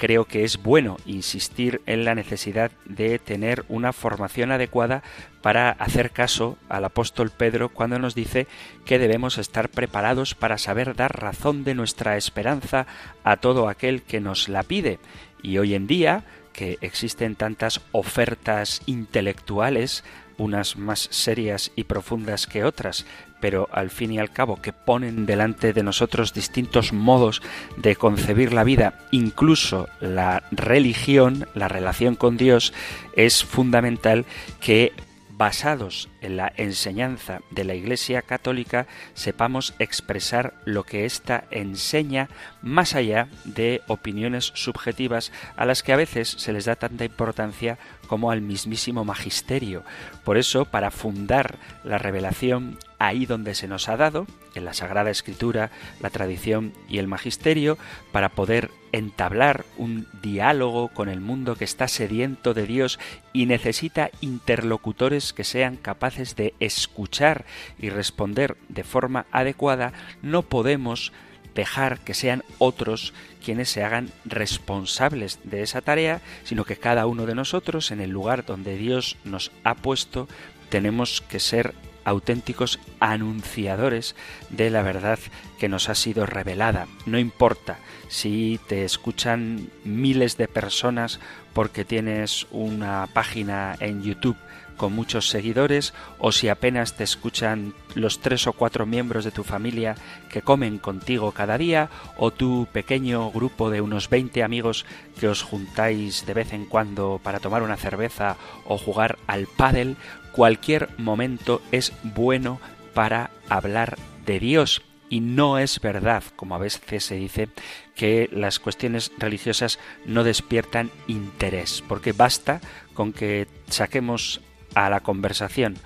creo 0.00 0.24
que 0.24 0.44
es 0.44 0.62
bueno 0.62 0.96
insistir 1.04 1.82
en 1.84 2.06
la 2.06 2.14
necesidad 2.14 2.70
de 2.86 3.18
tener 3.18 3.66
una 3.68 3.92
formación 3.92 4.50
adecuada 4.50 5.02
para 5.42 5.72
hacer 5.72 6.10
caso 6.10 6.56
al 6.70 6.86
apóstol 6.86 7.30
Pedro 7.30 7.68
cuando 7.68 7.98
nos 7.98 8.14
dice 8.14 8.46
que 8.86 8.98
debemos 8.98 9.36
estar 9.36 9.68
preparados 9.68 10.34
para 10.34 10.56
saber 10.56 10.96
dar 10.96 11.20
razón 11.20 11.64
de 11.64 11.74
nuestra 11.74 12.16
esperanza 12.16 12.86
a 13.24 13.36
todo 13.36 13.68
aquel 13.68 14.00
que 14.00 14.20
nos 14.20 14.48
la 14.48 14.62
pide. 14.62 15.00
Y 15.42 15.58
hoy 15.58 15.74
en 15.74 15.86
día, 15.86 16.24
que 16.54 16.78
existen 16.80 17.36
tantas 17.36 17.82
ofertas 17.92 18.80
intelectuales, 18.86 20.02
unas 20.40 20.76
más 20.76 21.08
serias 21.10 21.70
y 21.76 21.84
profundas 21.84 22.46
que 22.46 22.64
otras, 22.64 23.04
pero 23.40 23.68
al 23.72 23.90
fin 23.90 24.12
y 24.12 24.18
al 24.18 24.30
cabo 24.30 24.60
que 24.60 24.72
ponen 24.72 25.26
delante 25.26 25.74
de 25.74 25.82
nosotros 25.82 26.32
distintos 26.32 26.94
modos 26.94 27.42
de 27.76 27.94
concebir 27.94 28.52
la 28.54 28.64
vida, 28.64 28.94
incluso 29.10 29.88
la 30.00 30.42
religión, 30.50 31.46
la 31.54 31.68
relación 31.68 32.16
con 32.16 32.38
Dios, 32.38 32.72
es 33.14 33.44
fundamental 33.44 34.24
que 34.60 34.92
basados 35.40 36.10
en 36.20 36.36
la 36.36 36.52
enseñanza 36.58 37.40
de 37.50 37.64
la 37.64 37.74
Iglesia 37.74 38.20
Católica, 38.20 38.86
sepamos 39.14 39.72
expresar 39.78 40.52
lo 40.66 40.84
que 40.84 41.06
ésta 41.06 41.44
enseña 41.50 42.28
más 42.60 42.94
allá 42.94 43.26
de 43.46 43.80
opiniones 43.86 44.52
subjetivas 44.54 45.32
a 45.56 45.64
las 45.64 45.82
que 45.82 45.94
a 45.94 45.96
veces 45.96 46.28
se 46.28 46.52
les 46.52 46.66
da 46.66 46.76
tanta 46.76 47.06
importancia 47.06 47.78
como 48.06 48.30
al 48.30 48.42
mismísimo 48.42 49.02
magisterio. 49.06 49.82
Por 50.24 50.36
eso, 50.36 50.66
para 50.66 50.90
fundar 50.90 51.56
la 51.84 51.96
revelación 51.96 52.76
ahí 53.00 53.26
donde 53.26 53.54
se 53.54 53.66
nos 53.66 53.88
ha 53.88 53.96
dado, 53.96 54.26
en 54.54 54.64
la 54.64 54.74
Sagrada 54.74 55.10
Escritura, 55.10 55.70
la 56.00 56.10
tradición 56.10 56.74
y 56.88 56.98
el 56.98 57.08
magisterio, 57.08 57.78
para 58.12 58.28
poder 58.28 58.70
entablar 58.92 59.64
un 59.78 60.06
diálogo 60.22 60.88
con 60.88 61.08
el 61.08 61.20
mundo 61.20 61.56
que 61.56 61.64
está 61.64 61.88
sediento 61.88 62.52
de 62.52 62.66
Dios 62.66 62.98
y 63.32 63.46
necesita 63.46 64.10
interlocutores 64.20 65.32
que 65.32 65.44
sean 65.44 65.76
capaces 65.76 66.36
de 66.36 66.54
escuchar 66.60 67.46
y 67.78 67.88
responder 67.88 68.58
de 68.68 68.84
forma 68.84 69.24
adecuada, 69.32 69.94
no 70.20 70.42
podemos 70.42 71.12
dejar 71.54 72.00
que 72.00 72.14
sean 72.14 72.44
otros 72.58 73.14
quienes 73.42 73.70
se 73.70 73.82
hagan 73.82 74.10
responsables 74.26 75.40
de 75.44 75.62
esa 75.62 75.80
tarea, 75.80 76.20
sino 76.44 76.64
que 76.64 76.76
cada 76.76 77.06
uno 77.06 77.24
de 77.24 77.34
nosotros, 77.34 77.90
en 77.92 78.02
el 78.02 78.10
lugar 78.10 78.44
donde 78.44 78.76
Dios 78.76 79.16
nos 79.24 79.50
ha 79.64 79.74
puesto, 79.74 80.28
tenemos 80.68 81.22
que 81.22 81.40
ser 81.40 81.74
auténticos 82.10 82.78
anunciadores 82.98 84.14
de 84.50 84.70
la 84.70 84.82
verdad 84.82 85.18
que 85.58 85.68
nos 85.68 85.88
ha 85.88 85.94
sido 85.94 86.26
revelada. 86.26 86.86
No 87.06 87.18
importa 87.18 87.78
si 88.08 88.60
te 88.68 88.84
escuchan 88.84 89.68
miles 89.84 90.36
de 90.36 90.48
personas 90.48 91.20
porque 91.52 91.84
tienes 91.84 92.46
una 92.50 93.08
página 93.12 93.76
en 93.80 94.02
YouTube 94.02 94.36
con 94.80 94.94
muchos 94.94 95.28
seguidores 95.28 95.92
o 96.18 96.32
si 96.32 96.48
apenas 96.48 96.96
te 96.96 97.04
escuchan 97.04 97.74
los 97.94 98.20
tres 98.20 98.46
o 98.46 98.54
cuatro 98.54 98.86
miembros 98.86 99.26
de 99.26 99.30
tu 99.30 99.44
familia 99.44 99.94
que 100.30 100.40
comen 100.40 100.78
contigo 100.78 101.32
cada 101.32 101.58
día 101.58 101.90
o 102.16 102.30
tu 102.30 102.66
pequeño 102.72 103.30
grupo 103.30 103.68
de 103.68 103.82
unos 103.82 104.08
20 104.08 104.42
amigos 104.42 104.86
que 105.20 105.28
os 105.28 105.42
juntáis 105.42 106.24
de 106.24 106.32
vez 106.32 106.54
en 106.54 106.64
cuando 106.64 107.20
para 107.22 107.40
tomar 107.40 107.62
una 107.62 107.76
cerveza 107.76 108.38
o 108.64 108.78
jugar 108.78 109.18
al 109.26 109.46
pádel, 109.48 109.98
cualquier 110.32 110.88
momento 110.98 111.62
es 111.72 111.92
bueno 112.02 112.60
para 112.94 113.30
hablar 113.48 113.96
de 114.26 114.40
Dios. 114.40 114.82
Y 115.08 115.20
no 115.20 115.58
es 115.58 115.80
verdad, 115.80 116.22
como 116.36 116.54
a 116.54 116.58
veces 116.58 117.04
se 117.04 117.16
dice, 117.16 117.48
que 117.96 118.28
las 118.32 118.60
cuestiones 118.60 119.10
religiosas 119.18 119.80
no 120.06 120.22
despiertan 120.22 120.90
interés, 121.08 121.82
porque 121.88 122.12
basta 122.12 122.60
con 122.94 123.12
que 123.12 123.48
saquemos 123.68 124.40
a 124.74 124.88
la 124.88 125.00
conversación 125.00 125.76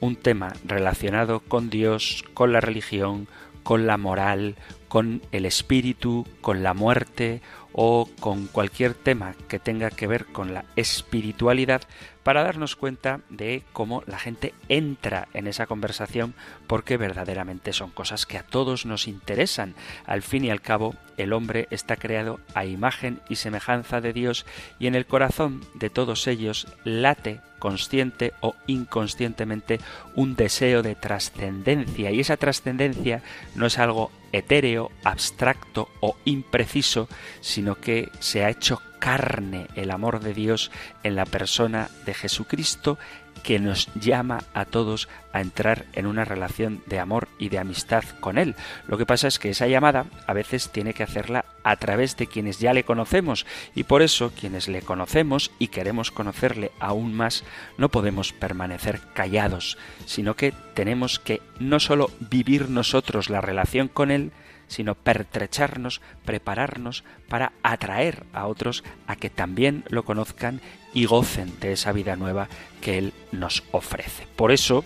un 0.00 0.16
tema 0.16 0.52
relacionado 0.64 1.40
con 1.40 1.70
Dios, 1.70 2.24
con 2.34 2.52
la 2.52 2.60
religión, 2.60 3.26
con 3.62 3.86
la 3.86 3.96
moral, 3.96 4.56
con 4.88 5.22
el 5.32 5.46
espíritu, 5.46 6.26
con 6.42 6.62
la 6.62 6.74
muerte 6.74 7.40
o 7.74 8.08
con 8.20 8.46
cualquier 8.46 8.94
tema 8.94 9.34
que 9.48 9.58
tenga 9.58 9.90
que 9.90 10.06
ver 10.06 10.26
con 10.26 10.54
la 10.54 10.64
espiritualidad 10.76 11.82
para 12.22 12.42
darnos 12.42 12.76
cuenta 12.76 13.20
de 13.28 13.64
cómo 13.72 14.02
la 14.06 14.18
gente 14.18 14.54
entra 14.68 15.28
en 15.34 15.46
esa 15.46 15.66
conversación 15.66 16.34
porque 16.66 16.96
verdaderamente 16.96 17.72
son 17.72 17.90
cosas 17.90 18.24
que 18.26 18.38
a 18.38 18.42
todos 18.42 18.86
nos 18.86 19.08
interesan. 19.08 19.74
Al 20.06 20.22
fin 20.22 20.44
y 20.44 20.50
al 20.50 20.62
cabo, 20.62 20.94
el 21.16 21.32
hombre 21.32 21.68
está 21.70 21.96
creado 21.96 22.40
a 22.54 22.64
imagen 22.64 23.20
y 23.28 23.36
semejanza 23.36 24.00
de 24.00 24.12
Dios 24.12 24.46
y 24.78 24.86
en 24.86 24.94
el 24.94 25.06
corazón 25.06 25.60
de 25.74 25.90
todos 25.90 26.26
ellos 26.26 26.66
late 26.84 27.40
consciente 27.58 28.32
o 28.40 28.54
inconscientemente 28.66 29.80
un 30.14 30.36
deseo 30.36 30.82
de 30.82 30.94
trascendencia 30.94 32.10
y 32.10 32.20
esa 32.20 32.36
trascendencia 32.36 33.22
no 33.54 33.66
es 33.66 33.78
algo 33.78 34.10
etéreo, 34.38 34.90
abstracto 35.04 35.88
o 36.00 36.16
impreciso, 36.24 37.08
sino 37.40 37.76
que 37.76 38.10
se 38.20 38.44
ha 38.44 38.50
hecho 38.50 38.80
carne 38.98 39.66
el 39.74 39.90
amor 39.90 40.20
de 40.20 40.32
Dios 40.32 40.70
en 41.02 41.14
la 41.14 41.26
persona 41.26 41.90
de 42.06 42.14
Jesucristo 42.14 42.98
que 43.42 43.58
nos 43.58 43.92
llama 43.94 44.44
a 44.54 44.64
todos 44.64 45.08
a 45.32 45.40
entrar 45.40 45.84
en 45.92 46.06
una 46.06 46.24
relación 46.24 46.82
de 46.86 46.98
amor 46.98 47.28
y 47.38 47.48
de 47.48 47.58
amistad 47.58 48.04
con 48.20 48.38
Él. 48.38 48.54
Lo 48.86 48.96
que 48.96 49.06
pasa 49.06 49.28
es 49.28 49.38
que 49.38 49.50
esa 49.50 49.66
llamada 49.66 50.06
a 50.26 50.32
veces 50.32 50.70
tiene 50.70 50.94
que 50.94 51.02
hacerla 51.02 51.44
a 51.62 51.76
través 51.76 52.16
de 52.16 52.26
quienes 52.26 52.58
ya 52.58 52.72
le 52.72 52.84
conocemos 52.84 53.46
y 53.74 53.84
por 53.84 54.02
eso 54.02 54.32
quienes 54.38 54.68
le 54.68 54.82
conocemos 54.82 55.50
y 55.58 55.68
queremos 55.68 56.10
conocerle 56.10 56.70
aún 56.78 57.14
más 57.14 57.44
no 57.78 57.88
podemos 57.88 58.32
permanecer 58.32 59.00
callados, 59.14 59.78
sino 60.06 60.36
que 60.36 60.52
tenemos 60.74 61.18
que 61.18 61.42
no 61.58 61.80
solo 61.80 62.10
vivir 62.20 62.70
nosotros 62.70 63.30
la 63.30 63.40
relación 63.40 63.88
con 63.88 64.10
Él, 64.10 64.32
sino 64.74 64.96
pertrecharnos, 64.96 66.00
prepararnos 66.24 67.04
para 67.28 67.52
atraer 67.62 68.24
a 68.32 68.46
otros 68.46 68.82
a 69.06 69.14
que 69.14 69.30
también 69.30 69.84
lo 69.88 70.04
conozcan 70.04 70.60
y 70.92 71.06
gocen 71.06 71.60
de 71.60 71.72
esa 71.72 71.92
vida 71.92 72.16
nueva 72.16 72.48
que 72.80 72.98
Él 72.98 73.12
nos 73.30 73.62
ofrece. 73.70 74.26
Por 74.34 74.50
eso, 74.50 74.84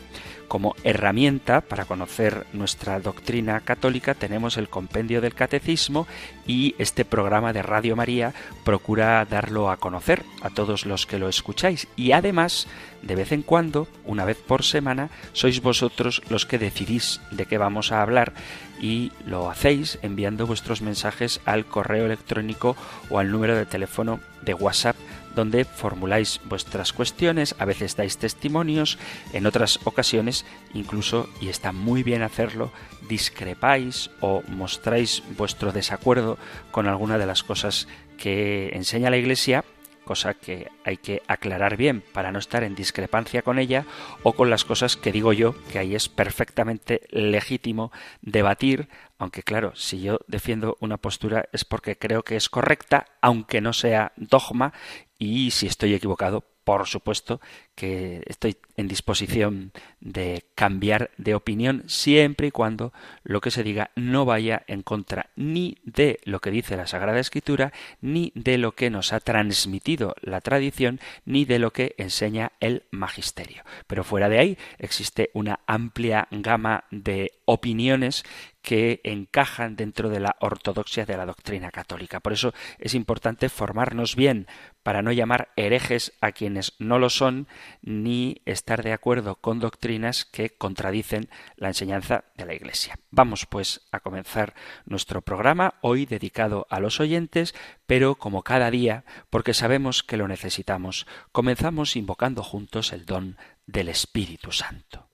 como 0.48 0.74
herramienta 0.82 1.60
para 1.60 1.84
conocer 1.84 2.46
nuestra 2.52 2.98
doctrina 2.98 3.60
católica 3.60 4.14
tenemos 4.14 4.56
el 4.56 4.68
compendio 4.68 5.20
del 5.20 5.34
catecismo 5.34 6.06
y 6.46 6.74
este 6.78 7.04
programa 7.04 7.52
de 7.52 7.62
Radio 7.62 7.94
María 7.94 8.34
procura 8.64 9.24
darlo 9.24 9.70
a 9.70 9.76
conocer 9.76 10.24
a 10.42 10.50
todos 10.50 10.86
los 10.86 11.06
que 11.06 11.18
lo 11.18 11.28
escucháis. 11.28 11.86
Y 11.96 12.12
además 12.12 12.66
de 13.02 13.14
vez 13.14 13.32
en 13.32 13.42
cuando, 13.42 13.86
una 14.04 14.24
vez 14.24 14.38
por 14.38 14.64
semana, 14.64 15.10
sois 15.32 15.62
vosotros 15.62 16.22
los 16.28 16.46
que 16.46 16.58
decidís 16.58 17.20
de 17.30 17.46
qué 17.46 17.58
vamos 17.58 17.92
a 17.92 18.02
hablar 18.02 18.32
y 18.80 19.12
lo 19.26 19.50
hacéis 19.50 19.98
enviando 20.02 20.46
vuestros 20.46 20.82
mensajes 20.82 21.40
al 21.44 21.66
correo 21.66 22.06
electrónico 22.06 22.76
o 23.10 23.18
al 23.18 23.30
número 23.30 23.56
de 23.56 23.66
teléfono 23.66 24.20
de 24.42 24.54
WhatsApp 24.54 24.96
donde 25.38 25.64
formuláis 25.64 26.40
vuestras 26.46 26.92
cuestiones, 26.92 27.54
a 27.60 27.64
veces 27.64 27.94
dais 27.94 28.18
testimonios, 28.18 28.98
en 29.32 29.46
otras 29.46 29.78
ocasiones 29.84 30.44
incluso, 30.74 31.30
y 31.40 31.48
está 31.48 31.70
muy 31.70 32.02
bien 32.02 32.22
hacerlo, 32.22 32.72
discrepáis 33.08 34.10
o 34.20 34.42
mostráis 34.48 35.22
vuestro 35.38 35.70
desacuerdo 35.70 36.38
con 36.72 36.88
alguna 36.88 37.18
de 37.18 37.26
las 37.26 37.44
cosas 37.44 37.86
que 38.18 38.70
enseña 38.74 39.10
la 39.10 39.16
Iglesia 39.16 39.64
cosa 40.08 40.32
que 40.32 40.72
hay 40.84 40.96
que 40.96 41.20
aclarar 41.28 41.76
bien 41.76 42.02
para 42.14 42.32
no 42.32 42.38
estar 42.38 42.64
en 42.64 42.74
discrepancia 42.74 43.42
con 43.42 43.58
ella, 43.58 43.84
o 44.22 44.32
con 44.32 44.48
las 44.48 44.64
cosas 44.64 44.96
que 44.96 45.12
digo 45.12 45.34
yo, 45.34 45.54
que 45.70 45.78
ahí 45.78 45.94
es 45.94 46.08
perfectamente 46.08 47.02
legítimo 47.10 47.92
debatir, 48.22 48.88
aunque 49.18 49.42
claro, 49.42 49.76
si 49.76 50.00
yo 50.00 50.20
defiendo 50.26 50.78
una 50.80 50.96
postura 50.96 51.50
es 51.52 51.66
porque 51.66 51.98
creo 51.98 52.22
que 52.22 52.36
es 52.36 52.48
correcta, 52.48 53.04
aunque 53.20 53.60
no 53.60 53.74
sea 53.74 54.12
dogma, 54.16 54.72
y 55.18 55.50
si 55.50 55.66
estoy 55.66 55.94
equivocado, 55.94 56.44
por 56.64 56.86
supuesto 56.86 57.40
que 57.78 58.22
estoy 58.26 58.56
en 58.76 58.88
disposición 58.88 59.70
de 60.00 60.42
cambiar 60.56 61.12
de 61.16 61.36
opinión 61.36 61.84
siempre 61.86 62.48
y 62.48 62.50
cuando 62.50 62.92
lo 63.22 63.40
que 63.40 63.52
se 63.52 63.62
diga 63.62 63.92
no 63.94 64.24
vaya 64.24 64.64
en 64.66 64.82
contra 64.82 65.30
ni 65.36 65.78
de 65.84 66.18
lo 66.24 66.40
que 66.40 66.50
dice 66.50 66.76
la 66.76 66.88
Sagrada 66.88 67.20
Escritura, 67.20 67.72
ni 68.00 68.32
de 68.34 68.58
lo 68.58 68.72
que 68.72 68.90
nos 68.90 69.12
ha 69.12 69.20
transmitido 69.20 70.16
la 70.20 70.40
tradición, 70.40 70.98
ni 71.24 71.44
de 71.44 71.60
lo 71.60 71.72
que 71.72 71.94
enseña 71.98 72.50
el 72.58 72.82
magisterio. 72.90 73.62
Pero 73.86 74.02
fuera 74.02 74.28
de 74.28 74.40
ahí 74.40 74.58
existe 74.80 75.30
una 75.32 75.60
amplia 75.68 76.26
gama 76.32 76.82
de 76.90 77.30
opiniones 77.44 78.24
que 78.68 79.00
encajan 79.04 79.76
dentro 79.76 80.10
de 80.10 80.20
la 80.20 80.36
ortodoxia 80.40 81.06
de 81.06 81.16
la 81.16 81.24
doctrina 81.24 81.70
católica. 81.70 82.20
Por 82.20 82.32
eso 82.32 82.52
es 82.78 82.94
importante 82.94 83.48
formarnos 83.48 84.14
bien 84.14 84.46
para 84.82 85.00
no 85.00 85.12
llamar 85.12 85.48
herejes 85.56 86.12
a 86.20 86.32
quienes 86.32 86.74
no 86.78 86.98
lo 86.98 87.08
son, 87.08 87.46
ni 87.82 88.42
estar 88.44 88.82
de 88.82 88.92
acuerdo 88.92 89.36
con 89.36 89.60
doctrinas 89.60 90.24
que 90.24 90.50
contradicen 90.50 91.28
la 91.56 91.68
enseñanza 91.68 92.24
de 92.36 92.46
la 92.46 92.54
Iglesia. 92.54 92.98
Vamos 93.10 93.46
pues 93.46 93.82
a 93.92 94.00
comenzar 94.00 94.54
nuestro 94.84 95.22
programa, 95.22 95.74
hoy 95.80 96.06
dedicado 96.06 96.66
a 96.70 96.80
los 96.80 97.00
oyentes, 97.00 97.54
pero 97.86 98.16
como 98.16 98.42
cada 98.42 98.70
día, 98.70 99.04
porque 99.30 99.54
sabemos 99.54 100.02
que 100.02 100.16
lo 100.16 100.28
necesitamos, 100.28 101.06
comenzamos 101.32 101.96
invocando 101.96 102.42
juntos 102.42 102.92
el 102.92 103.06
don 103.06 103.36
del 103.66 103.88
Espíritu 103.88 104.52
Santo. 104.52 105.08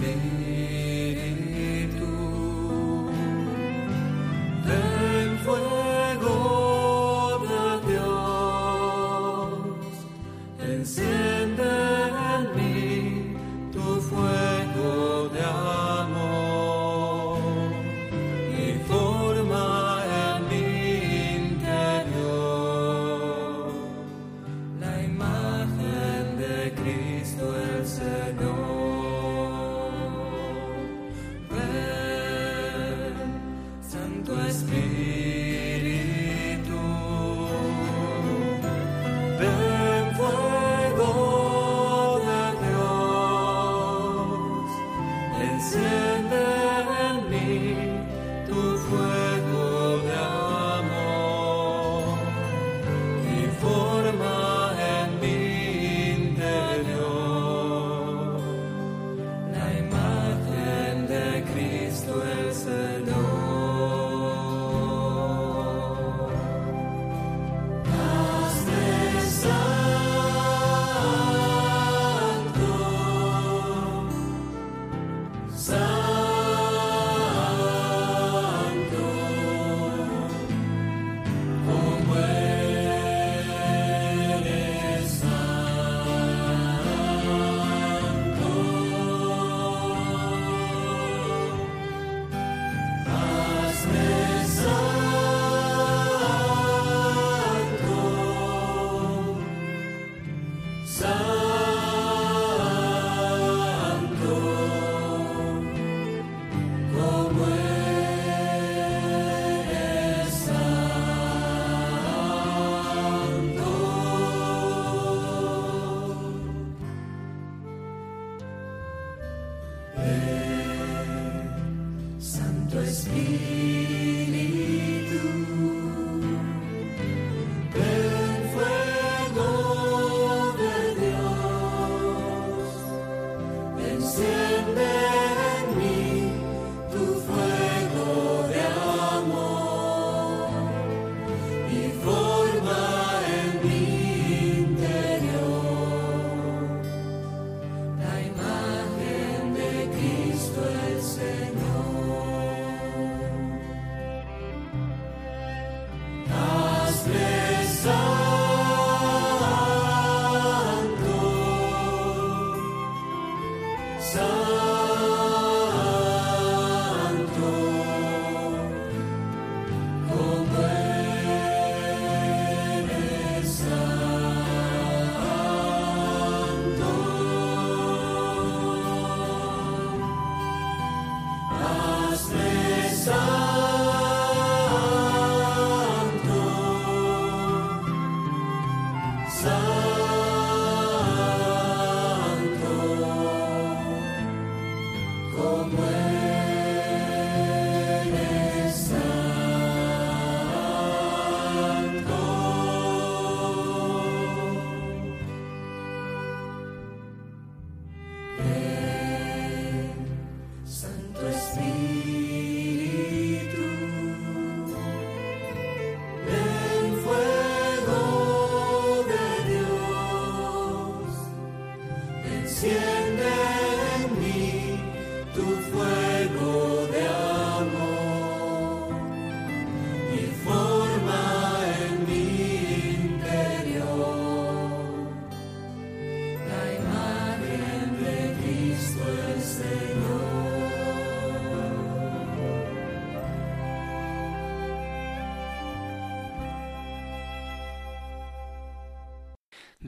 made. 0.00 0.57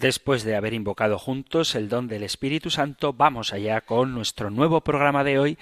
Después 0.00 0.44
de 0.44 0.56
haber 0.56 0.72
invocado 0.72 1.18
juntos 1.18 1.74
el 1.74 1.90
don 1.90 2.08
del 2.08 2.22
Espíritu 2.22 2.70
Santo, 2.70 3.12
vamos 3.12 3.52
allá 3.52 3.82
con 3.82 4.14
nuestro 4.14 4.48
nuevo 4.48 4.80
programa 4.80 5.24
de 5.24 5.38
hoy, 5.38 5.58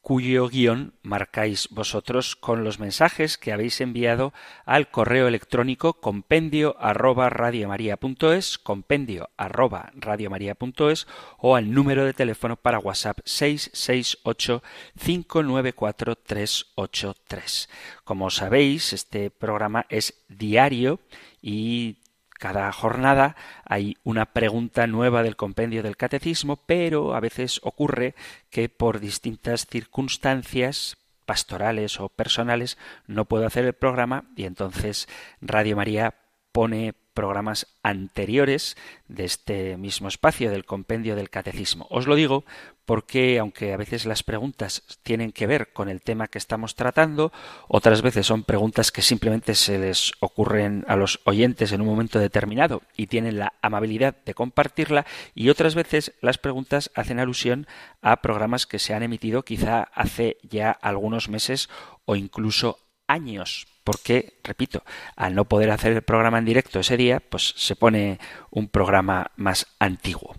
cuyo 0.00 0.48
guion 0.48 0.94
marcáis 1.02 1.68
vosotros 1.70 2.34
con 2.34 2.64
los 2.64 2.80
mensajes 2.80 3.38
que 3.38 3.52
habéis 3.52 3.80
enviado 3.80 4.32
al 4.64 4.90
correo 4.90 5.28
electrónico 5.28 6.00
compendio 6.00 6.74
arroba 6.80 7.30
radiomaria.es, 7.30 8.58
compendio 8.58 9.30
arroba 9.36 9.92
radiomaria.es 9.94 11.06
o 11.38 11.54
al 11.54 11.72
número 11.72 12.04
de 12.04 12.14
teléfono 12.14 12.56
para 12.56 12.80
WhatsApp 12.80 13.20
668 13.24 14.60
594 14.98 16.16
383. 16.16 17.68
Como 18.02 18.30
sabéis, 18.30 18.92
este 18.92 19.30
programa 19.30 19.86
es 19.88 20.24
diario 20.28 20.98
y 21.40 21.97
cada 22.38 22.72
jornada 22.72 23.36
hay 23.64 23.96
una 24.04 24.26
pregunta 24.26 24.86
nueva 24.86 25.22
del 25.22 25.36
compendio 25.36 25.82
del 25.82 25.96
catecismo, 25.96 26.56
pero 26.56 27.14
a 27.14 27.20
veces 27.20 27.60
ocurre 27.62 28.14
que 28.50 28.68
por 28.68 29.00
distintas 29.00 29.66
circunstancias 29.66 30.96
pastorales 31.26 32.00
o 32.00 32.08
personales 32.08 32.78
no 33.06 33.26
puedo 33.26 33.46
hacer 33.46 33.66
el 33.66 33.74
programa 33.74 34.24
y 34.34 34.44
entonces 34.44 35.08
Radio 35.42 35.76
María 35.76 36.14
pone 36.52 36.94
programas 37.12 37.66
anteriores 37.82 38.76
de 39.08 39.24
este 39.24 39.76
mismo 39.76 40.08
espacio 40.08 40.50
del 40.50 40.64
compendio 40.64 41.16
del 41.16 41.30
catecismo. 41.30 41.86
Os 41.90 42.06
lo 42.06 42.14
digo 42.14 42.44
porque 42.88 43.38
aunque 43.38 43.74
a 43.74 43.76
veces 43.76 44.06
las 44.06 44.22
preguntas 44.22 44.82
tienen 45.02 45.30
que 45.30 45.46
ver 45.46 45.74
con 45.74 45.90
el 45.90 46.00
tema 46.00 46.26
que 46.26 46.38
estamos 46.38 46.74
tratando, 46.74 47.32
otras 47.68 48.00
veces 48.00 48.26
son 48.26 48.44
preguntas 48.44 48.90
que 48.90 49.02
simplemente 49.02 49.54
se 49.56 49.78
les 49.78 50.12
ocurren 50.20 50.86
a 50.88 50.96
los 50.96 51.20
oyentes 51.24 51.72
en 51.72 51.82
un 51.82 51.86
momento 51.86 52.18
determinado 52.18 52.80
y 52.96 53.08
tienen 53.08 53.38
la 53.38 53.52
amabilidad 53.60 54.16
de 54.24 54.32
compartirla 54.32 55.04
y 55.34 55.50
otras 55.50 55.74
veces 55.74 56.14
las 56.22 56.38
preguntas 56.38 56.90
hacen 56.94 57.20
alusión 57.20 57.66
a 58.00 58.22
programas 58.22 58.66
que 58.66 58.78
se 58.78 58.94
han 58.94 59.02
emitido 59.02 59.44
quizá 59.44 59.82
hace 59.92 60.38
ya 60.42 60.70
algunos 60.70 61.28
meses 61.28 61.68
o 62.06 62.16
incluso 62.16 62.78
años 63.06 63.66
porque, 63.84 64.40
repito, 64.44 64.82
al 65.14 65.34
no 65.34 65.46
poder 65.46 65.70
hacer 65.70 65.92
el 65.92 66.02
programa 66.02 66.38
en 66.38 66.44
directo 66.46 66.80
ese 66.80 66.98
día, 66.98 67.20
pues 67.20 67.54
se 67.56 67.74
pone 67.74 68.18
un 68.50 68.68
programa 68.68 69.30
más 69.36 69.66
antiguo. 69.78 70.36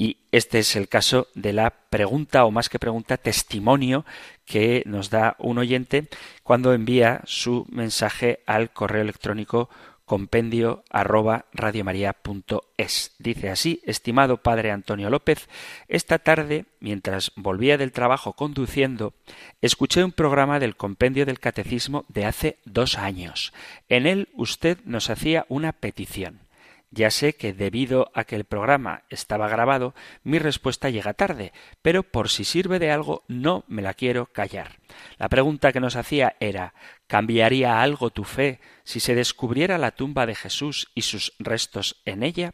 Y 0.00 0.16
este 0.32 0.60
es 0.60 0.76
el 0.76 0.88
caso 0.88 1.28
de 1.34 1.52
la 1.52 1.68
pregunta, 1.90 2.46
o 2.46 2.50
más 2.50 2.70
que 2.70 2.78
pregunta, 2.78 3.18
testimonio 3.18 4.06
que 4.46 4.82
nos 4.86 5.10
da 5.10 5.36
un 5.38 5.58
oyente 5.58 6.08
cuando 6.42 6.72
envía 6.72 7.20
su 7.26 7.66
mensaje 7.68 8.40
al 8.46 8.72
correo 8.72 9.02
electrónico 9.02 9.68
compendio 10.06 10.84
arroba 10.88 11.44
radiomaria.es. 11.52 13.14
Dice 13.18 13.50
así, 13.50 13.82
estimado 13.84 14.38
padre 14.38 14.70
Antonio 14.70 15.10
López, 15.10 15.50
esta 15.86 16.18
tarde, 16.18 16.64
mientras 16.80 17.32
volvía 17.36 17.76
del 17.76 17.92
trabajo 17.92 18.32
conduciendo, 18.32 19.12
escuché 19.60 20.02
un 20.02 20.12
programa 20.12 20.60
del 20.60 20.76
compendio 20.76 21.26
del 21.26 21.40
catecismo 21.40 22.06
de 22.08 22.24
hace 22.24 22.56
dos 22.64 22.96
años. 22.96 23.52
En 23.90 24.06
él 24.06 24.30
usted 24.32 24.78
nos 24.86 25.10
hacía 25.10 25.44
una 25.50 25.72
petición. 25.72 26.40
Ya 26.92 27.12
sé 27.12 27.34
que 27.34 27.52
debido 27.52 28.10
a 28.14 28.24
que 28.24 28.34
el 28.34 28.44
programa 28.44 29.04
estaba 29.10 29.48
grabado, 29.48 29.94
mi 30.24 30.40
respuesta 30.40 30.90
llega 30.90 31.14
tarde, 31.14 31.52
pero 31.82 32.02
por 32.02 32.28
si 32.28 32.44
sirve 32.44 32.80
de 32.80 32.90
algo 32.90 33.22
no 33.28 33.64
me 33.68 33.80
la 33.80 33.94
quiero 33.94 34.26
callar. 34.26 34.80
La 35.16 35.28
pregunta 35.28 35.72
que 35.72 35.78
nos 35.78 35.94
hacía 35.94 36.36
era 36.40 36.74
¿Cambiaría 37.06 37.80
algo 37.80 38.10
tu 38.10 38.24
fe 38.24 38.60
si 38.82 38.98
se 39.00 39.14
descubriera 39.14 39.78
la 39.78 39.92
tumba 39.92 40.26
de 40.26 40.34
Jesús 40.34 40.90
y 40.94 41.02
sus 41.02 41.32
restos 41.38 42.02
en 42.04 42.24
ella? 42.24 42.52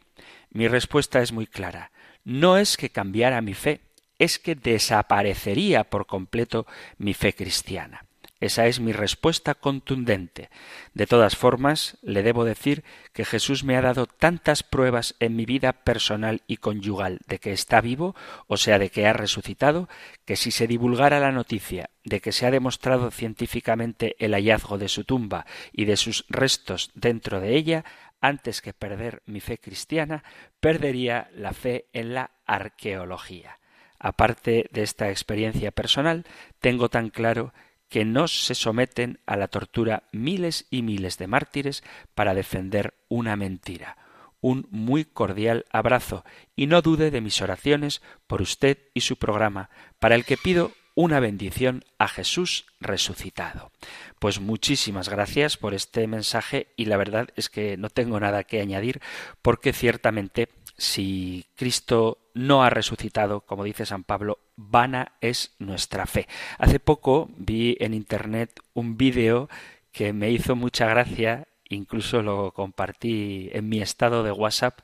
Mi 0.51 0.67
respuesta 0.67 1.21
es 1.21 1.31
muy 1.31 1.47
clara. 1.47 1.91
No 2.23 2.57
es 2.57 2.77
que 2.77 2.89
cambiara 2.89 3.41
mi 3.41 3.53
fe, 3.53 3.81
es 4.19 4.39
que 4.39 4.55
desaparecería 4.55 5.83
por 5.83 6.05
completo 6.05 6.65
mi 6.97 7.13
fe 7.13 7.33
cristiana. 7.33 8.06
Esa 8.39 8.67
es 8.67 8.79
mi 8.79 8.91
respuesta 8.91 9.55
contundente. 9.55 10.49
De 10.93 11.07
todas 11.07 11.35
formas, 11.35 11.97
le 12.01 12.23
debo 12.23 12.45
decir 12.45 12.83
que 13.13 13.25
Jesús 13.25 13.63
me 13.63 13.75
ha 13.77 13.81
dado 13.81 14.05
tantas 14.05 14.63
pruebas 14.63 15.15
en 15.19 15.35
mi 15.35 15.45
vida 15.45 15.73
personal 15.73 16.41
y 16.47 16.57
conyugal 16.57 17.19
de 17.27 17.39
que 17.39 17.51
está 17.51 17.81
vivo, 17.81 18.15
o 18.47 18.57
sea, 18.57 18.77
de 18.77 18.89
que 18.89 19.07
ha 19.07 19.13
resucitado, 19.13 19.89
que 20.25 20.35
si 20.35 20.51
se 20.51 20.67
divulgara 20.67 21.19
la 21.19 21.31
noticia 21.31 21.89
de 22.03 22.21
que 22.21 22.31
se 22.31 22.45
ha 22.45 22.51
demostrado 22.51 23.11
científicamente 23.11 24.15
el 24.19 24.33
hallazgo 24.33 24.77
de 24.77 24.87
su 24.87 25.03
tumba 25.03 25.45
y 25.73 25.85
de 25.85 25.97
sus 25.97 26.25
restos 26.29 26.89
dentro 26.95 27.41
de 27.41 27.57
ella, 27.57 27.83
antes 28.21 28.61
que 28.61 28.73
perder 28.73 29.21
mi 29.25 29.41
fe 29.41 29.57
cristiana, 29.57 30.23
perdería 30.59 31.29
la 31.35 31.53
fe 31.53 31.87
en 31.91 32.13
la 32.13 32.31
arqueología. 32.45 33.59
Aparte 33.99 34.69
de 34.71 34.83
esta 34.83 35.09
experiencia 35.09 35.71
personal, 35.71 36.25
tengo 36.59 36.89
tan 36.89 37.09
claro 37.09 37.53
que 37.89 38.05
no 38.05 38.27
se 38.27 38.55
someten 38.55 39.19
a 39.25 39.37
la 39.37 39.47
tortura 39.47 40.03
miles 40.11 40.65
y 40.69 40.81
miles 40.81 41.17
de 41.17 41.27
mártires 41.27 41.83
para 42.15 42.33
defender 42.33 42.93
una 43.07 43.35
mentira. 43.35 43.97
Un 44.39 44.67
muy 44.69 45.05
cordial 45.05 45.65
abrazo 45.71 46.23
y 46.55 46.67
no 46.67 46.81
dude 46.81 47.11
de 47.11 47.21
mis 47.21 47.41
oraciones 47.41 48.01
por 48.27 48.41
usted 48.41 48.77
y 48.93 49.01
su 49.01 49.17
programa, 49.17 49.69
para 49.99 50.15
el 50.15 50.25
que 50.25 50.37
pido 50.37 50.71
una 50.97 51.19
bendición 51.19 51.83
a 51.99 52.07
Jesús 52.07 52.65
resucitado. 52.79 53.71
Pues 54.17 54.39
muchísimas 54.39 55.09
gracias 55.09 55.55
por 55.55 55.75
este 55.75 56.07
mensaje 56.07 56.73
y 56.75 56.85
la 56.85 56.97
verdad 56.97 57.29
es 57.35 57.49
que 57.49 57.77
no 57.77 57.89
tengo 57.89 58.19
nada 58.19 58.43
que 58.43 58.61
añadir 58.61 58.99
porque 59.43 59.73
ciertamente 59.73 60.49
si 60.77 61.45
Cristo 61.55 62.19
no 62.33 62.63
ha 62.63 62.69
resucitado, 62.69 63.41
como 63.41 63.63
dice 63.63 63.85
San 63.85 64.03
Pablo, 64.03 64.39
vana 64.55 65.13
es 65.21 65.55
nuestra 65.59 66.05
fe. 66.05 66.27
Hace 66.59 66.79
poco 66.79 67.29
vi 67.37 67.77
en 67.79 67.93
Internet 67.93 68.59
un 68.73 68.97
vídeo 68.97 69.49
que 69.91 70.13
me 70.13 70.29
hizo 70.29 70.55
mucha 70.55 70.85
gracia, 70.87 71.47
incluso 71.67 72.21
lo 72.21 72.51
compartí 72.53 73.49
en 73.53 73.69
mi 73.69 73.81
estado 73.81 74.23
de 74.23 74.31
WhatsApp, 74.31 74.79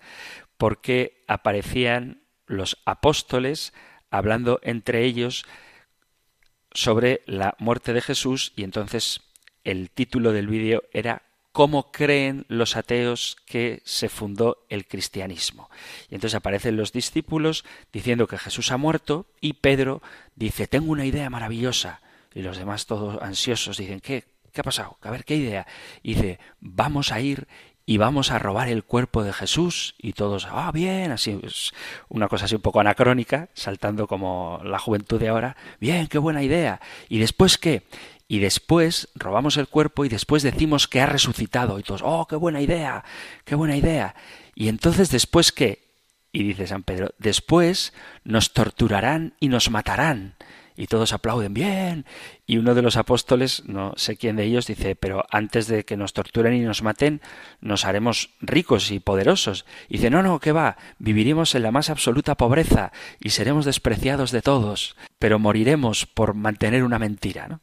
porque 0.58 1.24
aparecían 1.28 2.24
los 2.48 2.82
apóstoles 2.86 3.74
hablando 4.10 4.60
entre 4.64 5.04
ellos 5.04 5.46
sobre 6.72 7.22
la 7.26 7.56
muerte 7.60 7.94
de 7.94 8.02
Jesús 8.02 8.54
y 8.56 8.64
entonces 8.64 9.22
el 9.64 9.92
título 9.92 10.32
del 10.32 10.48
vídeo 10.48 10.84
era 10.92 11.24
cómo 11.54 11.92
creen 11.92 12.46
los 12.50 12.76
ateos 12.76 13.38
que 13.46 13.82
se 13.86 14.10
fundó 14.10 14.66
el 14.70 14.86
cristianismo. 14.88 15.70
Y 16.10 16.16
entonces 16.16 16.36
aparecen 16.36 16.76
los 16.76 16.92
discípulos 16.92 17.64
diciendo 17.94 18.28
que 18.28 18.40
Jesús 18.40 18.72
ha 18.72 18.78
muerto 18.78 19.28
y 19.40 19.54
Pedro 19.54 20.02
dice, 20.36 20.68
tengo 20.68 20.92
una 20.92 21.06
idea 21.06 21.30
maravillosa. 21.30 22.02
Y 22.34 22.42
los 22.42 22.58
demás 22.58 22.88
todos 22.88 23.22
ansiosos 23.22 23.78
dicen, 23.78 24.02
¿qué? 24.02 24.26
¿Qué 24.52 24.62
ha 24.62 24.64
pasado? 24.64 24.98
A 25.02 25.12
ver, 25.12 25.26
¿qué 25.26 25.36
idea? 25.36 25.68
Y 26.02 26.16
dice, 26.16 26.40
vamos 26.60 27.12
a 27.12 27.22
ir 27.22 27.48
y 27.86 27.98
vamos 27.98 28.32
a 28.32 28.40
robar 28.40 28.68
el 28.70 28.84
cuerpo 28.84 29.24
de 29.24 29.34
Jesús 29.34 29.94
y 29.98 30.14
todos, 30.14 30.48
ah, 30.50 30.72
bien, 30.72 31.12
así 31.12 31.40
es 31.44 31.74
una 32.08 32.28
cosa 32.28 32.46
así 32.46 32.56
un 32.56 32.62
poco 32.62 32.80
anacrónica, 32.80 33.50
saltando 33.54 34.08
como 34.08 34.62
la 34.64 34.80
juventud 34.80 35.20
de 35.20 35.28
ahora, 35.28 35.58
bien, 35.80 36.08
qué 36.08 36.18
buena 36.18 36.44
idea. 36.44 36.80
¿Y 37.10 37.20
después 37.20 37.58
qué? 37.58 37.84
Y 38.34 38.40
después 38.40 39.10
robamos 39.14 39.58
el 39.58 39.68
cuerpo 39.68 40.06
y 40.06 40.10
después 40.10 40.42
decimos 40.42 40.88
que 40.88 41.00
ha 41.00 41.06
resucitado 41.06 41.78
y 41.78 41.84
todos, 41.84 42.02
oh, 42.04 42.26
qué 42.28 42.36
buena 42.36 42.62
idea, 42.62 43.04
qué 43.46 43.54
buena 43.54 43.78
idea. 43.78 44.16
Y 44.56 44.70
entonces 44.70 45.12
después 45.12 45.52
qué? 45.52 45.84
Y 46.32 46.42
dice 46.42 46.66
San 46.66 46.82
Pedro, 46.82 47.14
después 47.20 47.94
nos 48.24 48.52
torturarán 48.52 49.36
y 49.40 49.50
nos 49.50 49.70
matarán. 49.70 50.34
Y 50.76 50.88
todos 50.88 51.14
aplauden 51.14 51.54
bien. 51.54 52.08
Y 52.48 52.58
uno 52.58 52.74
de 52.74 52.82
los 52.82 52.98
apóstoles, 52.98 53.66
no 53.68 53.94
sé 53.98 54.18
quién 54.18 54.38
de 54.38 54.46
ellos, 54.46 54.66
dice, 54.66 54.96
pero 54.96 55.28
antes 55.30 55.68
de 55.68 55.86
que 55.86 55.96
nos 55.96 56.14
torturen 56.14 56.56
y 56.56 56.62
nos 56.62 56.82
maten, 56.82 57.22
nos 57.62 57.86
haremos 57.86 58.32
ricos 58.42 58.90
y 58.90 59.00
poderosos. 59.00 59.68
Y 59.90 59.98
dice, 59.98 60.10
no, 60.10 60.24
no, 60.24 60.40
¿qué 60.40 60.52
va? 60.52 60.78
Viviremos 60.98 61.54
en 61.54 61.62
la 61.62 61.72
más 61.72 61.92
absoluta 61.92 62.34
pobreza 62.34 62.92
y 63.20 63.30
seremos 63.30 63.66
despreciados 63.66 64.32
de 64.32 64.42
todos, 64.42 64.96
pero 65.24 65.40
moriremos 65.40 66.06
por 66.06 66.34
mantener 66.34 66.84
una 66.84 67.00
mentira. 67.00 67.48
¿no? 67.48 67.62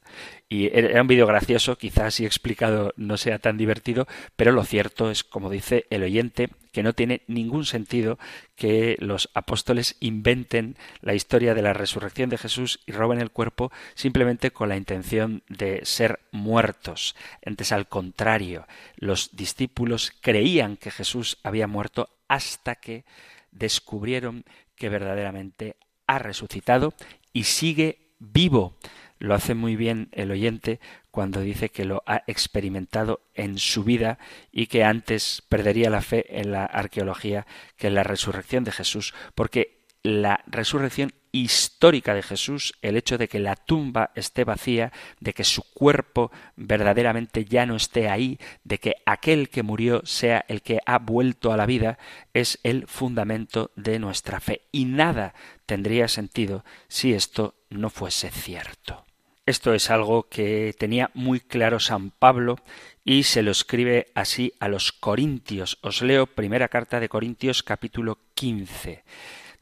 Y 0.48 0.74
era 0.74 1.02
un 1.02 1.08
vídeo 1.08 1.26
gracioso, 1.26 1.76
quizás 1.76 2.14
si 2.14 2.24
explicado 2.24 2.94
no 2.96 3.18
sea 3.18 3.38
tan 3.38 3.58
divertido, 3.58 4.08
pero 4.34 4.50
lo 4.50 4.64
cierto 4.64 5.10
es, 5.10 5.24
como 5.24 5.50
dice 5.50 5.84
el 5.90 6.02
oyente, 6.02 6.48
que 6.72 6.82
no 6.82 6.94
tiene 6.94 7.20
ningún 7.26 7.66
sentido 7.66 8.18
que 8.56 8.96
los 8.98 9.28
apóstoles 9.34 9.98
inventen 10.00 10.78
la 11.02 11.12
historia 11.12 11.52
de 11.52 11.60
la 11.60 11.74
resurrección 11.74 12.30
de 12.30 12.38
Jesús 12.38 12.80
y 12.86 12.92
roben 12.92 13.20
el 13.20 13.30
cuerpo 13.30 13.70
simplemente 13.92 14.52
con 14.52 14.70
la 14.70 14.78
intención 14.78 15.42
de 15.50 15.84
ser 15.84 16.20
muertos. 16.32 17.14
Antes, 17.44 17.72
al 17.72 17.88
contrario, 17.88 18.66
los 18.96 19.36
discípulos 19.36 20.14
creían 20.22 20.78
que 20.78 20.90
Jesús 20.90 21.36
había 21.42 21.66
muerto 21.66 22.08
hasta 22.26 22.76
que 22.76 23.04
descubrieron 23.50 24.44
que 24.76 24.88
verdaderamente 24.88 25.76
ha 26.10 26.18
resucitado 26.18 26.92
y 27.32 27.44
sigue 27.44 28.14
vivo. 28.18 28.76
Lo 29.18 29.34
hace 29.34 29.54
muy 29.54 29.76
bien 29.76 30.08
el 30.12 30.30
oyente 30.30 30.80
cuando 31.10 31.40
dice 31.40 31.68
que 31.68 31.84
lo 31.84 32.02
ha 32.06 32.22
experimentado 32.26 33.20
en 33.34 33.58
su 33.58 33.84
vida 33.84 34.18
y 34.50 34.66
que 34.66 34.84
antes 34.84 35.42
perdería 35.48 35.90
la 35.90 36.00
fe 36.00 36.40
en 36.40 36.52
la 36.52 36.64
arqueología 36.64 37.46
que 37.76 37.88
en 37.88 37.94
la 37.94 38.02
resurrección 38.02 38.64
de 38.64 38.72
Jesús, 38.72 39.12
porque 39.34 39.84
la 40.02 40.42
resurrección 40.46 41.12
histórica 41.32 42.14
de 42.14 42.22
Jesús, 42.22 42.74
el 42.82 42.96
hecho 42.96 43.18
de 43.18 43.28
que 43.28 43.38
la 43.38 43.56
tumba 43.56 44.10
esté 44.14 44.44
vacía, 44.44 44.92
de 45.20 45.32
que 45.32 45.44
su 45.44 45.62
cuerpo 45.62 46.30
verdaderamente 46.56 47.44
ya 47.44 47.66
no 47.66 47.76
esté 47.76 48.08
ahí, 48.08 48.38
de 48.64 48.78
que 48.78 48.96
aquel 49.06 49.48
que 49.48 49.62
murió 49.62 50.02
sea 50.04 50.44
el 50.48 50.62
que 50.62 50.80
ha 50.86 50.98
vuelto 50.98 51.52
a 51.52 51.56
la 51.56 51.66
vida, 51.66 51.98
es 52.34 52.58
el 52.62 52.86
fundamento 52.86 53.70
de 53.76 53.98
nuestra 53.98 54.40
fe. 54.40 54.62
Y 54.72 54.84
nada 54.84 55.34
tendría 55.66 56.08
sentido 56.08 56.64
si 56.88 57.12
esto 57.12 57.54
no 57.68 57.90
fuese 57.90 58.30
cierto. 58.30 59.04
Esto 59.46 59.74
es 59.74 59.90
algo 59.90 60.28
que 60.28 60.74
tenía 60.78 61.10
muy 61.14 61.40
claro 61.40 61.80
San 61.80 62.10
Pablo 62.10 62.56
y 63.04 63.24
se 63.24 63.42
lo 63.42 63.50
escribe 63.50 64.06
así 64.14 64.52
a 64.60 64.68
los 64.68 64.92
Corintios. 64.92 65.78
Os 65.82 66.02
leo 66.02 66.26
primera 66.26 66.68
carta 66.68 67.00
de 67.00 67.08
Corintios 67.08 67.62
capítulo 67.62 68.18
15 68.34 69.02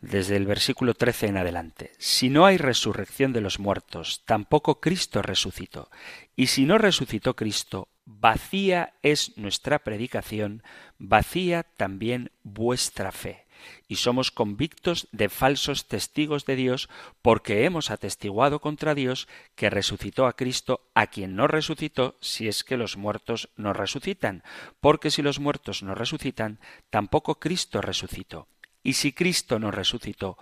desde 0.00 0.36
el 0.36 0.46
versículo 0.46 0.94
13 0.94 1.28
en 1.28 1.36
adelante. 1.38 1.92
Si 1.98 2.30
no 2.30 2.46
hay 2.46 2.56
resurrección 2.56 3.32
de 3.32 3.40
los 3.40 3.58
muertos, 3.58 4.22
tampoco 4.24 4.80
Cristo 4.80 5.22
resucitó. 5.22 5.90
Y 6.36 6.48
si 6.48 6.64
no 6.64 6.78
resucitó 6.78 7.34
Cristo, 7.34 7.88
vacía 8.04 8.94
es 9.02 9.36
nuestra 9.36 9.80
predicación, 9.80 10.62
vacía 10.98 11.64
también 11.64 12.30
vuestra 12.42 13.12
fe. 13.12 13.44
Y 13.88 13.96
somos 13.96 14.30
convictos 14.30 15.08
de 15.10 15.28
falsos 15.28 15.88
testigos 15.88 16.44
de 16.46 16.54
Dios 16.54 16.88
porque 17.22 17.64
hemos 17.64 17.90
atestiguado 17.90 18.60
contra 18.60 18.94
Dios 18.94 19.26
que 19.56 19.68
resucitó 19.68 20.26
a 20.26 20.36
Cristo, 20.36 20.88
a 20.94 21.08
quien 21.08 21.34
no 21.34 21.48
resucitó 21.48 22.16
si 22.20 22.46
es 22.46 22.62
que 22.62 22.76
los 22.76 22.96
muertos 22.96 23.48
no 23.56 23.72
resucitan, 23.72 24.44
porque 24.80 25.10
si 25.10 25.22
los 25.22 25.40
muertos 25.40 25.82
no 25.82 25.96
resucitan, 25.96 26.60
tampoco 26.90 27.40
Cristo 27.40 27.80
resucitó. 27.80 28.46
Y 28.82 28.94
si 28.94 29.12
Cristo 29.12 29.58
no 29.58 29.70
resucitó, 29.70 30.38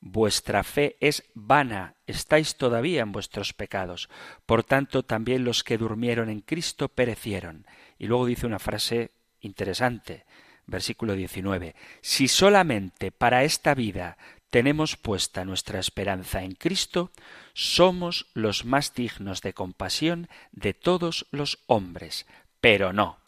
vuestra 0.00 0.62
fe 0.62 0.96
es 1.00 1.24
vana, 1.34 1.94
estáis 2.06 2.56
todavía 2.56 3.02
en 3.02 3.12
vuestros 3.12 3.52
pecados. 3.52 4.08
Por 4.46 4.64
tanto, 4.64 5.02
también 5.02 5.44
los 5.44 5.62
que 5.62 5.78
durmieron 5.78 6.30
en 6.30 6.40
Cristo 6.40 6.88
perecieron. 6.88 7.66
Y 7.98 8.06
luego 8.06 8.26
dice 8.26 8.46
una 8.46 8.58
frase 8.58 9.12
interesante, 9.40 10.24
versículo 10.66 11.14
19. 11.14 11.74
Si 12.00 12.28
solamente 12.28 13.12
para 13.12 13.44
esta 13.44 13.74
vida 13.74 14.16
tenemos 14.50 14.96
puesta 14.96 15.44
nuestra 15.44 15.78
esperanza 15.78 16.42
en 16.42 16.52
Cristo, 16.52 17.12
somos 17.52 18.26
los 18.34 18.64
más 18.64 18.94
dignos 18.94 19.42
de 19.42 19.52
compasión 19.52 20.28
de 20.50 20.74
todos 20.74 21.26
los 21.30 21.62
hombres. 21.66 22.26
Pero 22.60 22.92
no, 22.92 23.19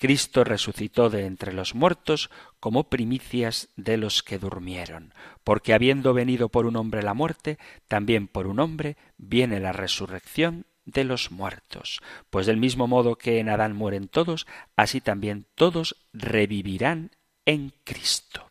Cristo 0.00 0.44
resucitó 0.44 1.10
de 1.10 1.26
entre 1.26 1.52
los 1.52 1.74
muertos 1.74 2.30
como 2.58 2.88
primicias 2.88 3.68
de 3.76 3.98
los 3.98 4.22
que 4.22 4.38
durmieron, 4.38 5.12
porque 5.44 5.74
habiendo 5.74 6.14
venido 6.14 6.48
por 6.48 6.64
un 6.64 6.76
hombre 6.76 7.02
la 7.02 7.12
muerte, 7.12 7.58
también 7.86 8.26
por 8.26 8.46
un 8.46 8.60
hombre 8.60 8.96
viene 9.18 9.60
la 9.60 9.72
resurrección 9.72 10.64
de 10.86 11.04
los 11.04 11.30
muertos. 11.30 12.00
Pues 12.30 12.46
del 12.46 12.56
mismo 12.56 12.86
modo 12.86 13.16
que 13.16 13.40
en 13.40 13.50
Adán 13.50 13.76
mueren 13.76 14.08
todos, 14.08 14.46
así 14.74 15.02
también 15.02 15.44
todos 15.54 15.96
revivirán 16.14 17.10
en 17.44 17.74
Cristo. 17.84 18.50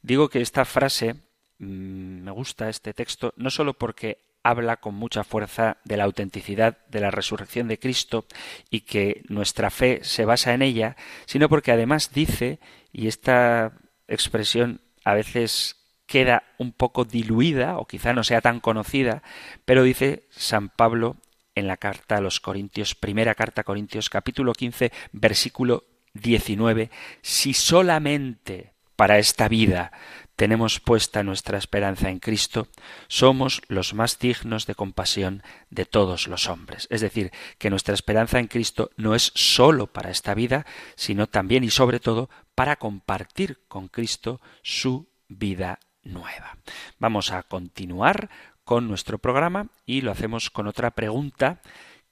Digo 0.00 0.28
que 0.28 0.40
esta 0.40 0.64
frase 0.64 1.14
mm, 1.58 2.22
me 2.22 2.30
gusta 2.30 2.68
este 2.68 2.94
texto 2.94 3.34
no 3.36 3.50
solo 3.50 3.74
porque 3.74 4.27
habla 4.42 4.78
con 4.78 4.94
mucha 4.94 5.24
fuerza 5.24 5.78
de 5.84 5.96
la 5.96 6.04
autenticidad 6.04 6.78
de 6.88 7.00
la 7.00 7.10
resurrección 7.10 7.68
de 7.68 7.78
Cristo 7.78 8.26
y 8.70 8.80
que 8.80 9.22
nuestra 9.28 9.70
fe 9.70 10.00
se 10.02 10.24
basa 10.24 10.54
en 10.54 10.62
ella, 10.62 10.96
sino 11.26 11.48
porque 11.48 11.72
además 11.72 12.12
dice, 12.12 12.60
y 12.92 13.08
esta 13.08 13.72
expresión 14.06 14.80
a 15.04 15.14
veces 15.14 15.76
queda 16.06 16.44
un 16.56 16.72
poco 16.72 17.04
diluida 17.04 17.76
o 17.78 17.86
quizá 17.86 18.12
no 18.14 18.24
sea 18.24 18.40
tan 18.40 18.60
conocida, 18.60 19.22
pero 19.64 19.82
dice 19.82 20.26
San 20.30 20.70
Pablo 20.70 21.16
en 21.54 21.66
la 21.66 21.76
carta 21.76 22.16
a 22.16 22.20
los 22.20 22.40
Corintios, 22.40 22.94
primera 22.94 23.34
carta 23.34 23.60
a 23.60 23.64
Corintios, 23.64 24.08
capítulo 24.08 24.54
15, 24.54 24.90
versículo 25.12 25.84
19, 26.14 26.90
si 27.20 27.52
solamente 27.52 28.72
para 28.96 29.18
esta 29.18 29.48
vida 29.48 29.92
tenemos 30.38 30.78
puesta 30.78 31.24
nuestra 31.24 31.58
esperanza 31.58 32.10
en 32.10 32.20
Cristo, 32.20 32.68
somos 33.08 33.60
los 33.66 33.92
más 33.92 34.20
dignos 34.20 34.66
de 34.66 34.76
compasión 34.76 35.42
de 35.68 35.84
todos 35.84 36.28
los 36.28 36.48
hombres. 36.48 36.86
Es 36.90 37.00
decir, 37.00 37.32
que 37.58 37.70
nuestra 37.70 37.92
esperanza 37.92 38.38
en 38.38 38.46
Cristo 38.46 38.92
no 38.96 39.16
es 39.16 39.32
sólo 39.34 39.88
para 39.88 40.12
esta 40.12 40.34
vida, 40.34 40.64
sino 40.94 41.26
también 41.26 41.64
y 41.64 41.70
sobre 41.70 41.98
todo 41.98 42.30
para 42.54 42.76
compartir 42.76 43.58
con 43.66 43.88
Cristo 43.88 44.40
su 44.62 45.08
vida 45.26 45.80
nueva. 46.04 46.56
Vamos 47.00 47.32
a 47.32 47.42
continuar 47.42 48.30
con 48.62 48.86
nuestro 48.86 49.18
programa 49.18 49.66
y 49.86 50.02
lo 50.02 50.12
hacemos 50.12 50.50
con 50.50 50.68
otra 50.68 50.92
pregunta 50.92 51.62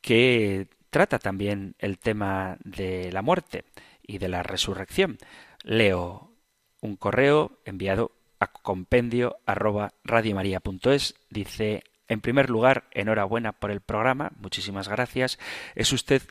que 0.01 0.67
trata 0.91 1.21
también 1.21 1.77
el 1.79 2.01
tema 2.01 2.57
de 2.65 3.12
la 3.12 3.23
muerte 3.23 3.67
y 4.03 4.19
de 4.19 4.29
la 4.29 4.43
resurrección. 4.43 5.17
Leo 5.62 6.33
un 6.81 6.97
correo 6.97 7.61
enviado 7.65 8.15
a 8.38 8.49
compendio 8.49 9.38
arroba 9.46 9.92
radiomaria.es. 10.05 11.14
Dice, 11.31 11.85
en 12.09 12.20
primer 12.20 12.51
lugar, 12.51 12.85
enhorabuena 12.92 13.53
por 13.53 13.70
el 13.70 13.81
programa, 13.81 14.33
muchísimas 14.38 14.88
gracias. 14.88 15.38
Es 15.75 15.92
usted, 15.92 16.22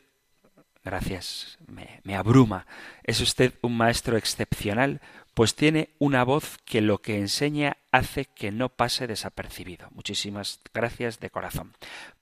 gracias, 0.84 1.58
me, 1.66 2.00
me 2.04 2.16
abruma, 2.16 2.66
es 3.02 3.20
usted 3.20 3.54
un 3.62 3.76
maestro 3.76 4.16
excepcional, 4.16 5.00
pues 5.34 5.54
tiene 5.54 5.90
una 5.98 6.24
voz 6.24 6.56
que 6.64 6.80
lo 6.80 7.02
que 7.02 7.18
enseña 7.18 7.76
hace 7.92 8.24
que 8.24 8.50
no 8.52 8.70
pase 8.70 9.06
desapercibido. 9.06 9.88
Muchísimas 9.90 10.60
gracias 10.72 11.20
de 11.20 11.28
corazón. 11.28 11.74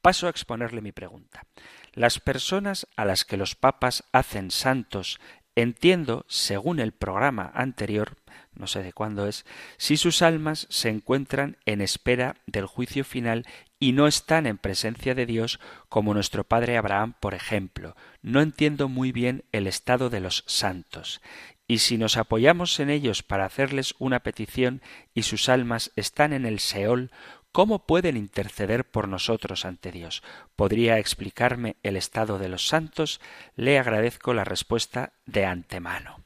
Paso 0.03 0.27
a 0.27 0.31
exponerle 0.31 0.81
mi 0.81 0.91
pregunta. 0.91 1.47
Las 1.93 2.19
personas 2.19 2.89
a 2.97 3.05
las 3.05 3.25
que 3.25 3.37
los 3.37 3.55
papas 3.55 4.03
hacen 4.11 4.51
santos 4.51 5.21
entiendo, 5.55 6.25
según 6.29 6.81
el 6.81 6.91
programa 6.91 7.53
anterior, 7.55 8.17
no 8.57 8.67
sé 8.67 8.83
de 8.83 8.93
cuándo 8.93 9.27
es, 9.27 9.45
si 9.77 9.97
sus 9.97 10.23
almas 10.23 10.67
se 10.71 10.89
encuentran 10.89 11.57
en 11.67 11.81
espera 11.81 12.37
del 12.47 12.67
juicio 12.67 13.05
final 13.05 13.47
y 13.79 13.93
no 13.93 14.07
están 14.07 14.47
en 14.47 14.59
presencia 14.59 15.15
de 15.15 15.27
Dios 15.27 15.61
como 15.89 16.15
nuestro 16.15 16.45
padre 16.45 16.77
Abraham, 16.79 17.15
por 17.21 17.35
ejemplo. 17.35 17.97
No 18.23 18.41
entiendo 18.41 18.89
muy 18.89 19.13
bien 19.13 19.45
el 19.53 19.67
estado 19.67 20.09
de 20.11 20.21
los 20.21 20.45
santos. 20.47 21.21
Y 21.67 21.79
si 21.79 21.99
nos 21.99 22.17
apoyamos 22.17 22.79
en 22.81 22.91
ellos 22.91 23.23
para 23.23 23.45
hacerles 23.45 23.95
una 23.99 24.21
petición 24.21 24.83
y 25.15 25.23
sus 25.23 25.49
almas 25.49 25.93
están 25.97 26.33
en 26.33 26.45
el 26.45 26.61
Seol, 26.61 27.11
¿cómo 27.53 27.87
pueden 27.87 28.17
interceder 28.17 28.85
por 28.85 29.09
nosotros 29.09 29.65
ante 29.65 29.91
Dios? 29.91 30.23
¿Podría 30.57 30.99
explicarme 30.99 31.77
el 31.83 31.97
estado 31.97 32.39
de 32.39 32.49
los 32.49 32.67
santos? 32.67 33.21
Le 33.57 33.79
agradezco 33.79 34.35
la 34.35 34.45
respuesta 34.45 35.13
de 35.25 35.47
antemano. 35.47 36.21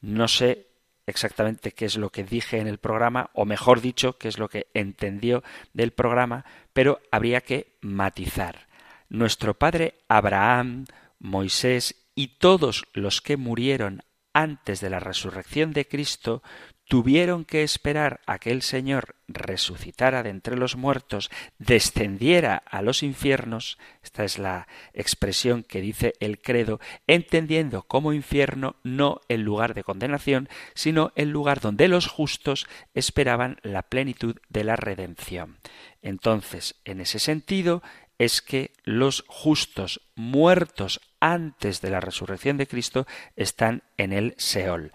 No 0.00 0.28
sé 0.28 0.66
exactamente 1.06 1.72
qué 1.72 1.84
es 1.84 1.96
lo 1.96 2.10
que 2.10 2.24
dije 2.24 2.58
en 2.58 2.66
el 2.66 2.78
programa, 2.78 3.30
o 3.32 3.44
mejor 3.44 3.80
dicho, 3.80 4.18
qué 4.18 4.28
es 4.28 4.38
lo 4.38 4.48
que 4.48 4.66
entendió 4.74 5.42
del 5.72 5.92
programa, 5.92 6.44
pero 6.72 7.00
habría 7.10 7.40
que 7.40 7.76
matizar. 7.80 8.66
Nuestro 9.08 9.54
padre 9.54 9.94
Abraham, 10.08 10.86
Moisés 11.18 12.08
y 12.14 12.38
todos 12.38 12.86
los 12.92 13.20
que 13.20 13.36
murieron 13.36 14.02
antes 14.32 14.80
de 14.80 14.90
la 14.90 15.00
resurrección 15.00 15.72
de 15.72 15.86
Cristo 15.86 16.42
tuvieron 16.88 17.44
que 17.44 17.62
esperar 17.62 18.20
a 18.26 18.38
que 18.38 18.50
el 18.50 18.62
Señor 18.62 19.16
resucitara 19.28 20.22
de 20.22 20.30
entre 20.30 20.56
los 20.56 20.76
muertos, 20.76 21.30
descendiera 21.58 22.56
a 22.56 22.80
los 22.80 23.02
infiernos, 23.02 23.78
esta 24.02 24.24
es 24.24 24.38
la 24.38 24.68
expresión 24.92 25.64
que 25.64 25.80
dice 25.80 26.14
el 26.20 26.40
credo, 26.40 26.80
entendiendo 27.06 27.82
como 27.82 28.12
infierno 28.12 28.76
no 28.84 29.20
el 29.28 29.42
lugar 29.42 29.74
de 29.74 29.82
condenación, 29.82 30.48
sino 30.74 31.12
el 31.16 31.30
lugar 31.30 31.60
donde 31.60 31.88
los 31.88 32.06
justos 32.06 32.66
esperaban 32.94 33.58
la 33.62 33.82
plenitud 33.82 34.36
de 34.48 34.64
la 34.64 34.76
redención. 34.76 35.58
Entonces, 36.02 36.76
en 36.84 37.00
ese 37.00 37.18
sentido, 37.18 37.82
es 38.18 38.40
que 38.40 38.72
los 38.84 39.24
justos 39.26 40.00
muertos 40.14 41.00
antes 41.20 41.80
de 41.80 41.90
la 41.90 42.00
resurrección 42.00 42.56
de 42.56 42.66
Cristo 42.66 43.06
están 43.34 43.82
en 43.98 44.12
el 44.12 44.34
Seol 44.38 44.92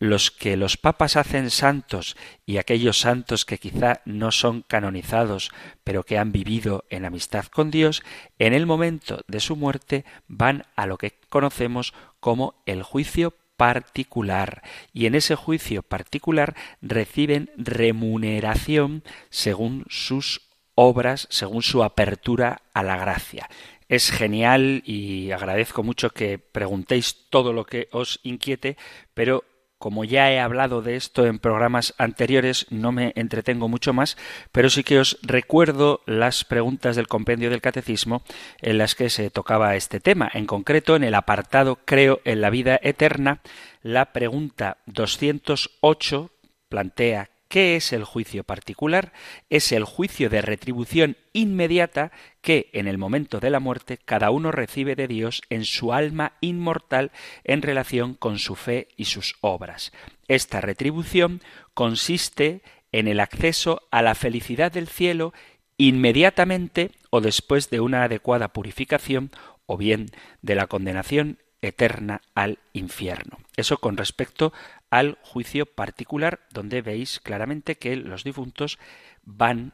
los 0.00 0.30
que 0.30 0.56
los 0.56 0.78
papas 0.78 1.16
hacen 1.16 1.50
santos 1.50 2.16
y 2.46 2.56
aquellos 2.56 2.98
santos 2.98 3.44
que 3.44 3.58
quizá 3.58 4.00
no 4.06 4.32
son 4.32 4.62
canonizados, 4.62 5.52
pero 5.84 6.02
que 6.02 6.18
han 6.18 6.32
vivido 6.32 6.84
en 6.88 7.04
amistad 7.04 7.44
con 7.44 7.70
Dios, 7.70 8.02
en 8.38 8.54
el 8.54 8.66
momento 8.66 9.22
de 9.28 9.40
su 9.40 9.54
muerte 9.56 10.04
van 10.26 10.64
a 10.74 10.86
lo 10.86 10.96
que 10.96 11.20
conocemos 11.28 11.92
como 12.18 12.62
el 12.64 12.82
juicio 12.82 13.34
particular 13.58 14.62
y 14.94 15.04
en 15.04 15.14
ese 15.14 15.36
juicio 15.36 15.82
particular 15.82 16.56
reciben 16.80 17.50
remuneración 17.58 19.04
según 19.28 19.84
sus 19.90 20.48
obras, 20.74 21.28
según 21.30 21.62
su 21.62 21.84
apertura 21.84 22.62
a 22.72 22.82
la 22.82 22.96
gracia. 22.96 23.48
es 23.90 24.12
genial 24.12 24.82
y 24.86 25.32
agradezco 25.32 25.82
mucho 25.82 26.10
que 26.10 26.38
preguntéis 26.38 27.28
todo 27.28 27.52
lo 27.52 27.66
que 27.66 27.88
os 27.90 28.20
inquiete, 28.22 28.76
pero 29.14 29.44
como 29.80 30.04
ya 30.04 30.30
he 30.30 30.38
hablado 30.38 30.82
de 30.82 30.94
esto 30.94 31.24
en 31.24 31.38
programas 31.38 31.94
anteriores, 31.96 32.66
no 32.68 32.92
me 32.92 33.14
entretengo 33.16 33.66
mucho 33.66 33.94
más, 33.94 34.18
pero 34.52 34.68
sí 34.68 34.84
que 34.84 34.98
os 34.98 35.18
recuerdo 35.22 36.02
las 36.04 36.44
preguntas 36.44 36.96
del 36.96 37.08
compendio 37.08 37.48
del 37.48 37.62
catecismo 37.62 38.22
en 38.58 38.76
las 38.76 38.94
que 38.94 39.08
se 39.08 39.30
tocaba 39.30 39.76
este 39.76 39.98
tema. 39.98 40.30
En 40.34 40.44
concreto, 40.44 40.96
en 40.96 41.02
el 41.02 41.14
apartado 41.14 41.78
Creo 41.86 42.20
en 42.26 42.42
la 42.42 42.50
vida 42.50 42.78
eterna, 42.82 43.40
la 43.82 44.12
pregunta 44.12 44.76
208 44.84 46.30
plantea 46.68 47.30
¿Qué 47.50 47.74
es 47.74 47.92
el 47.92 48.04
juicio 48.04 48.44
particular? 48.44 49.12
Es 49.48 49.72
el 49.72 49.82
juicio 49.82 50.30
de 50.30 50.40
retribución 50.40 51.16
inmediata 51.32 52.12
que, 52.42 52.70
en 52.72 52.86
el 52.86 52.96
momento 52.96 53.40
de 53.40 53.50
la 53.50 53.58
muerte, 53.58 53.98
cada 53.98 54.30
uno 54.30 54.52
recibe 54.52 54.94
de 54.94 55.08
Dios 55.08 55.42
en 55.50 55.64
su 55.64 55.92
alma 55.92 56.34
inmortal 56.40 57.10
en 57.42 57.62
relación 57.62 58.14
con 58.14 58.38
su 58.38 58.54
fe 58.54 58.86
y 58.96 59.06
sus 59.06 59.34
obras. 59.40 59.90
Esta 60.28 60.60
retribución 60.60 61.42
consiste 61.74 62.62
en 62.92 63.08
el 63.08 63.18
acceso 63.18 63.82
a 63.90 64.00
la 64.02 64.14
felicidad 64.14 64.70
del 64.70 64.86
cielo 64.86 65.34
inmediatamente 65.76 66.92
o 67.10 67.20
después 67.20 67.68
de 67.68 67.80
una 67.80 68.04
adecuada 68.04 68.52
purificación 68.52 69.32
o 69.66 69.76
bien 69.76 70.06
de 70.40 70.54
la 70.54 70.68
condenación 70.68 71.38
eterna 71.62 72.22
al 72.34 72.58
infierno. 72.72 73.38
Eso 73.56 73.78
con 73.78 73.96
respecto 73.96 74.52
al 74.90 75.18
juicio 75.22 75.66
particular, 75.66 76.40
donde 76.50 76.82
veis 76.82 77.20
claramente 77.20 77.76
que 77.76 77.96
los 77.96 78.24
difuntos 78.24 78.78
van 79.24 79.72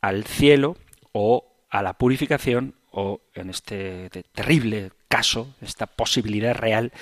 al 0.00 0.24
cielo 0.24 0.76
o 1.12 1.56
a 1.70 1.82
la 1.82 1.94
purificación 1.94 2.74
o 2.90 3.20
en 3.34 3.50
este 3.50 4.10
terrible 4.32 4.92
caso, 5.08 5.54
esta 5.60 5.86
posibilidad 5.86 6.54
real, 6.54 6.92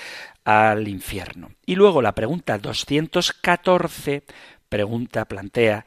al 0.45 0.89
infierno. 0.89 1.51
Y 1.65 1.75
luego 1.75 2.03
la 2.03 2.15
pregunta 2.15 2.59
214 2.59 4.25
pregunta, 4.69 5.27
plantea, 5.27 5.87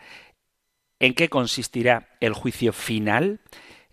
¿en 0.99 1.13
qué 1.13 1.29
consistirá 1.29 2.09
el 2.19 2.33
juicio 2.33 2.73
final? 2.73 3.39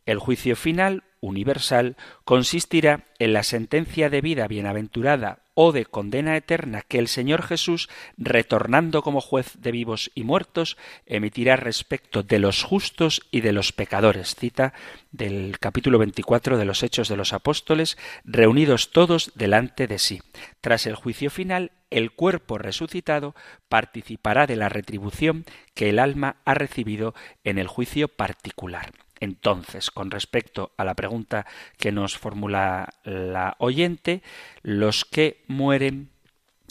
El 0.05 0.19
juicio 0.19 0.57
final 0.57 1.05
universal 1.21 1.97
consistirá 2.25 3.07
en 3.19 3.33
la 3.33 3.43
sentencia 3.43 4.11
de 4.11 4.21
vida 4.21 4.47
bienaventurada 4.47 5.46
o 5.57 5.73
de 5.73 5.87
condena 5.87 6.37
eterna 6.37 6.83
que 6.83 6.99
el 6.99 7.09
Señor 7.09 7.43
Jesús, 7.43 7.89
retornando 8.19 9.01
como 9.03 9.23
juez 9.23 9.55
de 9.59 9.73
vivos 9.73 10.13
y 10.15 10.23
muertos, 10.23 10.77
emitirá 11.07 11.57
respecto 11.57 12.23
de 12.23 12.39
los 12.39 12.63
justos 12.63 13.23
y 13.31 13.41
de 13.41 13.53
los 13.53 13.73
pecadores. 13.73 14.35
Cita 14.35 14.75
del 15.13 15.59
capítulo 15.59 15.99
24 15.99 16.59
de 16.59 16.65
los 16.67 16.83
Hechos 16.83 17.09
de 17.09 17.17
los 17.17 17.33
Apóstoles, 17.33 17.97
reunidos 18.23 18.93
todos 18.93 19.33
delante 19.35 19.87
de 19.87 19.99
sí. 19.99 20.21
Tras 20.61 20.87
el 20.87 20.95
juicio 20.95 21.31
final, 21.31 21.73
el 21.89 22.13
cuerpo 22.13 22.59
resucitado 22.59 23.35
participará 23.71 24.47
de 24.47 24.57
la 24.57 24.69
retribución 24.69 25.47
que 25.75 25.89
el 25.89 25.99
alma 25.99 26.37
ha 26.45 26.53
recibido 26.53 27.15
en 27.45 27.59
el 27.59 27.67
juicio 27.67 28.09
particular. 28.09 28.93
Entonces, 29.21 29.91
con 29.91 30.11
respecto 30.11 30.73
a 30.77 30.85
la 30.85 30.95
pregunta 30.95 31.47
que 31.79 31.93
nos 31.93 32.19
formula 32.19 32.95
la 33.05 33.57
oyente, 33.59 34.23
los 34.63 35.05
que 35.05 35.43
mueren 35.47 36.11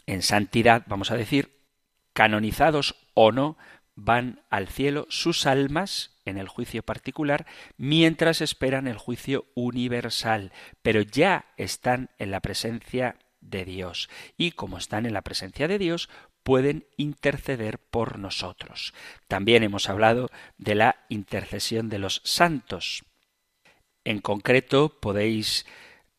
en 0.06 0.22
santidad, 0.22 0.84
vamos 0.88 1.12
a 1.12 1.18
decir, 1.18 1.52
canonizados 2.14 2.96
o 3.14 3.32
no, 3.32 3.58
van 3.96 4.42
al 4.50 4.68
cielo 4.68 5.08
sus 5.10 5.46
almas 5.46 6.12
en 6.26 6.38
el 6.38 6.48
juicio 6.48 6.84
particular 6.84 7.46
mientras 7.78 8.42
esperan 8.42 8.88
el 8.88 8.98
juicio 8.98 9.46
universal, 9.56 10.52
pero 10.82 11.02
ya 11.02 11.46
están 11.58 12.10
en 12.20 12.32
la 12.32 12.42
presencia 12.42 13.18
de 13.42 13.64
Dios. 13.64 14.10
Y 14.38 14.52
como 14.52 14.78
están 14.78 15.06
en 15.06 15.14
la 15.14 15.22
presencia 15.22 15.68
de 15.68 15.80
Dios, 15.80 16.10
pueden 16.46 16.86
interceder 16.96 17.80
por 17.80 18.20
nosotros. 18.20 18.94
También 19.28 19.64
hemos 19.64 19.90
hablado 19.90 20.30
de 20.60 20.76
la 20.76 21.04
intercesión 21.10 21.90
de 21.90 21.98
los 21.98 22.22
santos. 22.24 23.04
En 24.04 24.20
concreto, 24.20 25.00
podéis 25.02 25.66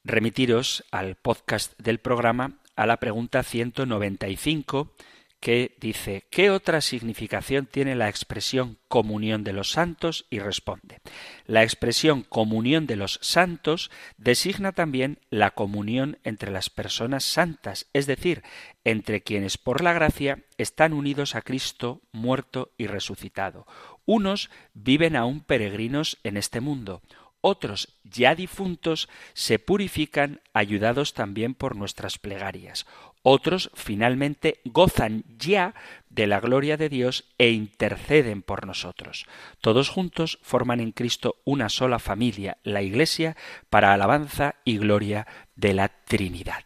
remitiros 0.03 0.85
al 0.91 1.15
podcast 1.15 1.79
del 1.79 2.01
programa 2.01 2.59
a 2.75 2.87
la 2.87 2.97
pregunta 2.97 3.45
195 3.45 4.97
que 5.41 5.77
dice 5.81 6.25
¿qué 6.31 6.51
otra 6.51 6.81
significación 6.81 7.67
tiene 7.67 7.95
la 7.95 8.09
expresión 8.09 8.79
comunión 8.89 9.45
de 9.45 9.53
los 9.53 9.71
santos? 9.71 10.27
y 10.31 10.39
responde 10.39 11.01
la 11.47 11.63
expresión 11.63 12.23
comunión 12.23 12.87
de 12.87 12.97
los 12.97 13.19
santos 13.23 13.91
designa 14.17 14.73
también 14.73 15.21
la 15.31 15.53
comunión 15.53 16.19
entre 16.25 16.51
las 16.51 16.71
personas 16.71 17.25
santas, 17.25 17.87
es 17.93 18.07
decir, 18.07 18.43
entre 18.85 19.23
quienes 19.23 19.59
por 19.59 19.83
la 19.83 19.93
gracia 19.93 20.45
están 20.59 20.93
unidos 20.93 21.35
a 21.35 21.43
Cristo 21.43 22.03
muerto 22.13 22.73
y 22.79 22.87
resucitado. 22.87 23.67
Unos 24.05 24.51
viven 24.75 25.17
aún 25.17 25.41
peregrinos 25.41 26.19
en 26.23 26.37
este 26.37 26.61
mundo, 26.61 27.03
otros 27.41 28.01
ya 28.03 28.35
difuntos 28.35 29.09
se 29.33 29.59
purifican 29.59 30.41
ayudados 30.53 31.15
también 31.15 31.55
por 31.55 31.77
nuestras 31.77 32.19
plegarias. 32.19 32.87
Otros 33.29 33.73
finalmente 33.75 34.61
gozan 34.65 35.25
ya 35.37 35.75
de 36.11 36.29
la 36.29 36.39
gloria 36.39 36.77
de 36.77 36.89
Dios 36.89 37.25
e 37.39 37.51
interceden 37.51 38.41
por 38.41 38.69
nosotros. 38.69 39.27
Todos 39.61 39.89
juntos 39.89 40.39
forman 40.43 40.79
en 40.79 40.93
Cristo 40.93 41.35
una 41.45 41.69
sola 41.69 41.99
familia, 41.99 42.59
la 42.63 42.83
Iglesia, 42.83 43.37
para 43.69 43.93
alabanza 43.93 44.55
y 44.65 44.79
gloria 44.79 45.27
de 45.57 45.75
la 45.75 45.89
Trinidad. 45.89 46.63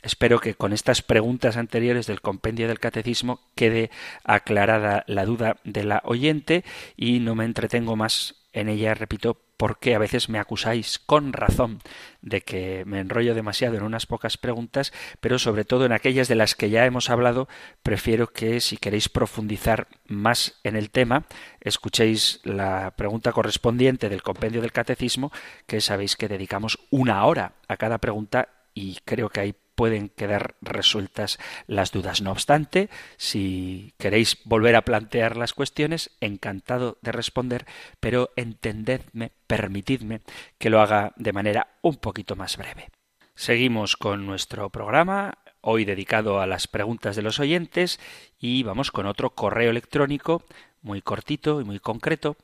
Espero 0.00 0.38
que 0.38 0.54
con 0.54 0.72
estas 0.72 1.02
preguntas 1.02 1.58
anteriores 1.58 2.06
del 2.06 2.22
compendio 2.22 2.68
del 2.68 2.80
catecismo 2.80 3.40
quede 3.54 3.90
aclarada 4.24 5.04
la 5.08 5.26
duda 5.26 5.58
de 5.64 5.84
la 5.84 6.00
oyente 6.06 6.64
y 6.96 7.20
no 7.20 7.34
me 7.34 7.44
entretengo 7.44 7.96
más 7.96 8.46
en 8.54 8.70
ella, 8.70 8.94
repito, 8.94 9.42
porque 9.58 9.94
a 9.94 9.98
veces 9.98 10.30
me 10.30 10.38
acusáis 10.38 10.98
con 10.98 11.34
razón 11.34 11.80
de 12.22 12.40
que 12.40 12.84
me 12.86 13.00
enrollo 13.00 13.34
demasiado 13.34 13.76
en 13.76 13.82
unas 13.82 14.06
pocas 14.06 14.38
preguntas, 14.38 14.92
pero 15.20 15.38
sobre 15.38 15.64
todo 15.64 15.84
en 15.84 15.92
aquellas 15.92 16.28
de 16.28 16.36
las 16.36 16.54
que 16.54 16.70
ya 16.70 16.86
hemos 16.86 17.10
hablado, 17.10 17.48
prefiero 17.82 18.28
que 18.28 18.60
si 18.60 18.78
queréis 18.78 19.08
profundizar 19.08 19.88
más 20.06 20.60
en 20.62 20.76
el 20.76 20.90
tema, 20.90 21.24
escuchéis 21.60 22.40
la 22.44 22.92
pregunta 22.96 23.32
correspondiente 23.32 24.08
del 24.08 24.22
compendio 24.22 24.62
del 24.62 24.72
catecismo, 24.72 25.32
que 25.66 25.80
sabéis 25.80 26.16
que 26.16 26.28
dedicamos 26.28 26.78
una 26.90 27.24
hora 27.26 27.52
a 27.66 27.76
cada 27.76 27.98
pregunta 27.98 28.48
y 28.74 28.98
creo 29.04 29.28
que 29.28 29.40
hay 29.40 29.54
pueden 29.78 30.08
quedar 30.08 30.56
resueltas 30.60 31.38
las 31.68 31.92
dudas. 31.92 32.20
No 32.20 32.32
obstante, 32.32 32.90
si 33.16 33.94
queréis 33.96 34.38
volver 34.44 34.74
a 34.74 34.82
plantear 34.82 35.36
las 35.36 35.54
cuestiones, 35.54 36.10
encantado 36.20 36.98
de 37.00 37.12
responder, 37.12 37.64
pero 38.00 38.30
entendedme, 38.34 39.30
permitidme 39.46 40.20
que 40.58 40.68
lo 40.68 40.80
haga 40.80 41.12
de 41.14 41.32
manera 41.32 41.68
un 41.80 41.94
poquito 41.94 42.34
más 42.34 42.56
breve. 42.56 42.88
Seguimos 43.36 43.96
con 43.96 44.26
nuestro 44.26 44.68
programa, 44.70 45.38
hoy 45.60 45.84
dedicado 45.84 46.40
a 46.40 46.48
las 46.48 46.66
preguntas 46.66 47.14
de 47.14 47.22
los 47.22 47.38
oyentes, 47.38 48.00
y 48.40 48.64
vamos 48.64 48.90
con 48.90 49.06
otro 49.06 49.30
correo 49.30 49.70
electrónico 49.70 50.42
muy 50.82 51.02
cortito 51.02 51.60
y 51.60 51.64
muy 51.64 51.78
concreto 51.78 52.36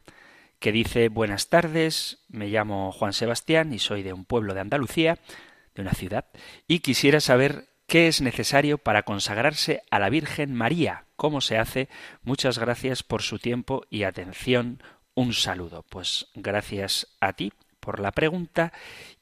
que 0.61 0.71
dice 0.71 1.09
Buenas 1.09 1.49
tardes, 1.49 2.25
me 2.29 2.47
llamo 2.47 2.93
Juan 2.93 3.13
Sebastián 3.13 3.73
y 3.73 3.81
soy 3.81 4.05
de 4.05 4.13
un 4.13 4.25
pueblo 4.25 4.55
de 4.55 4.61
Andalucía 4.61 5.19
de 5.75 5.83
una 5.83 5.93
ciudad, 5.93 6.27
y 6.67 6.81
quisiera 6.81 7.21
saber 7.21 7.69
qué 7.87 8.09
es 8.09 8.21
necesario 8.21 8.79
para 8.79 9.03
consagrarse 9.03 9.83
a 9.91 9.99
la 9.99 10.11
Virgen 10.11 10.55
María. 10.55 11.05
¿Cómo 11.17 11.41
se 11.41 11.59
hace? 11.59 11.89
Muchas 12.23 12.59
gracias 12.59 13.03
por 13.03 13.23
su 13.23 13.39
tiempo 13.39 13.85
y 13.91 14.05
atención. 14.05 14.83
Un 15.15 15.33
saludo. 15.33 15.85
Pues 15.89 16.27
gracias 16.35 17.07
a 17.21 17.35
ti 17.35 17.53
por 17.85 18.01
la 18.01 18.13
pregunta 18.13 18.73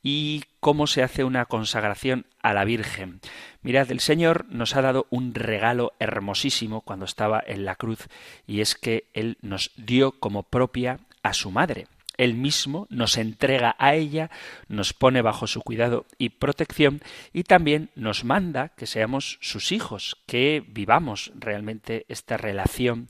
y 0.03 0.45
cómo 0.61 0.87
se 0.87 1.03
hace 1.03 1.25
una 1.25 1.47
consagración 1.47 2.27
a 2.43 2.55
la 2.55 2.65
Virgen. 2.65 3.21
Mirad, 3.63 3.91
el 3.91 4.01
Señor 4.01 4.47
nos 4.49 4.77
ha 4.77 4.83
dado 4.83 5.07
un 5.11 5.35
regalo 5.35 5.93
hermosísimo 5.99 6.81
cuando 6.83 7.05
estaba 7.05 7.43
en 7.45 7.65
la 7.65 7.75
cruz 7.75 8.09
y 8.47 8.61
es 8.61 8.77
que 8.77 9.09
Él 9.15 9.37
nos 9.43 9.73
dio 9.77 10.13
como 10.13 10.45
propia 10.45 11.01
a 11.23 11.35
su 11.35 11.51
madre. 11.51 11.89
Él 12.23 12.35
mismo 12.35 12.87
nos 12.89 13.19
entrega 13.19 13.75
a 13.81 13.97
ella, 13.97 14.31
nos 14.69 14.93
pone 14.93 15.23
bajo 15.23 15.49
su 15.49 15.61
cuidado 15.61 16.07
y 16.19 16.29
protección 16.29 17.01
y 17.33 17.43
también 17.43 17.91
nos 17.97 18.23
manda 18.23 18.69
que 18.69 18.87
seamos 18.87 19.39
sus 19.41 19.73
hijos, 19.73 20.23
que 20.27 20.65
vivamos 20.69 21.33
realmente 21.35 22.07
esta 22.09 22.37
relación 22.37 23.09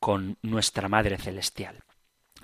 con 0.00 0.38
nuestra 0.40 0.88
Madre 0.88 1.18
Celestial. 1.18 1.84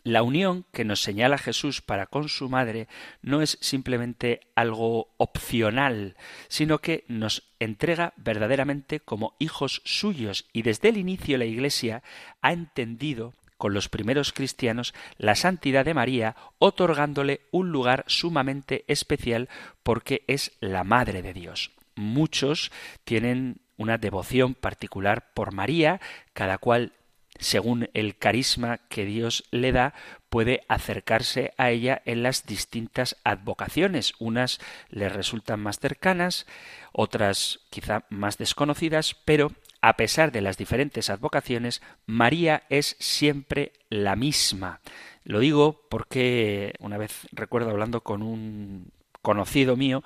La 0.02 0.22
unión 0.22 0.66
que 0.72 0.84
nos 0.84 1.00
señala 1.00 1.38
Jesús 1.38 1.80
para 1.80 2.04
con 2.06 2.28
su 2.28 2.50
madre 2.50 2.86
no 3.22 3.40
es 3.40 3.56
simplemente 3.62 4.40
algo 4.54 5.14
opcional, 5.16 6.16
sino 6.48 6.80
que 6.80 7.04
nos 7.08 7.50
entrega 7.60 8.12
verdaderamente 8.18 9.00
como 9.00 9.36
hijos 9.38 9.80
suyos 9.86 10.50
y 10.52 10.62
desde 10.62 10.90
el 10.90 10.98
inicio 10.98 11.38
la 11.38 11.46
Iglesia 11.46 12.02
ha 12.42 12.52
entendido 12.52 13.32
con 13.60 13.74
los 13.74 13.90
primeros 13.90 14.32
cristianos 14.32 14.94
la 15.18 15.34
santidad 15.36 15.84
de 15.84 15.92
María, 15.92 16.34
otorgándole 16.58 17.42
un 17.50 17.70
lugar 17.70 18.04
sumamente 18.08 18.86
especial 18.88 19.50
porque 19.82 20.24
es 20.26 20.52
la 20.60 20.82
Madre 20.82 21.20
de 21.20 21.34
Dios. 21.34 21.70
Muchos 21.94 22.72
tienen 23.04 23.60
una 23.76 23.98
devoción 23.98 24.54
particular 24.54 25.34
por 25.34 25.52
María, 25.52 26.00
cada 26.32 26.56
cual 26.56 26.94
según 27.38 27.90
el 27.92 28.16
carisma 28.16 28.78
que 28.88 29.04
Dios 29.04 29.44
le 29.50 29.72
da, 29.72 29.92
puede 30.30 30.62
acercarse 30.68 31.52
a 31.58 31.70
ella 31.70 32.00
en 32.06 32.22
las 32.22 32.46
distintas 32.46 33.18
advocaciones. 33.24 34.14
Unas 34.18 34.58
le 34.88 35.10
resultan 35.10 35.60
más 35.60 35.78
cercanas, 35.78 36.46
otras 36.92 37.60
quizá 37.68 38.04
más 38.08 38.38
desconocidas, 38.38 39.16
pero 39.26 39.52
a 39.80 39.96
pesar 39.96 40.32
de 40.32 40.40
las 40.40 40.56
diferentes 40.56 41.10
advocaciones, 41.10 41.82
María 42.06 42.64
es 42.68 42.96
siempre 42.98 43.72
la 43.88 44.16
misma. 44.16 44.80
Lo 45.24 45.40
digo 45.40 45.86
porque 45.88 46.74
una 46.80 46.98
vez 46.98 47.26
recuerdo 47.32 47.70
hablando 47.70 48.02
con 48.02 48.22
un 48.22 48.92
conocido 49.22 49.76
mío, 49.76 50.02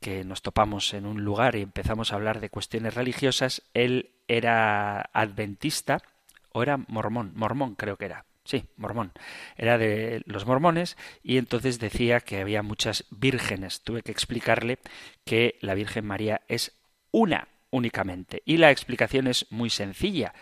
que 0.00 0.22
nos 0.24 0.42
topamos 0.42 0.92
en 0.92 1.06
un 1.06 1.24
lugar 1.24 1.56
y 1.56 1.62
empezamos 1.62 2.12
a 2.12 2.16
hablar 2.16 2.40
de 2.40 2.50
cuestiones 2.50 2.94
religiosas, 2.94 3.62
él 3.72 4.10
era 4.28 5.00
adventista 5.14 6.02
o 6.52 6.62
era 6.62 6.76
mormón, 6.76 7.32
mormón 7.34 7.74
creo 7.74 7.96
que 7.96 8.04
era. 8.04 8.26
Sí, 8.44 8.66
mormón. 8.76 9.12
Era 9.56 9.78
de 9.78 10.22
los 10.26 10.44
mormones 10.44 10.98
y 11.22 11.38
entonces 11.38 11.78
decía 11.78 12.20
que 12.20 12.42
había 12.42 12.62
muchas 12.62 13.06
vírgenes. 13.10 13.80
Tuve 13.80 14.02
que 14.02 14.12
explicarle 14.12 14.78
que 15.24 15.56
la 15.62 15.72
Virgen 15.72 16.04
María 16.04 16.42
es 16.48 16.72
una 17.10 17.48
únicamente. 17.74 18.40
Y 18.44 18.58
la 18.58 18.70
explicación 18.70 19.26
es 19.26 19.50
muy 19.50 19.68
sencilla. 19.68 20.32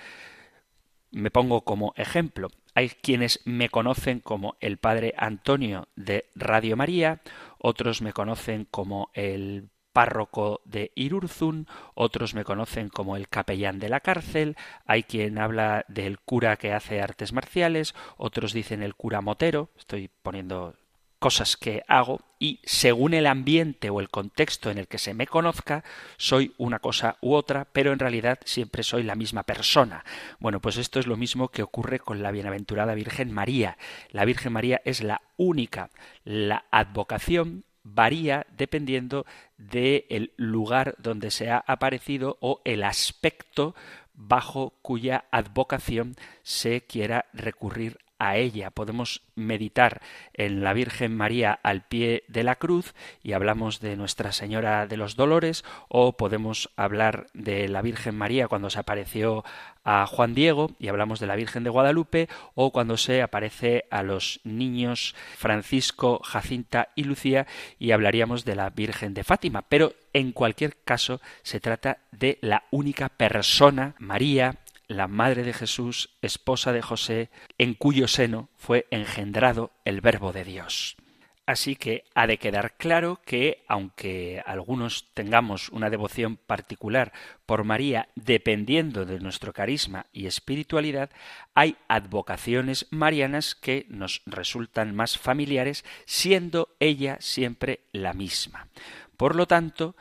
Me 1.11 1.31
pongo 1.31 1.63
como 1.63 1.95
ejemplo. 1.97 2.49
Hay 2.75 2.91
quienes 2.91 3.41
me 3.47 3.71
conocen 3.71 4.21
como 4.21 4.57
el 4.61 4.77
padre 4.77 5.15
Antonio 5.17 5.89
de 5.97 6.27
Radio 6.35 6.77
María, 6.77 7.23
otros 7.59 8.03
me 8.03 8.13
conocen 8.13 8.67
como 8.71 9.11
el 9.15 9.71
párroco 9.93 10.61
de 10.65 10.93
Irurzun, 10.95 11.67
otros 11.95 12.35
me 12.35 12.45
conocen 12.45 12.89
como 12.89 13.17
el 13.17 13.29
capellán 13.29 13.79
de 13.79 13.89
la 13.89 14.01
cárcel, 14.01 14.57
hay 14.87 15.03
quien 15.03 15.39
habla 15.39 15.85
del 15.89 16.19
cura 16.19 16.57
que 16.57 16.73
hace 16.73 17.03
artes 17.03 17.33
marciales, 17.33 17.95
otros 18.17 18.53
dicen 18.53 18.83
el 18.83 18.95
cura 18.95 19.21
motero, 19.21 19.71
estoy 19.77 20.09
poniendo 20.23 20.75
cosas 21.23 21.57
que 21.57 21.85
hago 21.87 22.21
y 22.41 22.59
según 22.65 23.15
el 23.15 23.29
ambiente 23.29 23.91
o 23.91 24.01
el 24.01 24.11
contexto 24.11 24.73
en 24.73 24.79
el 24.79 24.89
que 24.89 24.99
se 24.99 25.15
me 25.15 25.29
conozca, 25.29 25.85
soy 26.17 26.53
una 26.59 26.81
cosa 26.81 27.17
u 27.21 27.35
otra, 27.35 27.69
pero 27.73 27.93
en 27.93 28.01
realidad 28.01 28.41
siempre 28.45 28.83
soy 28.83 29.05
la 29.05 29.15
misma 29.15 29.45
persona. 29.45 30.05
Bueno, 30.41 30.59
pues 30.59 30.79
esto 30.79 30.99
es 30.99 31.07
lo 31.07 31.17
mismo 31.17 31.47
que 31.47 31.63
ocurre 31.63 32.01
con 32.01 32.25
la 32.25 32.33
bienaventurada 32.33 32.97
Virgen 32.97 33.33
María. 33.33 33.79
La 34.11 34.25
Virgen 34.25 34.53
María 34.53 34.83
es 34.85 35.01
la 35.01 35.23
única. 35.37 35.91
La 36.25 36.65
advocación 36.73 37.63
varía 37.85 38.45
dependiendo 38.57 39.25
del 39.57 40.33
lugar 40.37 40.97
donde 40.99 41.31
se 41.31 41.51
ha 41.53 41.59
aparecido 41.59 42.37
o 42.41 42.63
el 42.65 42.83
aspecto 42.83 43.77
bajo 44.13 44.75
cuya 44.83 45.27
advocación 45.31 46.17
se 46.43 46.81
quiera 46.81 47.27
recurrir 47.33 47.99
a 48.23 48.37
ella. 48.37 48.71
Podemos 48.71 49.23
meditar 49.35 50.01
en 50.33 50.63
la 50.63 50.73
Virgen 50.75 51.17
María 51.17 51.59
al 51.65 51.83
pie 51.83 52.23
de 52.29 52.45
la 52.45 52.55
cruz 52.55 52.95
y 53.21 53.33
hablamos 53.33 53.81
de 53.81 53.97
Nuestra 53.97 54.31
Señora 54.31 54.87
de 54.87 54.97
los 54.97 55.17
Dolores 55.17 55.65
o 55.89 56.17
podemos 56.17 56.71
hablar 56.77 57.27
de 57.35 57.69
la 57.69 57.83
Virgen 57.83 58.17
María 58.17 58.47
cuando 58.47 58.71
se 58.71 58.79
apareció 58.79 59.45
a 59.85 60.07
Juan 60.07 60.35
Diego 60.35 60.71
y 60.79 60.87
hablamos 60.87 61.19
de 61.19 61.27
la 61.27 61.35
Virgen 61.35 61.65
de 61.65 61.71
Guadalupe 61.71 62.29
o 62.55 62.71
cuando 62.71 62.97
se 62.97 63.23
aparece 63.23 63.87
a 63.91 64.05
los 64.05 64.41
niños 64.45 65.17
Francisco, 65.37 66.21
Jacinta 66.23 66.91
y 66.95 67.03
Lucía 67.03 67.49
y 67.81 67.91
hablaríamos 67.91 68.45
de 68.45 68.55
la 68.55 68.71
Virgen 68.71 69.15
de 69.15 69.25
Fátima. 69.25 69.63
Pero 69.63 69.95
en 70.13 70.31
cualquier 70.31 70.77
caso 70.85 71.21
se 71.43 71.59
trata 71.59 71.99
de 72.13 72.39
la 72.41 72.63
única 72.71 73.09
persona, 73.09 73.97
María, 73.99 74.59
la 74.93 75.09
madre 75.09 75.43
de 75.43 75.53
Jesús, 75.53 76.11
esposa 76.23 76.73
de 76.73 76.83
José, 76.83 77.31
en 77.59 77.75
cuyo 77.75 78.09
seno 78.09 78.49
fue 78.57 78.87
engendrado 78.91 79.73
el 79.85 80.01
Verbo 80.01 80.33
de 80.33 80.45
Dios. 80.45 80.97
Así 81.45 81.75
que 81.75 82.05
ha 82.15 82.29
de 82.29 82.39
quedar 82.39 82.77
claro 82.77 83.21
que, 83.27 83.65
aunque 83.67 84.43
algunos 84.47 85.13
tengamos 85.13 85.71
una 85.71 85.91
devoción 85.91 86.37
particular 86.37 87.13
por 87.47 87.65
María 87.65 88.09
dependiendo 88.15 89.05
de 89.05 89.19
nuestro 89.19 89.53
carisma 89.53 90.07
y 90.13 90.27
espiritualidad, 90.27 91.11
hay 91.55 91.77
advocaciones 91.89 92.87
marianas 92.91 93.57
que 93.57 93.87
nos 93.89 94.23
resultan 94.25 94.95
más 94.95 95.19
familiares, 95.19 95.85
siendo 96.07 96.77
ella 96.79 97.17
siempre 97.21 97.81
la 97.91 98.13
misma. 98.13 98.69
Por 99.17 99.35
lo 99.35 99.47
tanto, 99.47 99.97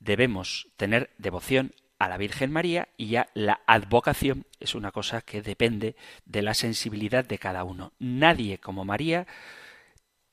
debemos 0.00 0.68
tener 0.76 1.10
devoción 1.16 1.72
a 1.98 2.08
la 2.08 2.16
Virgen 2.16 2.52
María 2.52 2.88
y 2.96 3.08
ya 3.08 3.28
la 3.34 3.60
advocación 3.66 4.46
es 4.60 4.74
una 4.74 4.90
cosa 4.90 5.22
que 5.22 5.42
depende 5.42 5.96
de 6.24 6.42
la 6.42 6.54
sensibilidad 6.54 7.24
de 7.24 7.38
cada 7.38 7.64
uno. 7.64 7.92
Nadie 7.98 8.58
como 8.58 8.84
María, 8.84 9.26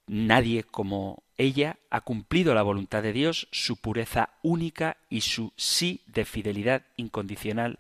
nadie 0.08 0.64
como 0.64 1.24
ella 1.38 1.78
ha 1.90 2.02
cumplido 2.02 2.54
la 2.54 2.64
voluntad 2.64 3.04
de 3.04 3.14
Dios, 3.14 3.48
su 3.52 3.78
pureza 3.78 4.30
única 4.42 4.98
y 5.10 5.22
su 5.22 5.54
sí 5.56 6.02
de 6.08 6.26
fidelidad 6.26 6.84
incondicional 6.98 7.80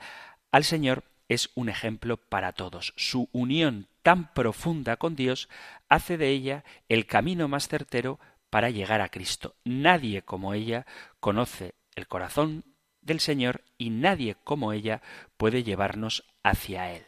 al 0.52 0.64
Señor 0.64 1.04
es 1.30 1.50
un 1.56 1.70
ejemplo 1.70 2.18
para 2.18 2.52
todos. 2.52 2.94
Su 2.98 3.30
unión 3.32 3.88
tan 4.04 4.34
profunda 4.34 4.98
con 4.98 5.16
Dios 5.16 5.48
hace 5.88 6.18
de 6.18 6.30
ella 6.30 6.64
el 6.90 7.06
camino 7.06 7.48
más 7.48 7.68
certero 7.68 8.20
para 8.50 8.70
llegar 8.70 9.00
a 9.00 9.10
Cristo. 9.10 9.56
Nadie 9.64 10.24
como 10.24 10.54
ella 10.54 10.86
conoce 11.20 11.74
el 11.96 12.08
corazón 12.08 12.66
del 13.02 13.20
Señor 13.20 13.64
y 13.78 13.90
nadie 13.90 14.36
como 14.44 14.74
ella 14.74 15.02
puede 15.38 15.64
llevarnos 15.64 16.24
hacia 16.44 16.92
Él. 16.92 17.04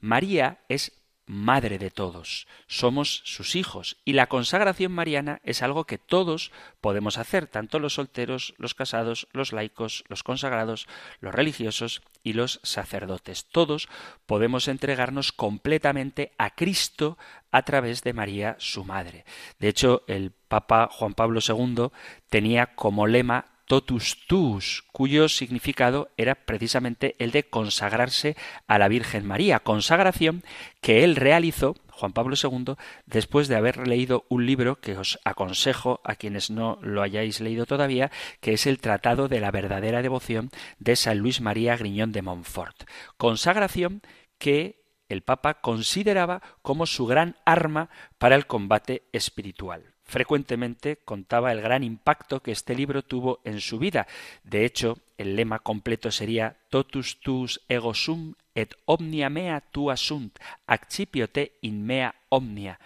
María 0.00 0.60
es 0.68 0.92
madre 1.26 1.78
de 1.78 1.90
todos, 1.90 2.46
somos 2.68 3.22
sus 3.24 3.56
hijos 3.56 3.96
y 4.04 4.12
la 4.12 4.28
consagración 4.28 4.92
mariana 4.92 5.40
es 5.42 5.60
algo 5.60 5.84
que 5.84 5.98
todos 5.98 6.52
podemos 6.80 7.18
hacer, 7.18 7.48
tanto 7.48 7.80
los 7.80 7.94
solteros, 7.94 8.54
los 8.58 8.74
casados, 8.74 9.26
los 9.32 9.52
laicos, 9.52 10.04
los 10.08 10.22
consagrados, 10.22 10.86
los 11.20 11.34
religiosos 11.34 12.02
y 12.22 12.34
los 12.34 12.60
sacerdotes. 12.62 13.46
Todos 13.46 13.88
podemos 14.26 14.68
entregarnos 14.68 15.32
completamente 15.32 16.32
a 16.38 16.54
Cristo 16.54 17.18
a 17.50 17.62
través 17.62 18.02
de 18.02 18.12
María, 18.12 18.54
su 18.58 18.84
madre. 18.84 19.24
De 19.58 19.68
hecho, 19.68 20.04
el 20.06 20.30
Papa 20.30 20.88
Juan 20.92 21.14
Pablo 21.14 21.40
II 21.46 21.88
tenía 22.30 22.74
como 22.76 23.08
lema 23.08 23.55
totus 23.66 24.26
tuus, 24.26 24.84
cuyo 24.92 25.28
significado 25.28 26.10
era 26.16 26.34
precisamente 26.34 27.16
el 27.18 27.32
de 27.32 27.48
consagrarse 27.48 28.36
a 28.66 28.78
la 28.78 28.88
Virgen 28.88 29.26
María, 29.26 29.60
consagración 29.60 30.42
que 30.80 31.04
él 31.04 31.16
realizó, 31.16 31.74
Juan 31.90 32.12
Pablo 32.12 32.36
II, 32.40 32.74
después 33.06 33.48
de 33.48 33.56
haber 33.56 33.86
leído 33.88 34.24
un 34.28 34.46
libro 34.46 34.80
que 34.80 34.96
os 34.96 35.18
aconsejo 35.24 36.00
a 36.04 36.14
quienes 36.14 36.50
no 36.50 36.78
lo 36.80 37.02
hayáis 37.02 37.40
leído 37.40 37.66
todavía, 37.66 38.10
que 38.40 38.52
es 38.52 38.66
el 38.66 38.78
Tratado 38.78 39.28
de 39.28 39.40
la 39.40 39.50
verdadera 39.50 40.02
devoción 40.02 40.50
de 40.78 40.96
San 40.96 41.18
Luis 41.18 41.40
María 41.40 41.76
Griñón 41.76 42.12
de 42.12 42.22
Montfort. 42.22 42.84
Consagración 43.16 44.02
que 44.38 44.84
el 45.08 45.22
Papa 45.22 45.60
consideraba 45.60 46.42
como 46.62 46.86
su 46.86 47.06
gran 47.06 47.36
arma 47.44 47.90
para 48.18 48.36
el 48.36 48.46
combate 48.46 49.08
espiritual. 49.12 49.95
Frecuentemente 50.06 50.98
contaba 51.04 51.50
el 51.50 51.60
gran 51.60 51.82
impacto 51.82 52.40
que 52.40 52.52
este 52.52 52.76
libro 52.76 53.02
tuvo 53.02 53.40
en 53.44 53.60
su 53.60 53.78
vida. 53.78 54.06
De 54.44 54.64
hecho, 54.64 54.98
el 55.18 55.34
lema 55.34 55.58
completo 55.58 56.12
sería 56.12 56.56
Totus 56.70 57.18
tus 57.20 57.60
ego 57.68 57.92
sum 57.92 58.34
et 58.54 58.74
omnia 58.86 59.28
mea 59.28 59.60
tua 59.60 59.96
sunt, 59.96 60.38
accipio 60.66 61.28
te 61.28 61.58
in 61.60 61.84
mea 61.84 62.14
omnia, 62.30 62.78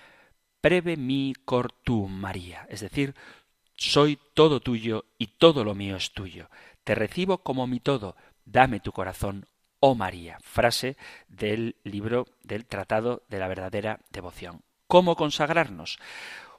preve 0.61 0.97
mi 0.97 1.35
cor 1.45 1.71
tu 1.71 2.09
María. 2.09 2.67
Es 2.69 2.81
decir, 2.81 3.15
soy 3.77 4.19
todo 4.35 4.61
tuyo 4.61 5.05
y 5.19 5.27
todo 5.27 5.63
lo 5.63 5.75
mío 5.75 5.97
es 5.97 6.13
tuyo. 6.13 6.49
Te 6.85 6.95
recibo 6.95 7.39
como 7.39 7.67
mi 7.67 7.81
todo, 7.81 8.17
dame 8.45 8.81
tu 8.81 8.93
corazón, 8.93 9.47
oh 9.79 9.95
María. 9.95 10.39
Frase 10.43 10.97
del 11.29 11.77
libro 11.85 12.27
del 12.43 12.67
Tratado 12.67 13.23
de 13.29 13.39
la 13.39 13.49
verdadera 13.49 14.01
devoción. 14.11 14.63
¿Cómo 14.87 15.15
consagrarnos? 15.17 15.99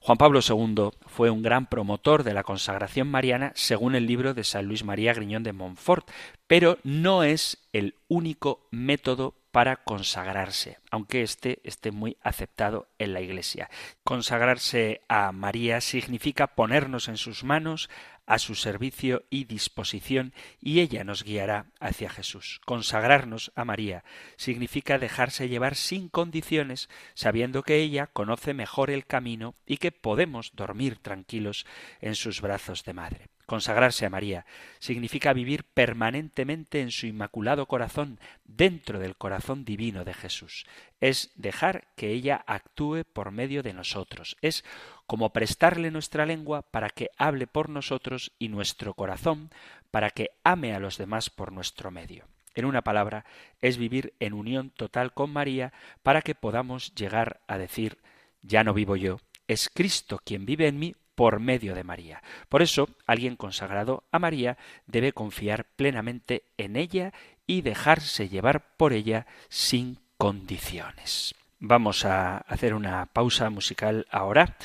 Juan 0.04 0.18
Pablo 0.18 0.40
II 0.42 0.90
fue 1.06 1.30
un 1.30 1.44
gran 1.44 1.68
promotor 1.68 2.24
de 2.24 2.34
la 2.34 2.42
consagración 2.42 3.08
mariana 3.08 3.52
según 3.54 3.94
el 3.94 4.08
libro 4.08 4.34
de 4.34 4.44
San 4.44 4.66
Luis 4.66 4.84
María 4.84 5.14
Griñón 5.14 5.44
de 5.44 5.54
Montfort, 5.54 6.10
pero 6.48 6.80
no 6.84 7.22
es 7.22 7.60
el 7.72 7.94
único 8.08 8.68
método 8.72 9.36
para 9.52 9.76
consagrarse, 9.76 10.80
aunque 10.90 11.22
este 11.22 11.60
esté 11.64 11.92
muy 11.92 12.18
aceptado 12.24 12.88
en 12.98 13.14
la 13.14 13.22
Iglesia. 13.22 13.70
Consagrarse 14.04 15.02
a 15.08 15.32
María 15.34 15.82
significa 15.82 16.56
ponernos 16.56 17.08
en 17.08 17.18
sus 17.18 17.44
manos, 17.44 17.88
a 18.26 18.40
su 18.40 18.56
servicio 18.56 19.24
y 19.30 19.46
disposición 19.46 20.34
y 20.60 20.80
ella 20.80 21.04
nos 21.04 21.24
guiará 21.24 21.68
hacia 21.80 22.10
Jesús. 22.10 22.62
Consagrarnos 22.66 23.52
a 23.56 23.66
María 23.66 24.04
significa 24.38 25.00
dejarse 25.00 25.50
llevar 25.50 25.76
sin 25.76 26.10
condiciones, 26.10 26.90
sabiendo 27.14 27.64
que 27.64 27.78
ella 27.78 28.08
conoce 28.08 28.54
mejor 28.54 28.90
el 28.90 29.06
camino 29.06 29.56
y 29.66 29.78
que 29.78 29.92
podemos 29.92 30.52
dormir 30.56 30.98
tranquilos 30.98 31.66
en 32.00 32.16
sus 32.16 32.42
brazos 32.42 32.84
de 32.84 32.94
madre. 32.94 33.30
Consagrarse 33.46 34.06
a 34.06 34.10
María 34.10 34.46
significa 34.80 35.34
vivir 35.34 35.64
permanentemente 35.64 36.82
en 36.82 36.92
su 36.92 37.08
inmaculado 37.08 37.66
corazón, 37.66 38.20
dentro 38.46 39.00
del 39.00 39.16
corazón 39.16 39.66
divino 39.66 40.04
de 40.04 40.14
Jesús. 40.14 40.66
Es 41.00 41.32
dejar 41.36 41.88
que 41.96 42.12
ella 42.12 42.44
actúe 42.48 43.04
por 43.12 43.32
medio 43.32 43.64
de 43.64 43.74
nosotros. 43.74 44.38
Es 44.42 44.64
como 45.08 45.34
prestarle 45.34 45.92
nuestra 45.92 46.26
lengua 46.26 46.62
para 46.62 46.90
que 46.90 47.10
hable 47.18 47.48
por 47.48 47.70
nosotros 47.70 48.32
y 48.40 48.50
nuestro 48.50 48.94
corazón 48.94 49.50
para 49.92 50.10
que 50.10 50.32
ame 50.44 50.74
a 50.74 50.80
los 50.80 50.98
demás 50.98 51.30
por 51.30 51.52
nuestro 51.52 51.92
medio. 51.92 52.26
En 52.56 52.66
una 52.66 52.82
palabra, 52.82 53.26
es 53.62 53.78
vivir 53.78 54.14
en 54.20 54.34
unión 54.34 54.70
total 54.72 55.14
con 55.14 55.32
María 55.32 55.74
para 56.04 56.22
que 56.22 56.36
podamos 56.36 56.94
llegar 56.96 57.40
a 57.48 57.58
decir 57.58 57.98
ya 58.42 58.64
no 58.64 58.74
vivo 58.74 58.96
yo, 58.96 59.20
es 59.48 59.70
Cristo 59.70 60.20
quien 60.24 60.46
vive 60.46 60.68
en 60.68 60.80
mí 60.80 60.96
por 61.22 61.40
medio 61.40 61.76
de 61.76 61.84
María. 61.84 62.24
Por 62.50 62.64
eso, 62.64 62.90
alguien 63.06 63.36
consagrado 63.36 64.06
a 64.12 64.18
María 64.18 64.58
debe 64.88 65.14
confiar 65.14 65.66
plenamente 65.66 66.46
en 66.58 66.76
ella 66.76 67.14
y 67.46 67.62
dejarse 67.62 68.28
llevar 68.28 68.76
por 68.76 68.92
ella 68.92 69.28
sin 69.48 70.00
condiciones. 70.18 71.36
Vamos 71.60 72.06
a 72.06 72.38
hacer 72.38 72.74
una 72.74 73.06
pausa 73.06 73.52
musical 73.52 74.08
ahora 74.10 74.58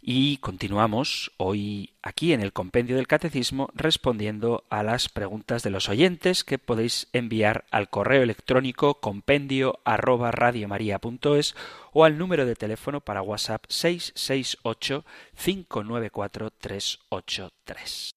y 0.00 0.38
continuamos 0.38 1.32
hoy 1.36 1.94
aquí 2.02 2.32
en 2.32 2.40
el 2.40 2.52
compendio 2.52 2.96
del 2.96 3.06
catecismo 3.06 3.68
respondiendo 3.74 4.64
a 4.70 4.82
las 4.82 5.08
preguntas 5.08 5.62
de 5.62 5.70
los 5.70 5.88
oyentes 5.88 6.44
que 6.44 6.58
podéis 6.58 7.08
enviar 7.12 7.64
al 7.70 7.90
correo 7.90 8.22
electrónico 8.22 9.00
compendio 9.00 9.80
arroba 9.84 10.32
o 11.92 12.04
al 12.04 12.18
número 12.18 12.46
de 12.46 12.56
teléfono 12.56 13.00
para 13.00 13.22
WhatsApp 13.22 13.64
668 13.68 15.04
594 15.36 16.50
383. 16.50 18.14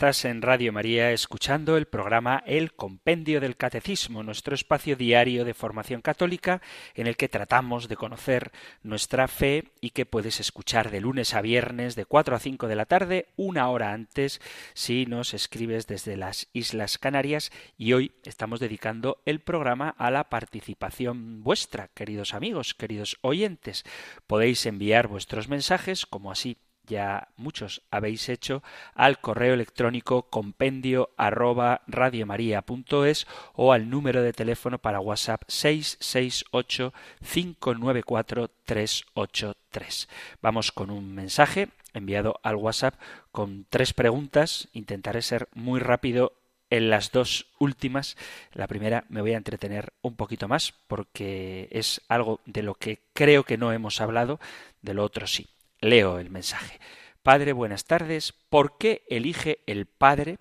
Estás 0.00 0.24
en 0.24 0.40
Radio 0.40 0.72
María 0.72 1.12
escuchando 1.12 1.76
el 1.76 1.84
programa 1.84 2.42
El 2.46 2.72
Compendio 2.72 3.38
del 3.38 3.58
Catecismo, 3.58 4.22
nuestro 4.22 4.54
espacio 4.54 4.96
diario 4.96 5.44
de 5.44 5.52
formación 5.52 6.00
católica 6.00 6.62
en 6.94 7.06
el 7.06 7.18
que 7.18 7.28
tratamos 7.28 7.86
de 7.86 7.96
conocer 7.96 8.50
nuestra 8.82 9.28
fe 9.28 9.64
y 9.82 9.90
que 9.90 10.06
puedes 10.06 10.40
escuchar 10.40 10.90
de 10.90 11.02
lunes 11.02 11.34
a 11.34 11.42
viernes 11.42 11.96
de 11.96 12.06
4 12.06 12.34
a 12.34 12.38
5 12.38 12.66
de 12.66 12.76
la 12.76 12.86
tarde, 12.86 13.28
una 13.36 13.68
hora 13.68 13.92
antes 13.92 14.40
si 14.72 15.04
nos 15.04 15.34
escribes 15.34 15.86
desde 15.86 16.16
las 16.16 16.48
Islas 16.54 16.96
Canarias 16.96 17.52
y 17.76 17.92
hoy 17.92 18.12
estamos 18.24 18.58
dedicando 18.58 19.20
el 19.26 19.40
programa 19.40 19.90
a 19.98 20.10
la 20.10 20.30
participación 20.30 21.42
vuestra, 21.42 21.88
queridos 21.88 22.32
amigos, 22.32 22.72
queridos 22.72 23.18
oyentes. 23.20 23.84
Podéis 24.26 24.64
enviar 24.64 25.08
vuestros 25.08 25.48
mensajes 25.48 26.06
como 26.06 26.32
así 26.32 26.56
ya 26.90 27.28
muchos 27.36 27.82
habéis 27.90 28.28
hecho 28.28 28.62
al 28.94 29.20
correo 29.20 29.54
electrónico 29.54 30.24
compendio 30.24 31.10
arroba 31.16 31.82
radiomaria.es 31.86 33.26
o 33.54 33.72
al 33.72 33.88
número 33.88 34.22
de 34.22 34.32
teléfono 34.32 34.78
para 34.78 35.00
WhatsApp 35.00 35.42
668 35.46 36.92
594 37.20 38.50
383. 38.64 40.08
Vamos 40.42 40.72
con 40.72 40.90
un 40.90 41.14
mensaje 41.14 41.68
enviado 41.94 42.40
al 42.42 42.56
WhatsApp 42.56 42.96
con 43.30 43.66
tres 43.70 43.92
preguntas. 43.94 44.68
Intentaré 44.72 45.22
ser 45.22 45.48
muy 45.54 45.80
rápido 45.80 46.32
en 46.70 46.90
las 46.90 47.12
dos 47.12 47.46
últimas. 47.58 48.16
La 48.52 48.66
primera 48.66 49.04
me 49.08 49.20
voy 49.20 49.32
a 49.34 49.36
entretener 49.36 49.92
un 50.02 50.16
poquito 50.16 50.48
más 50.48 50.74
porque 50.88 51.68
es 51.70 52.00
algo 52.08 52.40
de 52.46 52.62
lo 52.62 52.74
que 52.74 53.00
creo 53.12 53.44
que 53.44 53.58
no 53.58 53.72
hemos 53.72 54.00
hablado, 54.00 54.40
de 54.82 54.94
lo 54.94 55.04
otro 55.04 55.26
sí. 55.26 55.48
Leo 55.80 56.18
el 56.18 56.28
mensaje. 56.28 56.78
Padre, 57.22 57.54
buenas 57.54 57.84
tardes. 57.86 58.34
¿Por 58.50 58.76
qué 58.76 59.02
elige 59.08 59.60
el 59.66 59.86
Padre 59.86 60.36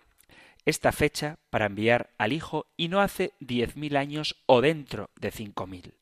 esta 0.66 0.92
fecha 0.92 1.38
para 1.50 1.66
enviar 1.66 2.10
al 2.18 2.34
Hijo 2.34 2.68
y 2.76 2.90
no 2.90 3.00
hace 3.00 3.32
diez 3.40 3.78
mil 3.78 3.96
años 3.96 4.36
o 4.48 4.60
dentro 4.60 5.10
de 5.16 5.32
cinco 5.32 5.66
mil? 5.66 5.94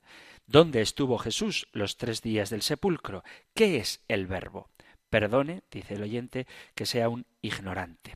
¿Dónde 0.48 0.82
estuvo 0.82 1.20
Jesús 1.20 1.68
los 1.72 1.98
tres 1.98 2.24
días 2.24 2.50
del 2.50 2.64
sepulcro? 2.64 3.24
¿Qué 3.54 3.78
es 3.78 4.02
el 4.08 4.26
verbo? 4.26 4.70
Perdone, 5.10 5.62
dice 5.70 5.94
el 5.96 6.04
oyente, 6.04 6.48
que 6.74 6.88
sea 6.88 7.08
un 7.08 7.26
ignorante. 7.42 8.16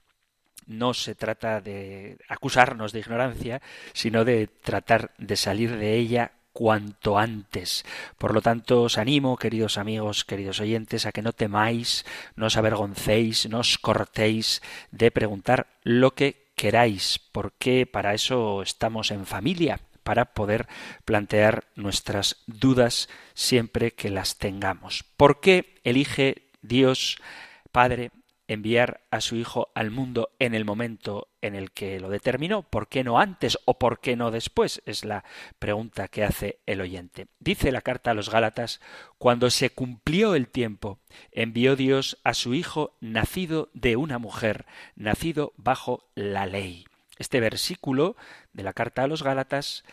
No 0.66 0.94
se 0.96 1.14
trata 1.14 1.62
de 1.62 2.18
acusarnos 2.30 2.94
de 2.94 3.00
ignorancia, 3.00 3.62
sino 3.94 4.26
de 4.26 4.48
tratar 4.48 5.14
de 5.18 5.36
salir 5.36 5.76
de 5.78 5.96
ella 5.96 6.32
cuanto 6.54 7.18
antes. 7.18 7.86
Por 8.18 8.34
lo 8.34 8.42
tanto, 8.42 8.84
os 8.84 8.98
animo, 8.98 9.38
queridos 9.38 9.78
amigos, 9.78 10.26
queridos 10.26 10.60
oyentes, 10.60 11.06
a 11.06 11.12
que 11.12 11.22
no 11.22 11.34
temáis, 11.34 12.06
no 12.36 12.48
os 12.48 12.58
avergoncéis, 12.58 13.48
no 13.50 13.60
os 13.60 13.78
cortéis 13.78 14.62
de 14.92 15.12
preguntar 15.12 15.68
lo 15.84 16.14
que 16.14 16.52
queráis, 16.56 17.20
porque 17.32 17.86
para 17.86 18.14
eso 18.14 18.62
estamos 18.62 19.12
en 19.12 19.26
familia, 19.26 19.80
para 20.04 20.34
poder 20.34 20.68
plantear 21.06 21.66
nuestras 21.76 22.44
dudas 22.48 23.10
siempre 23.34 23.92
que 23.92 24.10
las 24.10 24.38
tengamos. 24.38 25.04
¿Por 25.18 25.40
qué 25.40 25.80
elige 25.84 26.50
Dios 26.62 27.18
Padre 27.72 28.12
enviar 28.54 29.02
a 29.12 29.22
su 29.22 29.36
Hijo 29.36 29.72
al 29.76 29.92
mundo 29.92 30.32
en 30.40 30.54
el 30.54 30.66
momento 30.66 31.30
en 31.42 31.56
el 31.56 31.72
que 31.72 32.00
lo 32.00 32.10
determinó. 32.10 32.64
¿Por 32.64 32.90
qué 32.90 33.04
no 33.04 33.20
antes 33.20 33.58
o 33.66 33.80
por 33.80 34.02
qué 34.02 34.16
no 34.16 34.30
después? 34.30 34.82
Es 34.86 35.06
la 35.06 35.24
pregunta 35.58 36.10
que 36.10 36.24
hace 36.24 36.60
el 36.66 36.82
oyente. 36.82 37.28
Dice 37.40 37.72
la 37.72 37.82
carta 37.82 38.12
a 38.12 38.14
los 38.14 38.30
Gálatas, 38.30 38.82
cuando 39.18 39.50
se 39.50 39.70
cumplió 39.70 40.36
el 40.36 40.50
tiempo, 40.50 41.00
envió 41.32 41.76
Dios 41.76 42.18
a 42.24 42.34
su 42.34 42.54
Hijo 42.54 42.98
nacido 43.00 43.70
de 43.74 43.96
una 43.96 44.18
mujer, 44.18 44.66
nacido 44.96 45.54
bajo 45.56 46.10
la 46.14 46.46
ley. 46.46 46.86
Este 47.18 47.40
versículo 47.40 48.18
de 48.52 48.64
la 48.64 48.74
carta 48.74 49.04
a 49.04 49.08
los 49.08 49.24
Gálatas 49.24 49.86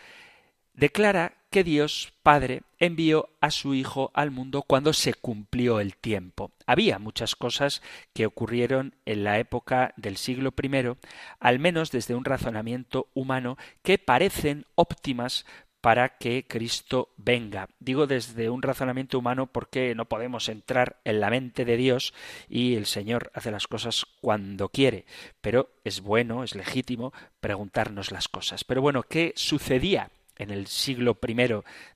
declara 0.73 1.38
que 1.49 1.63
Dios 1.63 2.13
Padre 2.23 2.61
envió 2.77 3.29
a 3.41 3.51
su 3.51 3.73
Hijo 3.73 4.11
al 4.13 4.31
mundo 4.31 4.61
cuando 4.61 4.93
se 4.93 5.13
cumplió 5.13 5.79
el 5.79 5.95
tiempo. 5.95 6.51
Había 6.65 6.99
muchas 6.99 7.35
cosas 7.35 7.81
que 8.13 8.25
ocurrieron 8.25 8.95
en 9.05 9.23
la 9.23 9.39
época 9.39 9.93
del 9.97 10.17
siglo 10.17 10.53
I, 10.61 10.95
al 11.39 11.59
menos 11.59 11.91
desde 11.91 12.15
un 12.15 12.25
razonamiento 12.25 13.07
humano, 13.13 13.57
que 13.81 13.97
parecen 13.97 14.65
óptimas 14.75 15.45
para 15.81 16.17
que 16.17 16.45
Cristo 16.47 17.09
venga. 17.17 17.69
Digo 17.79 18.05
desde 18.05 18.49
un 18.49 18.61
razonamiento 18.61 19.17
humano 19.17 19.47
porque 19.47 19.95
no 19.95 20.05
podemos 20.05 20.49
entrar 20.49 20.97
en 21.05 21.19
la 21.19 21.29
mente 21.29 21.65
de 21.65 21.77
Dios 21.77 22.13
y 22.49 22.75
el 22.75 22.85
Señor 22.85 23.31
hace 23.33 23.51
las 23.51 23.67
cosas 23.67 24.05
cuando 24.21 24.69
quiere, 24.69 25.05
pero 25.41 25.69
es 25.83 26.01
bueno, 26.01 26.43
es 26.43 26.55
legítimo 26.55 27.13
preguntarnos 27.39 28.11
las 28.11 28.27
cosas. 28.27 28.63
Pero 28.63 28.81
bueno, 28.81 29.03
¿qué 29.03 29.33
sucedía 29.35 30.11
en 30.39 30.49
el 30.49 30.67
siglo 30.67 31.19
I 31.27 31.35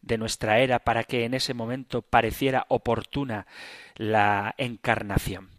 de 0.01 0.17
nuestra 0.17 0.59
era 0.59 0.79
para 0.79 1.03
que 1.03 1.25
en 1.25 1.33
ese 1.33 1.53
momento 1.53 2.03
pareciera 2.03 2.65
oportuna 2.69 3.47
la 3.95 4.53
encarnación? 4.57 5.49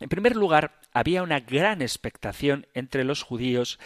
En 0.00 0.08
primer 0.08 0.36
lugar, 0.36 0.80
había 0.92 1.22
una 1.22 1.40
gran 1.40 1.82
expectación 1.82 2.66
entre 2.72 3.04
los 3.04 3.22
judíos 3.22 3.78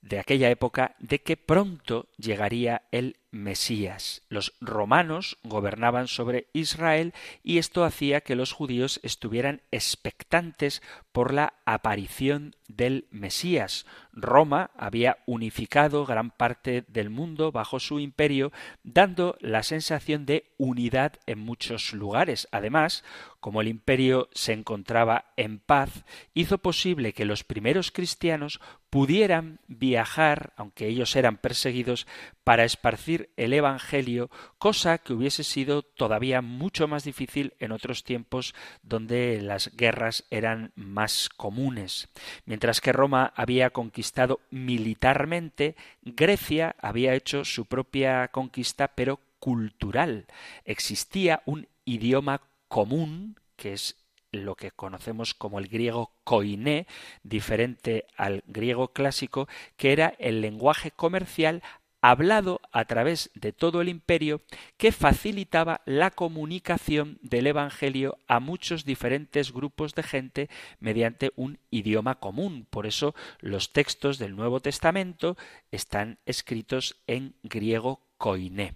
de 0.00 0.18
aquella 0.18 0.50
época 0.50 0.94
de 0.98 1.20
que 1.22 1.36
pronto 1.36 2.08
llegaría 2.16 2.82
el 2.92 3.16
Mesías. 3.30 4.22
Los 4.28 4.54
romanos 4.60 5.36
gobernaban 5.42 6.08
sobre 6.08 6.48
Israel 6.52 7.12
y 7.42 7.58
esto 7.58 7.84
hacía 7.84 8.20
que 8.22 8.36
los 8.36 8.52
judíos 8.52 9.00
estuvieran 9.02 9.60
expectantes 9.70 10.82
por 11.12 11.34
la 11.34 11.54
aparición 11.66 12.54
del 12.68 13.06
Mesías. 13.10 13.86
Roma 14.20 14.70
había 14.76 15.18
unificado 15.26 16.04
gran 16.04 16.30
parte 16.30 16.84
del 16.88 17.10
mundo 17.10 17.52
bajo 17.52 17.80
su 17.80 18.00
imperio, 18.00 18.52
dando 18.82 19.36
la 19.40 19.62
sensación 19.62 20.26
de 20.26 20.50
unidad 20.58 21.14
en 21.26 21.38
muchos 21.38 21.92
lugares. 21.92 22.48
Además, 22.52 23.04
como 23.40 23.60
el 23.60 23.68
imperio 23.68 24.28
se 24.32 24.52
encontraba 24.52 25.26
en 25.36 25.58
paz, 25.60 26.04
hizo 26.34 26.58
posible 26.58 27.12
que 27.12 27.24
los 27.24 27.44
primeros 27.44 27.92
cristianos 27.92 28.60
pudieran 28.90 29.60
viajar, 29.68 30.52
aunque 30.56 30.88
ellos 30.88 31.14
eran 31.14 31.36
perseguidos, 31.36 32.06
para 32.42 32.64
esparcir 32.64 33.30
el 33.36 33.52
Evangelio, 33.52 34.30
cosa 34.56 34.98
que 34.98 35.12
hubiese 35.12 35.44
sido 35.44 35.82
todavía 35.82 36.40
mucho 36.40 36.88
más 36.88 37.04
difícil 37.04 37.54
en 37.60 37.72
otros 37.72 38.02
tiempos 38.02 38.54
donde 38.82 39.40
las 39.42 39.76
guerras 39.76 40.24
eran 40.30 40.72
más 40.74 41.28
comunes. 41.28 42.08
Mientras 42.46 42.80
que 42.80 42.92
Roma 42.92 43.32
había 43.36 43.70
conquistado 43.70 44.07
militarmente, 44.50 45.76
Grecia 46.02 46.76
había 46.80 47.14
hecho 47.14 47.44
su 47.44 47.66
propia 47.66 48.28
conquista, 48.28 48.88
pero 48.88 49.20
cultural. 49.38 50.26
Existía 50.64 51.42
un 51.46 51.68
idioma 51.84 52.42
común, 52.68 53.36
que 53.56 53.72
es 53.72 53.96
lo 54.30 54.56
que 54.56 54.70
conocemos 54.70 55.34
como 55.34 55.58
el 55.58 55.68
griego 55.68 56.12
koiné, 56.24 56.86
diferente 57.22 58.06
al 58.16 58.42
griego 58.46 58.88
clásico, 58.88 59.48
que 59.76 59.92
era 59.92 60.14
el 60.18 60.40
lenguaje 60.40 60.90
comercial 60.90 61.62
hablado 62.00 62.60
a 62.72 62.84
través 62.84 63.30
de 63.34 63.52
todo 63.52 63.80
el 63.80 63.88
imperio 63.88 64.42
que 64.76 64.92
facilitaba 64.92 65.80
la 65.84 66.10
comunicación 66.10 67.18
del 67.22 67.46
Evangelio 67.46 68.18
a 68.28 68.40
muchos 68.40 68.84
diferentes 68.84 69.52
grupos 69.52 69.94
de 69.94 70.02
gente 70.02 70.50
mediante 70.80 71.32
un 71.36 71.58
idioma 71.70 72.16
común. 72.16 72.66
Por 72.70 72.86
eso 72.86 73.14
los 73.40 73.72
textos 73.72 74.18
del 74.18 74.36
Nuevo 74.36 74.60
Testamento 74.60 75.36
están 75.70 76.18
escritos 76.26 76.96
en 77.06 77.34
griego 77.42 78.00
koiné. 78.16 78.74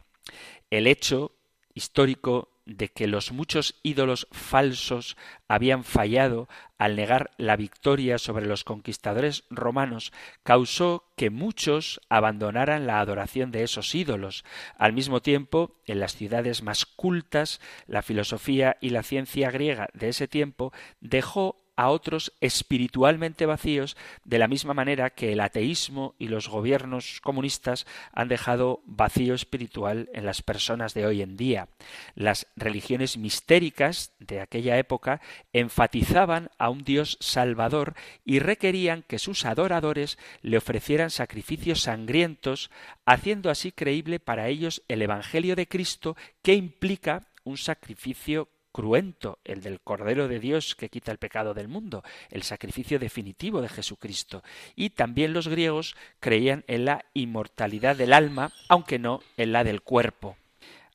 El 0.70 0.86
hecho 0.86 1.32
histórico 1.74 2.51
de 2.64 2.88
que 2.88 3.06
los 3.06 3.32
muchos 3.32 3.78
ídolos 3.82 4.28
falsos 4.30 5.16
habían 5.48 5.84
fallado 5.84 6.48
al 6.78 6.96
negar 6.96 7.30
la 7.36 7.56
victoria 7.56 8.18
sobre 8.18 8.46
los 8.46 8.64
conquistadores 8.64 9.44
romanos 9.50 10.12
causó 10.42 11.04
que 11.16 11.30
muchos 11.30 12.00
abandonaran 12.08 12.86
la 12.86 13.00
adoración 13.00 13.52
de 13.52 13.62
esos 13.62 13.94
ídolos. 13.94 14.44
Al 14.76 14.92
mismo 14.92 15.22
tiempo, 15.22 15.76
en 15.86 16.00
las 16.00 16.16
ciudades 16.16 16.62
más 16.62 16.86
cultas, 16.86 17.60
la 17.86 18.02
filosofía 18.02 18.76
y 18.80 18.90
la 18.90 19.02
ciencia 19.02 19.50
griega 19.50 19.88
de 19.94 20.08
ese 20.08 20.28
tiempo 20.28 20.72
dejó 21.00 21.61
a 21.76 21.88
otros 21.90 22.32
espiritualmente 22.40 23.46
vacíos 23.46 23.96
de 24.24 24.38
la 24.38 24.48
misma 24.48 24.74
manera 24.74 25.10
que 25.10 25.32
el 25.32 25.40
ateísmo 25.40 26.14
y 26.18 26.28
los 26.28 26.48
gobiernos 26.48 27.20
comunistas 27.20 27.86
han 28.12 28.28
dejado 28.28 28.80
vacío 28.84 29.34
espiritual 29.34 30.10
en 30.12 30.26
las 30.26 30.42
personas 30.42 30.94
de 30.94 31.06
hoy 31.06 31.22
en 31.22 31.36
día. 31.36 31.68
Las 32.14 32.46
religiones 32.56 33.16
mistéricas 33.16 34.12
de 34.18 34.40
aquella 34.40 34.78
época 34.78 35.20
enfatizaban 35.52 36.50
a 36.58 36.68
un 36.68 36.84
Dios 36.84 37.16
salvador 37.20 37.94
y 38.24 38.38
requerían 38.38 39.02
que 39.02 39.18
sus 39.18 39.44
adoradores 39.44 40.18
le 40.42 40.58
ofrecieran 40.58 41.10
sacrificios 41.10 41.82
sangrientos, 41.82 42.70
haciendo 43.06 43.50
así 43.50 43.72
creíble 43.72 44.20
para 44.20 44.48
ellos 44.48 44.82
el 44.88 45.02
Evangelio 45.02 45.56
de 45.56 45.68
Cristo 45.68 46.16
que 46.42 46.54
implica 46.54 47.28
un 47.44 47.56
sacrificio 47.56 48.48
cruento, 48.72 49.38
el 49.44 49.62
del 49.62 49.80
Cordero 49.80 50.26
de 50.28 50.40
Dios 50.40 50.74
que 50.74 50.88
quita 50.88 51.12
el 51.12 51.18
pecado 51.18 51.54
del 51.54 51.68
mundo, 51.68 52.02
el 52.30 52.42
sacrificio 52.42 52.98
definitivo 52.98 53.60
de 53.60 53.68
Jesucristo. 53.68 54.42
Y 54.74 54.90
también 54.90 55.32
los 55.32 55.48
griegos 55.48 55.94
creían 56.18 56.64
en 56.66 56.86
la 56.86 57.04
inmortalidad 57.14 57.96
del 57.96 58.12
alma, 58.12 58.52
aunque 58.68 58.98
no 58.98 59.20
en 59.36 59.52
la 59.52 59.62
del 59.64 59.82
cuerpo. 59.82 60.36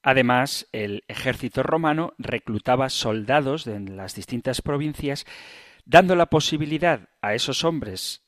Además, 0.04 0.68
el 0.72 1.04
ejército 1.08 1.64
romano 1.64 2.14
reclutaba 2.18 2.90
soldados 2.90 3.68
en 3.68 3.98
las 3.98 4.16
distintas 4.16 4.62
provincias, 4.62 5.26
dando 5.86 6.16
la 6.16 6.28
posibilidad 6.28 7.10
a 7.22 7.34
esos 7.34 7.64
hombres 7.64 8.22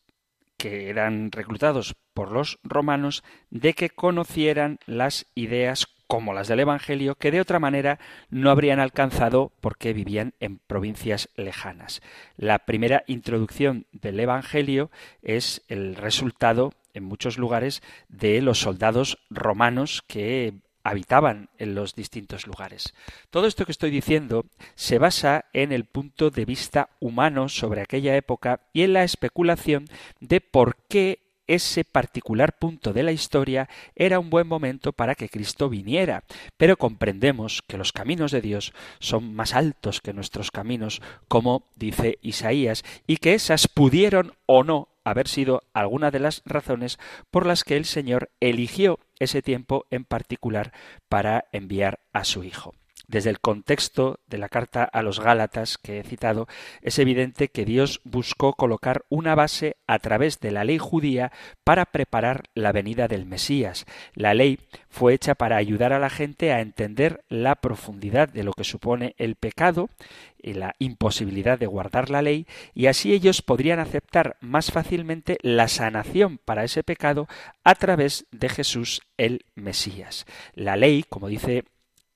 que 0.58 0.89
eran 0.89 1.32
reclutados 1.32 1.95
por 2.14 2.32
los 2.32 2.60
romanos 2.64 3.24
de 3.50 3.74
que 3.74 3.89
conocieran 3.89 4.78
las 4.86 5.26
ideas 5.36 5.88
como 6.10 6.34
las 6.34 6.47
del 6.47 6.62
Evangelio, 6.62 7.14
que 7.14 7.30
de 7.30 7.39
otra 7.39 7.60
manera 7.60 7.99
no 8.32 8.49
habrían 8.49 8.80
alcanzado 8.80 9.51
porque 9.62 9.93
vivían 9.93 10.34
en 10.39 10.57
provincias 10.57 11.30
lejanas. 11.36 12.01
La 12.36 12.66
primera 12.66 13.03
introducción 13.05 13.86
del 13.91 14.20
Evangelio 14.20 14.89
es 15.22 15.62
el 15.68 15.95
resultado, 15.95 16.74
en 16.95 17.03
muchos 17.03 17.38
lugares, 17.38 17.84
de 18.07 18.41
los 18.41 18.60
soldados 18.60 19.20
romanos 19.30 20.03
que 20.07 20.55
habitaban 20.84 21.49
en 21.60 21.76
los 21.76 21.93
distintos 21.93 22.47
lugares. 22.47 22.95
Todo 23.30 23.45
esto 23.45 23.66
que 23.68 23.72
estoy 23.72 23.91
diciendo 23.91 24.47
se 24.74 24.97
basa 24.97 25.45
en 25.53 25.72
el 25.72 25.86
punto 25.86 26.32
de 26.32 26.43
vista 26.45 26.89
humano 26.99 27.49
sobre 27.49 27.82
aquella 27.82 28.16
época 28.16 28.62
y 28.74 28.82
en 28.82 28.93
la 28.93 29.03
especulación 29.03 29.86
de 30.20 30.41
por 30.41 30.76
qué 30.88 31.29
ese 31.50 31.84
particular 31.84 32.54
punto 32.54 32.93
de 32.93 33.02
la 33.02 33.12
historia 33.12 33.68
era 33.95 34.20
un 34.20 34.30
buen 34.30 34.47
momento 34.47 34.93
para 34.93 35.16
que 35.16 35.30
Cristo 35.30 35.68
viniera, 35.68 36.24
pero 36.58 36.78
comprendemos 36.78 37.64
que 37.68 37.78
los 37.78 37.91
caminos 37.91 38.32
de 38.32 38.41
Dios 38.41 38.72
son 39.00 39.34
más 39.34 39.56
altos 39.56 40.00
que 40.00 40.14
nuestros 40.14 40.52
caminos, 40.52 41.02
como 41.28 41.64
dice 41.76 42.20
Isaías, 42.22 42.86
y 43.08 43.18
que 43.18 43.34
esas 43.34 43.68
pudieron 43.68 44.34
o 44.45 44.64
no 44.64 44.89
haber 45.04 45.28
sido 45.28 45.64
alguna 45.74 46.12
de 46.12 46.20
las 46.20 46.43
razones 46.45 47.00
por 47.32 47.47
las 47.47 47.64
que 47.64 47.78
el 47.78 47.86
Señor 47.86 48.30
eligió 48.39 49.00
ese 49.18 49.41
tiempo 49.41 49.88
en 49.89 50.06
particular 50.06 50.72
para 51.10 51.45
enviar 51.52 52.00
a 52.14 52.26
su 52.26 52.43
Hijo. 52.43 52.76
Desde 53.10 53.32
el 53.32 53.39
contexto 53.39 54.20
de 54.28 54.38
la 54.38 54.49
carta 54.49 54.84
a 54.84 55.01
los 55.01 55.20
Gálatas 55.20 55.80
que 55.80 55.97
he 55.97 56.03
citado, 56.03 56.47
es 56.84 56.99
evidente 56.99 57.47
que 57.47 57.66
Dios 57.66 58.01
buscó 58.03 58.53
colocar 58.53 59.03
una 59.10 59.34
base 59.34 59.78
a 59.88 59.97
través 59.97 60.39
de 60.39 60.51
la 60.51 60.64
ley 60.64 60.78
judía 60.78 61.32
para 61.64 61.86
preparar 61.86 62.43
la 62.53 62.72
venida 62.72 63.07
del 63.07 63.26
Mesías. 63.26 63.88
La 64.14 64.36
ley 64.36 64.60
fue 64.89 65.16
hecha 65.16 65.34
para 65.34 65.57
ayudar 65.57 65.91
a 65.91 65.97
la 65.97 66.12
gente 66.12 66.53
a 66.53 66.62
entender 66.62 67.24
la 67.30 67.55
profundidad 67.55 68.30
de 68.30 68.43
lo 68.43 68.53
que 68.53 68.64
supone 68.64 69.16
el 69.18 69.34
pecado 69.38 69.89
y 70.38 70.53
la 70.53 70.76
imposibilidad 70.78 71.57
de 71.57 71.66
guardar 71.66 72.12
la 72.12 72.22
ley, 72.22 72.45
y 72.76 72.86
así 72.86 73.12
ellos 73.12 73.41
podrían 73.41 73.80
aceptar 73.80 74.38
más 74.39 74.72
fácilmente 74.72 75.39
la 75.41 75.68
sanación 75.68 76.38
para 76.38 76.64
ese 76.64 76.84
pecado 76.84 77.28
a 77.64 77.74
través 77.74 78.28
de 78.30 78.49
Jesús 78.49 79.01
el 79.18 79.45
Mesías. 79.55 80.28
La 80.53 80.76
ley, 80.76 81.03
como 81.10 81.28
dice 81.28 81.66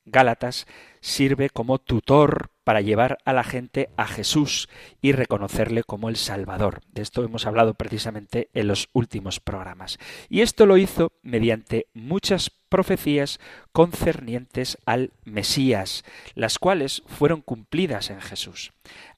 Gálatas 0.06 0.68
sirve 1.00 1.50
como 1.50 1.80
tutor 1.80 2.52
para 2.64 2.82
llevar 2.82 3.18
a 3.26 3.34
la 3.34 3.44
gente 3.44 3.90
a 3.98 4.08
Jesús 4.08 4.70
y 5.02 5.12
reconocerle 5.12 5.84
como 5.84 6.10
el 6.10 6.16
Salvador. 6.16 6.82
De 6.92 7.02
esto 7.02 7.24
hemos 7.24 7.46
hablado 7.46 7.74
precisamente 7.74 8.50
en 8.54 8.68
los 8.68 8.90
últimos 8.94 9.40
programas. 9.40 10.00
Y 10.30 10.42
esto 10.42 10.66
lo 10.66 10.78
hizo 10.78 11.12
mediante 11.22 11.88
muchas 11.94 12.52
profecías 12.70 13.40
concernientes 13.72 14.78
al 14.86 15.12
Mesías, 15.26 16.04
las 16.36 16.58
cuales 16.58 17.04
fueron 17.06 17.42
cumplidas 17.42 18.10
en 18.10 18.22
Jesús. 18.22 18.74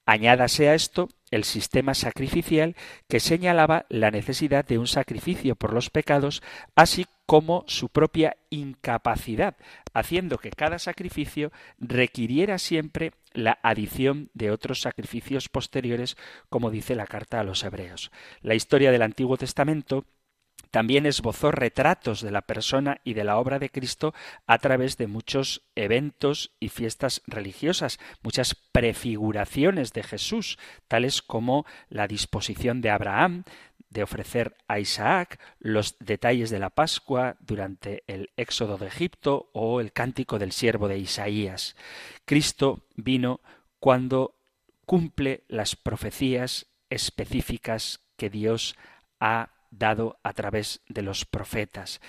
Añádase 0.05 0.69
a 0.69 0.75
esto 0.75 1.09
el 1.31 1.43
sistema 1.43 1.93
sacrificial 1.93 2.75
que 3.07 3.19
señalaba 3.19 3.85
la 3.89 4.11
necesidad 4.11 4.65
de 4.65 4.77
un 4.77 4.87
sacrificio 4.87 5.55
por 5.55 5.73
los 5.73 5.89
pecados, 5.89 6.43
así 6.75 7.05
como 7.25 7.63
su 7.67 7.89
propia 7.89 8.37
incapacidad, 8.49 9.55
haciendo 9.93 10.37
que 10.37 10.51
cada 10.51 10.79
sacrificio 10.79 11.51
requiriera 11.79 12.57
siempre 12.59 13.13
la 13.33 13.59
adición 13.63 14.29
de 14.33 14.51
otros 14.51 14.81
sacrificios 14.81 15.49
posteriores, 15.49 16.17
como 16.49 16.71
dice 16.71 16.95
la 16.95 17.07
carta 17.07 17.39
a 17.39 17.43
los 17.43 17.63
hebreos. 17.63 18.11
La 18.41 18.55
historia 18.55 18.91
del 18.91 19.01
Antiguo 19.01 19.37
Testamento 19.37 20.05
también 20.71 21.05
esbozó 21.05 21.51
retratos 21.51 22.21
de 22.21 22.31
la 22.31 22.41
persona 22.41 22.99
y 23.05 23.13
de 23.13 23.23
la 23.23 23.37
obra 23.37 23.59
de 23.59 23.69
Cristo 23.69 24.13
a 24.45 24.57
través 24.57 24.97
de 24.97 25.07
muchos 25.07 25.61
eventos 25.75 26.51
y 26.59 26.67
fiestas 26.67 27.21
religiosas, 27.27 27.97
muchas 28.21 28.55
prefiguraciones 28.73 29.93
de 29.93 30.03
Jesús, 30.03 30.59
tales 30.89 31.21
como 31.21 31.65
la 31.87 32.07
disposición 32.07 32.81
de 32.81 32.89
Abraham 32.89 33.45
de 33.89 34.03
ofrecer 34.03 34.57
a 34.67 34.79
Isaac, 34.79 35.39
los 35.59 35.97
detalles 35.99 36.49
de 36.49 36.59
la 36.59 36.69
Pascua 36.69 37.37
durante 37.39 38.03
el 38.07 38.31
éxodo 38.35 38.77
de 38.77 38.87
Egipto 38.87 39.49
o 39.53 39.79
el 39.79 39.91
cántico 39.91 40.39
del 40.39 40.51
siervo 40.51 40.87
de 40.87 40.97
Isaías. 40.97 41.75
Cristo 42.25 42.85
vino 42.95 43.41
cuando 43.79 44.35
cumple 44.85 45.43
las 45.47 45.75
profecías 45.75 46.67
específicas 46.89 48.01
que 48.17 48.29
Dios 48.29 48.75
ha 49.19 49.49
dado 49.71 50.19
a 50.23 50.33
través 50.33 50.81
de 50.87 51.01
los 51.01 51.25
profetas. 51.25 52.01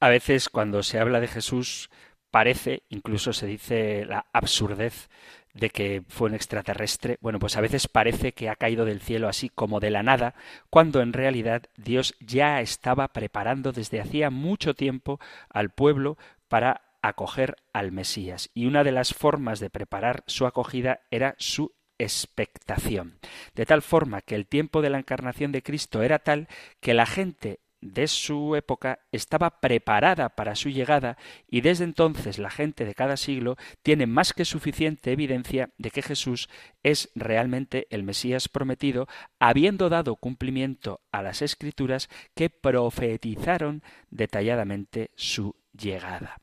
A 0.00 0.08
veces 0.08 0.48
cuando 0.48 0.82
se 0.82 0.98
habla 0.98 1.20
de 1.20 1.28
Jesús 1.28 1.90
parece, 2.30 2.82
incluso 2.88 3.32
se 3.32 3.46
dice 3.46 4.04
la 4.06 4.26
absurdez 4.32 5.08
de 5.54 5.70
que 5.70 6.02
fue 6.08 6.28
un 6.28 6.34
extraterrestre, 6.34 7.18
bueno, 7.20 7.38
pues 7.38 7.56
a 7.56 7.60
veces 7.60 7.88
parece 7.88 8.32
que 8.32 8.50
ha 8.50 8.56
caído 8.56 8.84
del 8.84 9.00
cielo 9.00 9.28
así 9.28 9.48
como 9.48 9.80
de 9.80 9.90
la 9.90 10.02
nada, 10.02 10.34
cuando 10.68 11.00
en 11.00 11.12
realidad 11.12 11.62
Dios 11.76 12.14
ya 12.20 12.60
estaba 12.60 13.08
preparando 13.08 13.72
desde 13.72 14.00
hacía 14.00 14.30
mucho 14.30 14.74
tiempo 14.74 15.20
al 15.48 15.70
pueblo 15.70 16.18
para 16.48 16.82
acoger 17.02 17.56
al 17.72 17.92
Mesías. 17.92 18.50
Y 18.54 18.66
una 18.66 18.82
de 18.82 18.92
las 18.92 19.14
formas 19.14 19.60
de 19.60 19.70
preparar 19.70 20.24
su 20.26 20.46
acogida 20.46 21.00
era 21.10 21.34
su 21.38 21.72
expectación. 21.98 23.18
De 23.54 23.66
tal 23.66 23.82
forma 23.82 24.22
que 24.22 24.34
el 24.34 24.46
tiempo 24.46 24.82
de 24.82 24.90
la 24.90 24.98
encarnación 24.98 25.52
de 25.52 25.62
Cristo 25.62 26.02
era 26.02 26.18
tal 26.18 26.48
que 26.80 26.94
la 26.94 27.06
gente 27.06 27.60
de 27.84 28.08
su 28.08 28.56
época 28.56 29.00
estaba 29.12 29.60
preparada 29.60 30.30
para 30.30 30.56
su 30.56 30.70
llegada 30.70 31.18
y 31.48 31.60
desde 31.60 31.84
entonces 31.84 32.38
la 32.38 32.50
gente 32.50 32.84
de 32.84 32.94
cada 32.94 33.16
siglo 33.16 33.56
tiene 33.82 34.06
más 34.06 34.32
que 34.32 34.46
suficiente 34.46 35.12
evidencia 35.12 35.70
de 35.76 35.90
que 35.90 36.02
Jesús 36.02 36.48
es 36.82 37.10
realmente 37.14 37.86
el 37.90 38.02
Mesías 38.02 38.48
prometido, 38.48 39.06
habiendo 39.38 39.90
dado 39.90 40.16
cumplimiento 40.16 41.00
a 41.12 41.22
las 41.22 41.42
escrituras 41.42 42.08
que 42.34 42.48
profetizaron 42.48 43.82
detalladamente 44.10 45.10
su 45.14 45.54
llegada. 45.78 46.40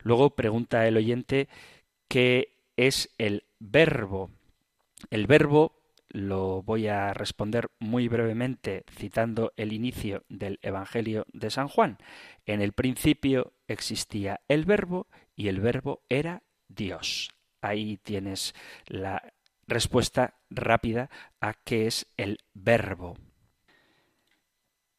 Luego 0.00 0.30
pregunta 0.34 0.86
el 0.88 0.96
oyente 0.96 1.48
qué 2.08 2.58
es 2.76 3.08
el 3.18 3.44
verbo 3.60 4.30
el 5.10 5.26
verbo 5.26 5.81
lo 6.12 6.62
voy 6.62 6.88
a 6.88 7.14
responder 7.14 7.70
muy 7.78 8.06
brevemente 8.06 8.84
citando 8.90 9.54
el 9.56 9.72
inicio 9.72 10.24
del 10.28 10.58
Evangelio 10.60 11.24
de 11.32 11.50
San 11.50 11.68
Juan. 11.68 11.96
En 12.44 12.60
el 12.60 12.72
principio 12.72 13.54
existía 13.66 14.42
el 14.46 14.66
verbo 14.66 15.08
y 15.34 15.48
el 15.48 15.60
verbo 15.60 16.02
era 16.10 16.42
Dios. 16.68 17.30
Ahí 17.62 17.96
tienes 17.96 18.54
la 18.86 19.32
respuesta 19.66 20.36
rápida 20.50 21.08
a 21.40 21.54
qué 21.54 21.86
es 21.86 22.06
el 22.18 22.38
verbo. 22.52 23.16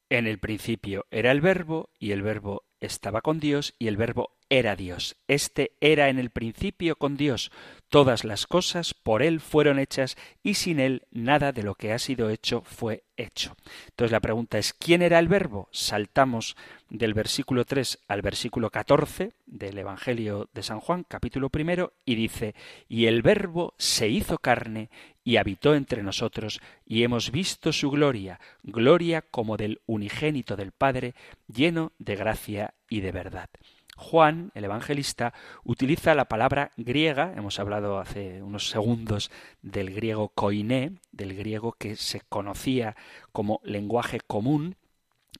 En 0.09 0.25
el 0.25 0.39
principio 0.39 1.05
era 1.11 1.31
el 1.31 1.41
verbo 1.41 1.91
y 1.99 2.11
el 2.11 2.23
verbo 2.23 2.63
estaba 2.79 3.21
con 3.21 3.39
Dios 3.39 3.75
y 3.77 3.87
el 3.87 3.97
verbo 3.97 4.35
era 4.53 4.75
Dios. 4.75 5.15
Este 5.27 5.71
era 5.81 6.09
en 6.09 6.19
el 6.19 6.29
principio 6.29 6.95
con 6.95 7.17
Dios. 7.17 7.51
Todas 7.89 8.23
las 8.23 8.45
cosas 8.45 8.93
por 8.93 9.23
Él 9.23 9.39
fueron 9.39 9.79
hechas 9.79 10.15
y 10.43 10.53
sin 10.53 10.79
Él 10.79 11.07
nada 11.09 11.51
de 11.51 11.63
lo 11.63 11.73
que 11.73 11.91
ha 11.91 11.97
sido 11.97 12.29
hecho 12.29 12.61
fue 12.61 13.03
hecho. 13.17 13.55
Entonces 13.89 14.11
la 14.11 14.19
pregunta 14.19 14.59
es, 14.59 14.73
¿quién 14.73 15.01
era 15.01 15.17
el 15.17 15.27
verbo? 15.27 15.69
Saltamos 15.71 16.55
del 16.87 17.15
versículo 17.15 17.65
3 17.65 17.97
al 18.07 18.21
versículo 18.21 18.69
14 18.69 19.31
del 19.47 19.77
Evangelio 19.79 20.47
de 20.53 20.61
San 20.61 20.79
Juan, 20.79 21.03
capítulo 21.03 21.49
primero, 21.49 21.93
y 22.05 22.13
dice, 22.13 22.53
y 22.87 23.07
el 23.07 23.23
verbo 23.23 23.73
se 23.79 24.07
hizo 24.07 24.37
carne 24.37 24.91
y 25.23 25.37
habitó 25.37 25.73
entre 25.73 26.03
nosotros, 26.03 26.61
y 26.85 27.01
hemos 27.01 27.31
visto 27.31 27.73
su 27.73 27.89
gloria, 27.89 28.39
gloria 28.61 29.23
como 29.23 29.57
del 29.57 29.81
unigénito 29.87 30.55
del 30.55 30.73
Padre, 30.73 31.15
lleno 31.47 31.91
de 31.97 32.15
gracia 32.15 32.75
y 32.87 33.01
de 33.01 33.11
verdad. 33.11 33.49
Juan, 34.03 34.51
el 34.53 34.65
evangelista, 34.65 35.33
utiliza 35.63 36.13
la 36.13 36.25
palabra 36.25 36.71
griega, 36.77 37.33
hemos 37.35 37.57
hablado 37.59 37.99
hace 37.99 38.43
unos 38.43 38.69
segundos 38.69 39.31
del 39.61 39.93
griego 39.93 40.29
koiné, 40.29 40.99
del 41.11 41.33
griego 41.33 41.71
que 41.71 41.95
se 41.95 42.21
conocía 42.21 42.95
como 43.31 43.61
lenguaje 43.63 44.19
común, 44.19 44.75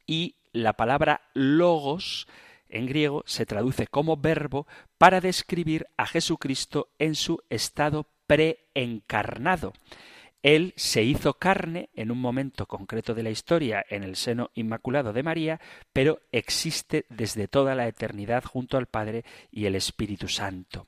y 0.07 0.37
la 0.53 0.73
palabra 0.73 1.21
logos 1.33 2.27
en 2.69 2.87
griego 2.87 3.23
se 3.27 3.45
traduce 3.45 3.85
como 3.85 4.17
verbo 4.17 4.65
para 4.97 5.21
describir 5.21 5.87
a 5.97 6.07
Jesucristo 6.07 6.89
en 6.97 7.15
su 7.15 7.39
estado 7.49 8.07
preencarnado. 8.25 9.73
Él 10.43 10.73
se 10.75 11.03
hizo 11.03 11.35
carne 11.35 11.89
en 11.95 12.11
un 12.11 12.19
momento 12.19 12.67
concreto 12.67 13.15
de 13.15 13.23
la 13.23 13.29
historia 13.29 13.83
en 13.89 14.03
el 14.03 14.17
seno 14.17 14.51
inmaculado 14.53 15.13
de 15.13 15.23
María, 15.23 15.61
pero 15.93 16.19
existe 16.31 17.05
desde 17.09 17.47
toda 17.47 17.75
la 17.75 17.87
eternidad 17.87 18.43
junto 18.43 18.77
al 18.77 18.87
Padre 18.87 19.23
y 19.51 19.65
el 19.65 19.75
Espíritu 19.75 20.27
Santo. 20.27 20.87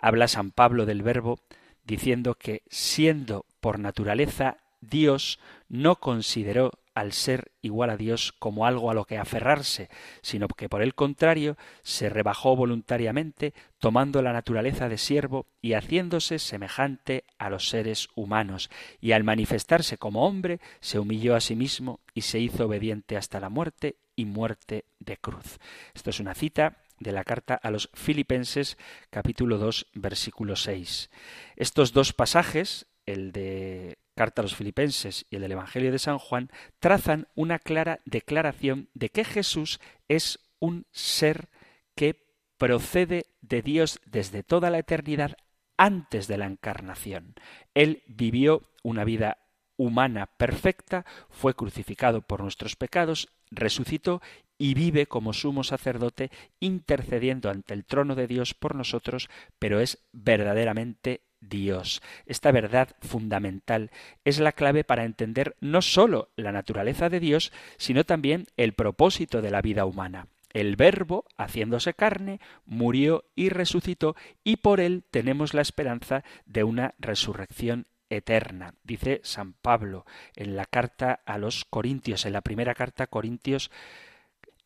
Habla 0.00 0.26
San 0.26 0.50
Pablo 0.50 0.84
del 0.84 1.02
Verbo 1.02 1.38
diciendo 1.84 2.34
que 2.34 2.62
siendo 2.68 3.46
por 3.60 3.78
naturaleza 3.78 4.58
Dios 4.80 5.38
no 5.68 5.96
consideró 5.96 6.72
al 6.98 7.12
ser 7.12 7.52
igual 7.60 7.90
a 7.90 7.96
Dios 7.96 8.32
como 8.38 8.66
algo 8.66 8.90
a 8.90 8.94
lo 8.94 9.04
que 9.04 9.18
aferrarse, 9.18 9.88
sino 10.20 10.48
que 10.48 10.68
por 10.68 10.82
el 10.82 10.94
contrario 10.94 11.56
se 11.82 12.08
rebajó 12.08 12.56
voluntariamente, 12.56 13.54
tomando 13.78 14.20
la 14.22 14.32
naturaleza 14.32 14.88
de 14.88 14.98
siervo 14.98 15.46
y 15.60 15.74
haciéndose 15.74 16.38
semejante 16.38 17.24
a 17.38 17.50
los 17.50 17.68
seres 17.68 18.08
humanos, 18.14 18.70
y 19.00 19.12
al 19.12 19.24
manifestarse 19.24 19.98
como 19.98 20.26
hombre, 20.26 20.60
se 20.80 20.98
humilló 20.98 21.34
a 21.36 21.40
sí 21.40 21.54
mismo 21.54 22.00
y 22.14 22.22
se 22.22 22.40
hizo 22.40 22.66
obediente 22.66 23.16
hasta 23.16 23.40
la 23.40 23.48
muerte 23.48 23.96
y 24.16 24.24
muerte 24.24 24.84
de 24.98 25.16
cruz. 25.16 25.58
Esto 25.94 26.10
es 26.10 26.20
una 26.20 26.34
cita 26.34 26.78
de 26.98 27.12
la 27.12 27.22
carta 27.22 27.54
a 27.54 27.70
los 27.70 27.90
Filipenses 27.94 28.76
capítulo 29.10 29.58
2 29.58 29.86
versículo 29.94 30.56
6. 30.56 31.10
Estos 31.54 31.92
dos 31.92 32.12
pasajes, 32.12 32.86
el 33.06 33.30
de 33.30 33.98
carta 34.18 34.42
a 34.42 34.44
los 34.44 34.56
filipenses 34.56 35.26
y 35.30 35.36
el 35.36 35.42
del 35.42 35.52
Evangelio 35.52 35.92
de 35.92 36.00
San 36.00 36.18
Juan 36.18 36.50
trazan 36.80 37.28
una 37.36 37.60
clara 37.60 38.00
declaración 38.04 38.88
de 38.92 39.10
que 39.10 39.22
Jesús 39.22 39.78
es 40.08 40.40
un 40.58 40.86
ser 40.90 41.50
que 41.94 42.26
procede 42.56 43.26
de 43.42 43.62
Dios 43.62 44.00
desde 44.06 44.42
toda 44.42 44.70
la 44.70 44.80
eternidad 44.80 45.36
antes 45.76 46.26
de 46.26 46.36
la 46.36 46.46
encarnación. 46.46 47.36
Él 47.74 48.02
vivió 48.08 48.68
una 48.82 49.04
vida 49.04 49.38
humana 49.76 50.26
perfecta, 50.26 51.06
fue 51.30 51.54
crucificado 51.54 52.20
por 52.22 52.42
nuestros 52.42 52.74
pecados, 52.74 53.28
resucitó 53.52 54.20
y 54.58 54.74
vive 54.74 55.06
como 55.06 55.32
sumo 55.32 55.62
sacerdote 55.62 56.32
intercediendo 56.58 57.50
ante 57.50 57.72
el 57.72 57.84
trono 57.84 58.16
de 58.16 58.26
Dios 58.26 58.54
por 58.54 58.74
nosotros, 58.74 59.30
pero 59.60 59.78
es 59.78 60.08
verdaderamente 60.10 61.27
Dios. 61.40 62.02
Esta 62.26 62.52
verdad 62.52 62.96
fundamental 63.00 63.90
es 64.24 64.38
la 64.40 64.52
clave 64.52 64.84
para 64.84 65.04
entender 65.04 65.56
no 65.60 65.82
sólo 65.82 66.30
la 66.36 66.52
naturaleza 66.52 67.08
de 67.08 67.20
Dios, 67.20 67.52
sino 67.76 68.04
también 68.04 68.46
el 68.56 68.72
propósito 68.72 69.42
de 69.42 69.50
la 69.50 69.62
vida 69.62 69.84
humana. 69.84 70.26
El 70.52 70.76
Verbo, 70.76 71.24
haciéndose 71.36 71.94
carne, 71.94 72.40
murió 72.64 73.24
y 73.34 73.50
resucitó, 73.50 74.16
y 74.44 74.56
por 74.56 74.80
él 74.80 75.04
tenemos 75.10 75.52
la 75.52 75.62
esperanza 75.62 76.24
de 76.46 76.64
una 76.64 76.94
resurrección 76.98 77.86
eterna. 78.10 78.74
Dice 78.82 79.20
San 79.22 79.52
Pablo 79.52 80.06
en 80.34 80.56
la 80.56 80.64
carta 80.64 81.20
a 81.26 81.38
los 81.38 81.64
Corintios, 81.64 82.24
en 82.24 82.32
la 82.32 82.40
primera 82.40 82.74
carta 82.74 83.04
a 83.04 83.08
Corintios, 83.08 83.70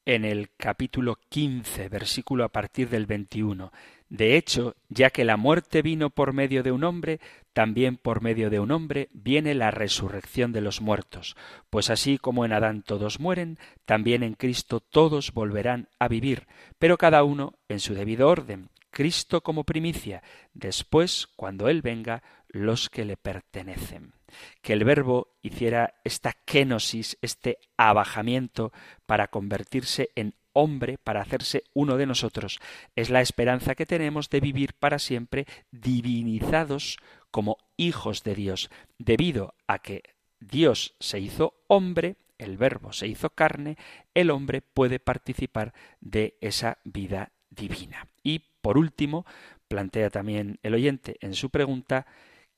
en 0.05 0.25
el 0.25 0.51
capítulo 0.57 1.19
15, 1.29 1.89
versículo 1.89 2.45
a 2.45 2.49
partir 2.49 2.89
del 2.89 3.07
21. 3.07 3.73
De 4.09 4.37
hecho, 4.37 4.77
ya 4.89 5.11
que 5.11 5.25
la 5.25 5.37
muerte 5.37 5.81
vino 5.81 6.11
por 6.11 6.33
medio 6.33 6.63
de 6.63 6.71
un 6.71 6.85
hombre, 6.85 7.21
también 7.53 7.97
por 7.97 8.21
medio 8.21 8.51
de 8.51 8.61
un 8.61 8.71
hombre 8.71 9.09
viene 9.13 9.55
la 9.55 9.71
resurrección 9.71 10.53
de 10.53 10.61
los 10.61 10.81
muertos. 10.81 11.37
Pues 11.71 11.89
así 11.89 12.19
como 12.19 12.45
en 12.45 12.53
Adán 12.53 12.83
todos 12.83 13.21
mueren, 13.21 13.59
también 13.87 14.23
en 14.23 14.35
Cristo 14.35 14.81
todos 14.81 15.33
volverán 15.33 15.89
a 15.99 16.09
vivir, 16.09 16.47
pero 16.79 16.99
cada 16.99 17.25
uno 17.25 17.55
en 17.69 17.81
su 17.81 17.95
debido 17.95 18.29
orden. 18.29 18.69
Cristo 18.91 19.43
como 19.43 19.65
primicia, 19.65 20.23
después, 20.53 21.29
cuando 21.35 21.69
Él 21.69 21.81
venga, 21.81 22.23
los 22.49 22.91
que 22.91 23.07
le 23.07 23.17
pertenecen. 23.17 24.13
Que 24.61 24.73
el 24.73 24.85
verbo 24.85 25.35
hiciera 25.43 25.95
esta 26.05 26.33
kenosis, 26.33 27.19
este 27.23 27.59
abajamiento, 27.77 28.73
para 29.07 29.29
convertirse 29.29 30.11
en 30.15 30.35
hombre 30.53 30.99
para 30.99 31.23
hacerse 31.23 31.65
uno 31.75 31.97
de 31.97 32.07
nosotros, 32.07 32.61
es 32.97 33.11
la 33.11 33.21
esperanza 33.21 33.75
que 33.75 33.87
tenemos 33.87 34.31
de 34.31 34.41
vivir 34.41 34.75
para 34.75 34.99
siempre 34.99 35.47
divinizados 35.71 36.99
como 37.31 37.59
hijos 37.77 38.23
de 38.23 38.35
Dios, 38.35 38.71
debido 38.99 39.55
a 39.67 39.79
que 39.79 40.03
Dios 40.41 40.95
se 41.01 41.19
hizo 41.21 41.55
hombre, 41.69 42.17
el 42.39 42.57
verbo 42.57 42.93
se 42.93 43.07
hizo 43.07 43.31
carne, 43.31 43.77
el 44.15 44.31
hombre 44.31 44.61
puede 44.61 44.99
participar 44.99 45.73
de 46.01 46.37
esa 46.41 46.79
vida 46.85 47.33
divina. 47.51 48.09
Y 48.23 48.41
por 48.61 48.77
último, 48.77 49.25
plantea 49.69 50.11
también 50.11 50.59
el 50.63 50.75
oyente 50.75 51.17
en 51.21 51.35
su 51.35 51.51
pregunta 51.51 52.07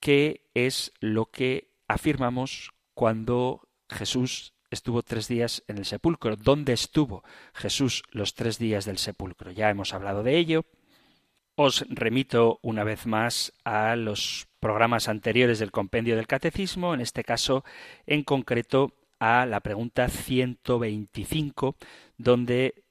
qué 0.05 0.42
es 0.52 0.92
lo 1.00 1.30
que 1.30 1.70
afirmamos 1.88 2.72
cuando 2.92 3.66
Jesús 3.88 4.52
estuvo 4.70 5.02
tres 5.02 5.28
días 5.28 5.64
en 5.66 5.78
el 5.78 5.86
sepulcro. 5.86 6.36
¿Dónde 6.36 6.74
estuvo 6.74 7.24
Jesús 7.55 8.02
los 8.11 8.34
tres 8.34 8.59
días 8.59 8.84
del 8.84 8.98
sepulcro? 8.98 9.50
Ya 9.50 9.70
hemos 9.70 9.94
hablado 9.94 10.22
de 10.22 10.36
ello. 10.36 10.66
Os 11.55 11.86
remito 11.88 12.59
una 12.61 12.84
vez 12.84 13.07
más 13.07 13.55
a 13.64 13.96
los 13.96 14.46
programas 14.61 15.09
anteriores 15.09 15.59
del 15.59 15.70
compendio 15.70 16.16
del 16.16 16.26
catecismo, 16.26 16.92
en 16.92 17.00
este 17.00 17.24
caso 17.24 17.64
en 18.05 18.24
concreto 18.24 18.92
a 19.20 19.46
la 19.46 19.61
pregunta 19.61 20.11
125, 20.11 21.76
donde 22.18 22.84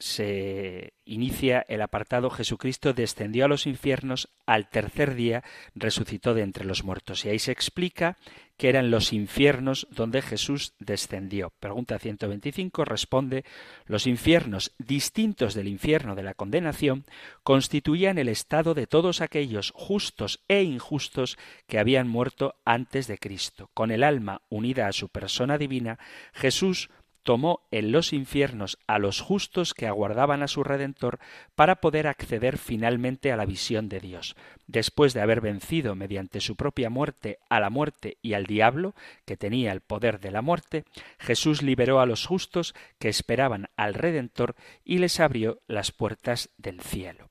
se 0.00 0.94
inicia 1.04 1.64
el 1.68 1.82
apartado 1.82 2.30
Jesucristo 2.30 2.94
descendió 2.94 3.44
a 3.44 3.48
los 3.48 3.66
infiernos, 3.66 4.30
al 4.46 4.68
tercer 4.70 5.14
día 5.14 5.44
resucitó 5.74 6.32
de 6.34 6.42
entre 6.42 6.64
los 6.64 6.84
muertos. 6.84 7.24
Y 7.24 7.28
ahí 7.28 7.38
se 7.38 7.52
explica 7.52 8.16
que 8.56 8.68
eran 8.68 8.90
los 8.90 9.12
infiernos 9.12 9.86
donde 9.90 10.22
Jesús 10.22 10.74
descendió. 10.78 11.52
Pregunta 11.60 11.98
125 11.98 12.84
responde, 12.84 13.44
los 13.86 14.06
infiernos 14.06 14.72
distintos 14.78 15.54
del 15.54 15.68
infierno 15.68 16.14
de 16.14 16.22
la 16.22 16.34
condenación 16.34 17.04
constituían 17.42 18.18
el 18.18 18.28
estado 18.28 18.74
de 18.74 18.86
todos 18.86 19.20
aquellos 19.20 19.72
justos 19.74 20.40
e 20.48 20.62
injustos 20.62 21.38
que 21.68 21.78
habían 21.78 22.08
muerto 22.08 22.54
antes 22.64 23.06
de 23.06 23.18
Cristo. 23.18 23.70
Con 23.74 23.90
el 23.90 24.02
alma 24.02 24.42
unida 24.48 24.88
a 24.88 24.92
su 24.92 25.08
persona 25.08 25.58
divina, 25.58 25.98
Jesús 26.32 26.90
tomó 27.22 27.66
en 27.70 27.92
los 27.92 28.12
infiernos 28.12 28.78
a 28.86 28.98
los 28.98 29.20
justos 29.20 29.74
que 29.74 29.86
aguardaban 29.86 30.42
a 30.42 30.48
su 30.48 30.64
Redentor 30.64 31.18
para 31.54 31.76
poder 31.76 32.06
acceder 32.06 32.58
finalmente 32.58 33.32
a 33.32 33.36
la 33.36 33.46
visión 33.46 33.88
de 33.88 34.00
Dios. 34.00 34.36
Después 34.66 35.14
de 35.14 35.20
haber 35.20 35.40
vencido 35.40 35.94
mediante 35.94 36.40
su 36.40 36.56
propia 36.56 36.90
muerte 36.90 37.38
a 37.48 37.60
la 37.60 37.70
muerte 37.70 38.18
y 38.22 38.34
al 38.34 38.46
diablo, 38.46 38.94
que 39.24 39.36
tenía 39.36 39.72
el 39.72 39.80
poder 39.80 40.20
de 40.20 40.30
la 40.30 40.42
muerte, 40.42 40.84
Jesús 41.18 41.62
liberó 41.62 42.00
a 42.00 42.06
los 42.06 42.26
justos 42.26 42.74
que 42.98 43.08
esperaban 43.08 43.68
al 43.76 43.94
Redentor 43.94 44.54
y 44.84 44.98
les 44.98 45.20
abrió 45.20 45.60
las 45.66 45.92
puertas 45.92 46.50
del 46.56 46.80
cielo. 46.80 47.30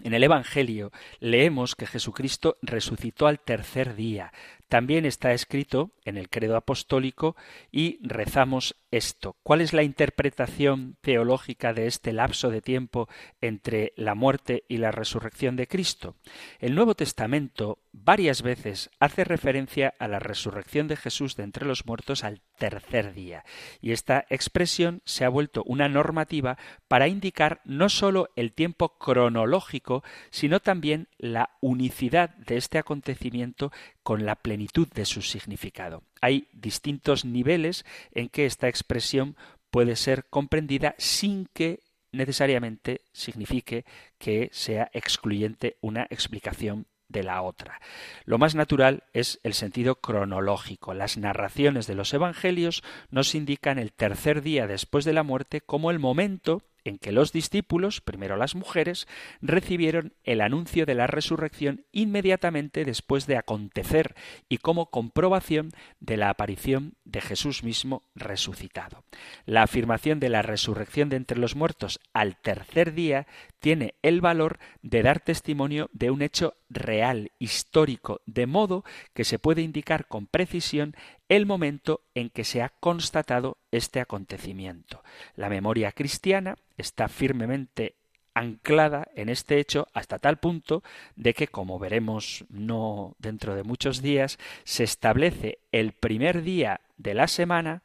En 0.00 0.14
el 0.14 0.24
Evangelio 0.24 0.90
leemos 1.20 1.76
que 1.76 1.86
Jesucristo 1.86 2.56
resucitó 2.62 3.26
al 3.26 3.38
tercer 3.38 3.94
día, 3.94 4.32
también 4.72 5.04
está 5.04 5.34
escrito 5.34 5.90
en 6.06 6.16
el 6.16 6.30
credo 6.30 6.56
apostólico 6.56 7.36
y 7.70 7.98
rezamos 8.00 8.74
esto. 8.90 9.36
¿Cuál 9.42 9.60
es 9.60 9.74
la 9.74 9.82
interpretación 9.82 10.96
teológica 11.02 11.74
de 11.74 11.86
este 11.86 12.14
lapso 12.14 12.48
de 12.48 12.62
tiempo 12.62 13.06
entre 13.42 13.92
la 13.96 14.14
muerte 14.14 14.64
y 14.68 14.78
la 14.78 14.90
resurrección 14.90 15.56
de 15.56 15.66
Cristo? 15.66 16.16
El 16.58 16.74
Nuevo 16.74 16.94
Testamento 16.94 17.80
varias 17.92 18.40
veces 18.40 18.88
hace 18.98 19.24
referencia 19.24 19.92
a 19.98 20.08
la 20.08 20.18
resurrección 20.18 20.88
de 20.88 20.96
Jesús 20.96 21.36
de 21.36 21.42
entre 21.42 21.66
los 21.66 21.84
muertos 21.84 22.24
al 22.24 22.40
tercer 22.56 23.12
día. 23.12 23.44
Y 23.82 23.92
esta 23.92 24.24
expresión 24.30 25.02
se 25.04 25.26
ha 25.26 25.28
vuelto 25.28 25.62
una 25.66 25.90
normativa 25.90 26.56
para 26.88 27.08
indicar 27.08 27.60
no 27.64 27.90
sólo 27.90 28.30
el 28.36 28.54
tiempo 28.54 28.96
cronológico, 28.96 30.02
sino 30.30 30.60
también 30.60 31.08
la 31.18 31.50
unicidad 31.60 32.30
de 32.36 32.56
este 32.56 32.78
acontecimiento 32.78 33.70
con 34.02 34.24
la 34.24 34.36
plenitud 34.36 34.61
de 34.94 35.04
su 35.04 35.22
significado. 35.22 36.02
Hay 36.20 36.48
distintos 36.52 37.24
niveles 37.24 37.84
en 38.12 38.28
que 38.28 38.46
esta 38.46 38.68
expresión 38.68 39.36
puede 39.70 39.96
ser 39.96 40.26
comprendida 40.28 40.94
sin 40.98 41.46
que 41.52 41.80
necesariamente 42.12 43.00
signifique 43.12 43.84
que 44.18 44.50
sea 44.52 44.90
excluyente 44.92 45.76
una 45.80 46.06
explicación 46.10 46.86
de 47.08 47.22
la 47.22 47.42
otra. 47.42 47.80
Lo 48.24 48.38
más 48.38 48.54
natural 48.54 49.04
es 49.12 49.38
el 49.42 49.54
sentido 49.54 49.96
cronológico. 49.96 50.94
Las 50.94 51.16
narraciones 51.18 51.86
de 51.86 51.94
los 51.94 52.12
Evangelios 52.14 52.82
nos 53.10 53.34
indican 53.34 53.78
el 53.78 53.92
tercer 53.92 54.42
día 54.42 54.66
después 54.66 55.04
de 55.04 55.12
la 55.12 55.22
muerte 55.22 55.60
como 55.60 55.90
el 55.90 55.98
momento 55.98 56.62
en 56.84 56.98
que 56.98 57.12
los 57.12 57.32
discípulos, 57.32 58.00
primero 58.00 58.36
las 58.36 58.54
mujeres, 58.54 59.06
recibieron 59.40 60.14
el 60.24 60.40
anuncio 60.40 60.86
de 60.86 60.94
la 60.94 61.06
resurrección 61.06 61.84
inmediatamente 61.92 62.84
después 62.84 63.26
de 63.26 63.36
acontecer 63.36 64.14
y 64.48 64.58
como 64.58 64.90
comprobación 64.90 65.70
de 66.00 66.16
la 66.16 66.30
aparición 66.30 66.94
de 67.04 67.20
Jesús 67.20 67.62
mismo 67.62 68.04
resucitado. 68.14 69.04
La 69.44 69.62
afirmación 69.62 70.20
de 70.20 70.28
la 70.28 70.42
resurrección 70.42 71.08
de 71.08 71.16
entre 71.16 71.38
los 71.38 71.56
muertos 71.56 72.00
al 72.12 72.36
tercer 72.36 72.94
día 72.94 73.26
tiene 73.60 73.94
el 74.02 74.20
valor 74.20 74.58
de 74.82 75.02
dar 75.02 75.20
testimonio 75.20 75.88
de 75.92 76.10
un 76.10 76.22
hecho 76.22 76.54
real, 76.68 77.30
histórico, 77.38 78.20
de 78.26 78.46
modo 78.46 78.84
que 79.14 79.24
se 79.24 79.38
puede 79.38 79.62
indicar 79.62 80.08
con 80.08 80.26
precisión 80.26 80.96
el 81.32 81.46
momento 81.46 82.02
en 82.14 82.28
que 82.28 82.44
se 82.44 82.60
ha 82.60 82.68
constatado 82.68 83.56
este 83.70 84.00
acontecimiento. 84.00 85.02
La 85.34 85.48
memoria 85.48 85.90
cristiana 85.92 86.58
está 86.76 87.08
firmemente 87.08 87.94
anclada 88.34 89.08
en 89.14 89.30
este 89.30 89.58
hecho 89.58 89.88
hasta 89.94 90.18
tal 90.18 90.36
punto 90.36 90.82
de 91.16 91.32
que, 91.32 91.48
como 91.48 91.78
veremos 91.78 92.44
no 92.50 93.16
dentro 93.18 93.54
de 93.54 93.62
muchos 93.62 94.02
días, 94.02 94.38
se 94.64 94.84
establece 94.84 95.60
el 95.72 95.92
primer 95.92 96.42
día 96.42 96.82
de 96.98 97.14
la 97.14 97.28
semana, 97.28 97.82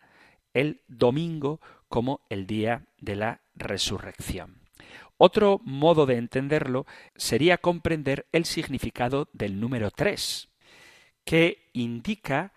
el 0.54 0.82
domingo, 0.90 1.62
como 1.88 2.20
el 2.30 2.48
día 2.48 2.84
de 3.00 3.16
la 3.16 3.40
resurrección. 3.56 4.60
Otro 5.16 5.62
modo 5.64 6.06
de 6.06 6.18
entenderlo 6.18 6.86
sería 7.16 7.58
comprender 7.58 8.28
el 8.34 8.44
significado 8.44 9.30
del 9.32 9.62
número 9.62 9.90
3, 9.90 10.50
que 11.24 11.70
indica, 11.72 12.52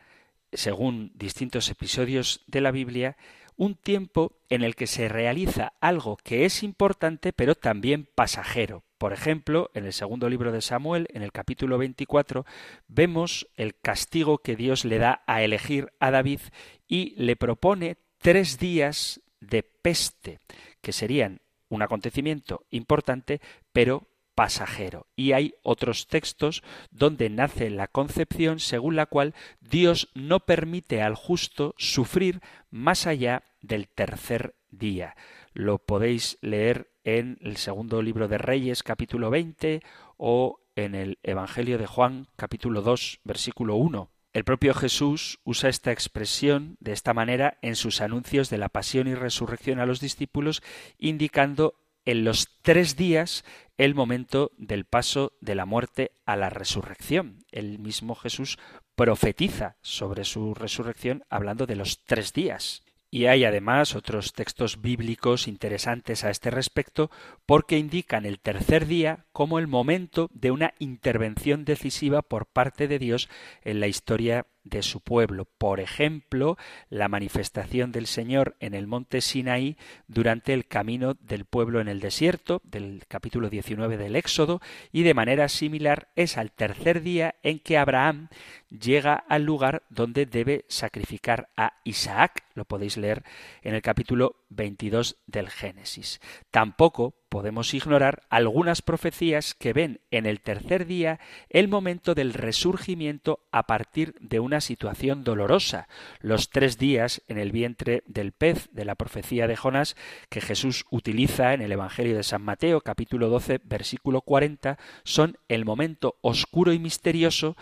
según 0.53 1.13
distintos 1.15 1.69
episodios 1.71 2.43
de 2.47 2.61
la 2.61 2.71
Biblia, 2.71 3.17
un 3.57 3.75
tiempo 3.75 4.33
en 4.49 4.63
el 4.63 4.75
que 4.75 4.87
se 4.87 5.09
realiza 5.09 5.75
algo 5.81 6.17
que 6.17 6.47
es 6.47 6.63
importante 6.63 7.33
pero 7.33 7.55
también 7.55 8.09
pasajero. 8.15 8.85
Por 8.97 9.13
ejemplo, 9.13 9.71
en 9.75 9.87
el 9.87 9.93
segundo 9.93 10.29
libro 10.29 10.53
de 10.53 10.61
Samuel, 10.61 11.09
en 11.13 11.23
el 11.23 11.33
capítulo 11.33 11.79
24, 11.79 12.45
vemos 12.89 13.49
el 13.57 13.75
castigo 13.79 14.39
que 14.39 14.57
Dios 14.57 14.85
le 14.85 14.99
da 14.99 15.23
a 15.27 15.43
elegir 15.43 15.93
a 16.01 16.11
David 16.11 16.41
y 16.89 17.15
le 17.23 17.37
propone 17.37 17.97
tres 18.19 18.59
días 18.59 19.21
de 19.41 19.63
peste, 19.63 20.39
que 20.81 20.93
serían 20.93 21.41
un 21.69 21.83
acontecimiento 21.83 22.65
importante, 22.71 23.41
pero 23.73 24.07
pasajero. 24.35 25.07
Y 25.17 25.33
hay 25.33 25.55
otros 25.63 26.07
textos 26.07 26.63
donde 26.91 27.31
nace 27.31 27.71
la 27.71 27.87
concepción 27.87 28.61
según 28.61 28.97
la 28.97 29.07
cual 29.07 29.35
Dios 29.61 30.09
no 30.15 30.41
permite 30.41 31.03
al 31.03 31.15
justo 31.15 31.75
sufrir 31.79 32.41
más 32.71 33.07
allá 33.07 33.45
del 33.61 33.89
tercer 33.89 34.55
día. 34.71 35.17
Lo 35.53 35.79
podéis 35.79 36.39
leer 36.41 36.91
en 37.05 37.39
el 37.41 37.57
segundo 37.57 38.03
libro 38.03 38.29
de 38.29 38.39
Reyes 38.39 38.83
capítulo 38.83 39.31
20 39.31 39.83
o 40.17 40.61
en 40.77 40.95
el 40.95 41.19
Evangelio 41.23 41.79
de 41.79 41.87
Juan 41.87 42.29
capítulo 42.37 42.83
2 42.83 43.21
versículo 43.25 43.77
1. 43.77 44.11
El 44.33 44.45
propio 44.45 44.75
Jesús 44.75 45.41
usa 45.43 45.69
esta 45.69 45.91
expresión 45.91 46.77
de 46.79 46.93
esta 46.93 47.13
manera 47.13 47.59
en 47.63 47.75
sus 47.75 48.01
anuncios 48.01 48.49
de 48.49 48.59
la 48.59 48.69
pasión 48.69 49.09
y 49.09 49.15
resurrección 49.15 49.81
a 49.81 49.87
los 49.87 49.99
discípulos, 49.99 50.63
indicando 50.99 51.75
en 52.11 52.25
los 52.25 52.59
tres 52.63 52.97
días 52.97 53.45
el 53.79 53.95
momento 53.95 54.51
del 54.59 54.85
paso 54.85 55.33
de 55.41 55.55
la 55.55 55.65
muerte 55.65 56.11
a 56.27 56.35
la 56.35 56.51
resurrección. 56.51 57.45
El 57.53 57.79
mismo 57.79 58.17
Jesús 58.17 58.59
profetiza 58.97 59.77
sobre 59.81 60.25
su 60.25 60.55
resurrección 60.55 61.23
hablando 61.31 61.67
de 61.67 61.77
los 61.77 62.03
tres 62.05 62.33
días. 62.33 62.83
Y 63.13 63.27
hay 63.27 63.45
además 63.45 63.95
otros 63.95 64.33
textos 64.33 64.81
bíblicos 64.81 65.47
interesantes 65.47 66.25
a 66.25 66.31
este 66.31 66.51
respecto 66.51 67.13
porque 67.47 67.79
indican 67.79 68.27
el 68.27 68.41
tercer 68.41 68.87
día 68.87 69.27
como 69.33 69.61
el 69.61 69.69
momento 69.69 70.29
de 70.33 70.51
una 70.51 70.75
intervención 70.81 71.65
decisiva 71.65 72.23
por 72.23 72.47
parte 72.47 72.89
de 72.89 72.99
Dios 72.99 73.29
en 73.63 73.79
la 73.79 73.87
historia 73.87 74.47
de 74.71 74.83
su 74.83 75.01
pueblo. 75.01 75.45
Por 75.45 75.81
ejemplo, 75.81 76.57
la 76.89 77.09
manifestación 77.09 77.93
del 77.93 78.07
Señor 78.07 78.57
en 78.61 78.75
el 78.75 78.87
monte 78.87 79.21
Sinaí 79.21 79.77
durante 80.07 80.55
el 80.55 80.67
camino 80.67 81.15
del 81.15 81.45
pueblo 81.45 81.81
en 81.81 81.89
el 81.89 82.01
desierto, 82.01 82.63
del 82.65 83.05
capítulo 83.09 83.51
19 83.51 83.97
del 83.97 84.17
Éxodo, 84.17 84.61
y 84.93 85.03
de 85.03 85.15
manera 85.15 85.49
similar 85.49 86.09
es 86.17 86.39
al 86.39 86.53
tercer 86.53 87.03
día 87.03 87.35
en 87.43 87.59
que 87.59 87.77
Abraham 87.77 88.29
llega 88.71 89.15
al 89.15 89.45
lugar 89.45 89.83
donde 89.91 90.27
debe 90.27 90.65
sacrificar 90.69 91.49
a 91.57 91.75
Isaac. 91.85 92.45
Lo 92.55 92.65
podéis 92.65 92.97
leer 92.97 93.25
en 93.63 93.75
el 93.75 93.83
capítulo 93.83 94.37
22 94.51 95.17
del 95.27 95.51
Génesis. 95.51 96.21
Tampoco 96.51 97.15
podemos 97.29 97.73
ignorar 97.75 98.25
algunas 98.29 98.83
profecías 98.83 99.55
que 99.55 99.73
ven 99.73 100.01
en 100.11 100.27
el 100.27 100.41
tercer 100.41 100.87
día 100.87 101.21
el 101.49 101.69
momento 101.69 102.15
del 102.15 102.35
resurgimiento 102.35 103.41
a 103.53 103.67
partir 103.67 104.15
de 104.21 104.41
una 104.41 104.61
situación 104.61 105.23
dolorosa. 105.23 105.89
Los 106.21 106.51
tres 106.51 106.77
días 106.77 107.23
en 107.29 107.39
el 107.39 107.53
vientre 107.53 108.03
del 108.07 108.33
pez 108.33 108.69
de 108.73 108.85
la 108.85 108.97
profecía 108.97 109.47
de 109.47 109.57
Jonás 109.57 109.97
que 110.29 110.41
Jesús 110.41 110.85
utiliza 110.91 111.55
en 111.55 111.63
el 111.63 111.73
Evangelio 111.73 112.17
de 112.17 112.25
San 112.25 112.43
Mateo 112.43 112.81
capítulo 112.81 113.29
12 113.29 113.61
versículo 113.65 114.23
40 114.23 114.79
son 115.05 115.39
el 115.49 115.65
momento 115.65 116.17
oscuro 116.23 116.73
y 116.73 116.81
misterioso 116.81 117.57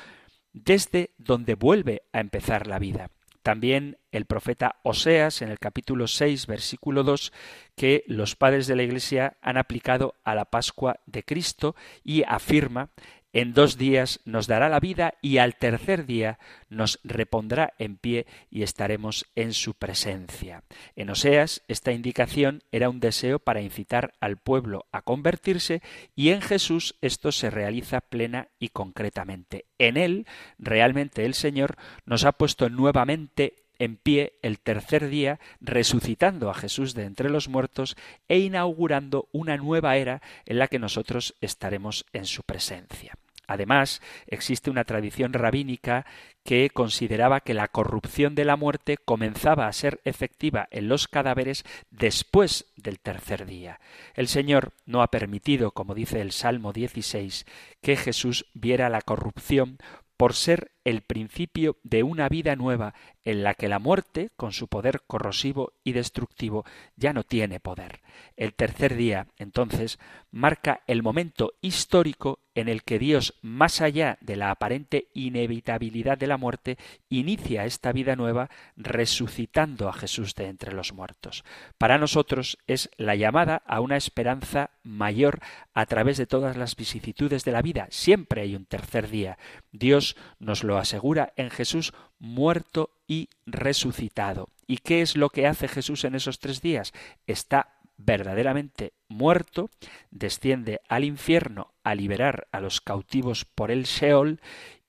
desde 0.52 1.10
donde 1.18 1.54
vuelve 1.54 2.02
a 2.12 2.20
empezar 2.20 2.66
la 2.66 2.78
vida. 2.78 3.10
También 3.42 3.96
el 4.12 4.26
profeta 4.26 4.76
Oseas 4.82 5.40
en 5.40 5.48
el 5.48 5.58
capítulo 5.58 6.06
6 6.06 6.46
versículo 6.46 7.02
2 7.02 7.32
que 7.76 8.04
los 8.06 8.36
padres 8.36 8.66
de 8.66 8.76
la 8.76 8.82
Iglesia 8.82 9.38
han 9.40 9.56
aplicado 9.56 10.16
a 10.24 10.34
la 10.34 10.44
Pascua 10.44 11.00
de 11.06 11.22
Cristo 11.22 11.74
y 12.04 12.24
afirma 12.24 12.90
en 13.32 13.52
dos 13.52 13.76
días 13.76 14.20
nos 14.24 14.46
dará 14.46 14.68
la 14.68 14.80
vida 14.80 15.14
y 15.20 15.38
al 15.38 15.56
tercer 15.56 16.06
día 16.06 16.38
nos 16.68 16.98
repondrá 17.04 17.74
en 17.78 17.96
pie 17.96 18.26
y 18.50 18.62
estaremos 18.62 19.26
en 19.34 19.52
su 19.52 19.74
presencia. 19.74 20.62
En 20.96 21.10
Oseas, 21.10 21.62
esta 21.68 21.92
indicación 21.92 22.62
era 22.72 22.88
un 22.88 23.00
deseo 23.00 23.38
para 23.38 23.60
incitar 23.60 24.14
al 24.20 24.38
pueblo 24.38 24.86
a 24.92 25.02
convertirse 25.02 25.82
y 26.14 26.30
en 26.30 26.40
Jesús 26.40 26.96
esto 27.00 27.32
se 27.32 27.50
realiza 27.50 28.00
plena 28.00 28.48
y 28.58 28.68
concretamente. 28.68 29.66
En 29.78 29.96
él, 29.96 30.26
realmente 30.58 31.24
el 31.24 31.34
Señor 31.34 31.76
nos 32.06 32.24
ha 32.24 32.32
puesto 32.32 32.68
nuevamente 32.70 33.67
en 33.78 33.96
pie 33.96 34.38
el 34.42 34.58
tercer 34.58 35.08
día, 35.08 35.40
resucitando 35.60 36.50
a 36.50 36.54
Jesús 36.54 36.94
de 36.94 37.04
entre 37.04 37.30
los 37.30 37.48
muertos 37.48 37.96
e 38.28 38.38
inaugurando 38.38 39.28
una 39.32 39.56
nueva 39.56 39.96
era 39.96 40.22
en 40.46 40.58
la 40.58 40.68
que 40.68 40.78
nosotros 40.78 41.34
estaremos 41.40 42.06
en 42.12 42.26
su 42.26 42.42
presencia. 42.42 43.14
Además, 43.48 44.02
existe 44.26 44.70
una 44.70 44.84
tradición 44.84 45.32
rabínica 45.32 46.04
que 46.44 46.68
consideraba 46.68 47.40
que 47.40 47.54
la 47.54 47.68
corrupción 47.68 48.34
de 48.34 48.44
la 48.44 48.56
muerte 48.56 48.98
comenzaba 48.98 49.66
a 49.66 49.72
ser 49.72 50.02
efectiva 50.04 50.68
en 50.70 50.88
los 50.88 51.08
cadáveres 51.08 51.64
después 51.90 52.66
del 52.76 53.00
tercer 53.00 53.46
día. 53.46 53.80
El 54.14 54.28
Señor 54.28 54.74
no 54.84 55.00
ha 55.00 55.10
permitido, 55.10 55.70
como 55.70 55.94
dice 55.94 56.20
el 56.20 56.32
Salmo 56.32 56.74
16, 56.74 57.46
que 57.80 57.96
Jesús 57.96 58.44
viera 58.52 58.90
la 58.90 59.00
corrupción 59.00 59.78
por 60.18 60.34
ser 60.34 60.72
el 60.88 61.02
principio 61.02 61.76
de 61.82 62.02
una 62.02 62.28
vida 62.28 62.56
nueva 62.56 62.94
en 63.24 63.42
la 63.42 63.52
que 63.52 63.68
la 63.68 63.78
muerte, 63.78 64.30
con 64.36 64.52
su 64.52 64.68
poder 64.68 65.02
corrosivo 65.06 65.74
y 65.84 65.92
destructivo, 65.92 66.64
ya 66.96 67.12
no 67.12 67.24
tiene 67.24 67.60
poder. 67.60 68.00
El 68.36 68.54
tercer 68.54 68.96
día, 68.96 69.26
entonces, 69.36 69.98
marca 70.30 70.80
el 70.86 71.02
momento 71.02 71.52
histórico 71.60 72.40
en 72.54 72.68
el 72.68 72.82
que 72.82 72.98
Dios, 72.98 73.34
más 73.42 73.80
allá 73.82 74.18
de 74.20 74.36
la 74.36 74.50
aparente 74.50 75.08
inevitabilidad 75.14 76.18
de 76.18 76.26
la 76.26 76.38
muerte, 76.38 76.78
inicia 77.08 77.66
esta 77.66 77.92
vida 77.92 78.16
nueva 78.16 78.50
resucitando 78.76 79.88
a 79.88 79.92
Jesús 79.92 80.34
de 80.34 80.46
entre 80.46 80.72
los 80.72 80.92
muertos. 80.92 81.44
Para 81.76 81.98
nosotros 81.98 82.58
es 82.66 82.90
la 82.96 83.14
llamada 83.14 83.62
a 83.66 83.80
una 83.80 83.96
esperanza 83.96 84.70
mayor 84.82 85.40
a 85.72 85.86
través 85.86 86.16
de 86.16 86.26
todas 86.26 86.56
las 86.56 86.74
vicisitudes 86.74 87.44
de 87.44 87.52
la 87.52 87.62
vida. 87.62 87.86
Siempre 87.90 88.40
hay 88.40 88.56
un 88.56 88.64
tercer 88.64 89.08
día. 89.08 89.38
Dios 89.70 90.16
nos 90.40 90.64
lo 90.64 90.77
asegura 90.78 91.32
en 91.36 91.50
Jesús 91.50 91.92
muerto 92.18 92.90
y 93.06 93.28
resucitado. 93.46 94.48
¿Y 94.66 94.78
qué 94.78 95.02
es 95.02 95.16
lo 95.16 95.30
que 95.30 95.46
hace 95.46 95.68
Jesús 95.68 96.04
en 96.04 96.14
esos 96.14 96.38
tres 96.38 96.60
días? 96.60 96.92
Está 97.26 97.78
verdaderamente 97.96 98.92
muerto, 99.08 99.70
desciende 100.10 100.80
al 100.88 101.04
infierno 101.04 101.74
a 101.82 101.94
liberar 101.94 102.46
a 102.52 102.60
los 102.60 102.80
cautivos 102.80 103.44
por 103.44 103.70
el 103.70 103.84
Sheol 103.84 104.40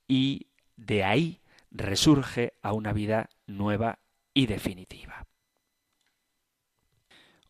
y 0.07 0.47
de 0.75 1.03
ahí 1.03 1.41
resurge 1.71 2.53
a 2.61 2.73
una 2.73 2.93
vida 2.93 3.29
nueva 3.47 3.99
y 4.33 4.45
definitiva. 4.45 5.28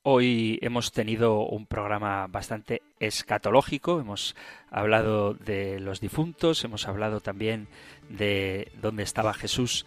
Hoy 0.01 0.59
hemos 0.61 0.93
tenido 0.93 1.41
un 1.41 1.65
programa 1.65 2.25
bastante 2.27 2.81
escatológico, 3.01 3.99
hemos 3.99 4.33
hablado 4.71 5.33
de 5.33 5.81
los 5.81 5.99
difuntos, 5.99 6.63
hemos 6.63 6.87
hablado 6.87 7.19
también 7.19 7.67
de 8.07 8.71
dónde 8.81 9.03
estaba 9.03 9.33
Jesús 9.33 9.85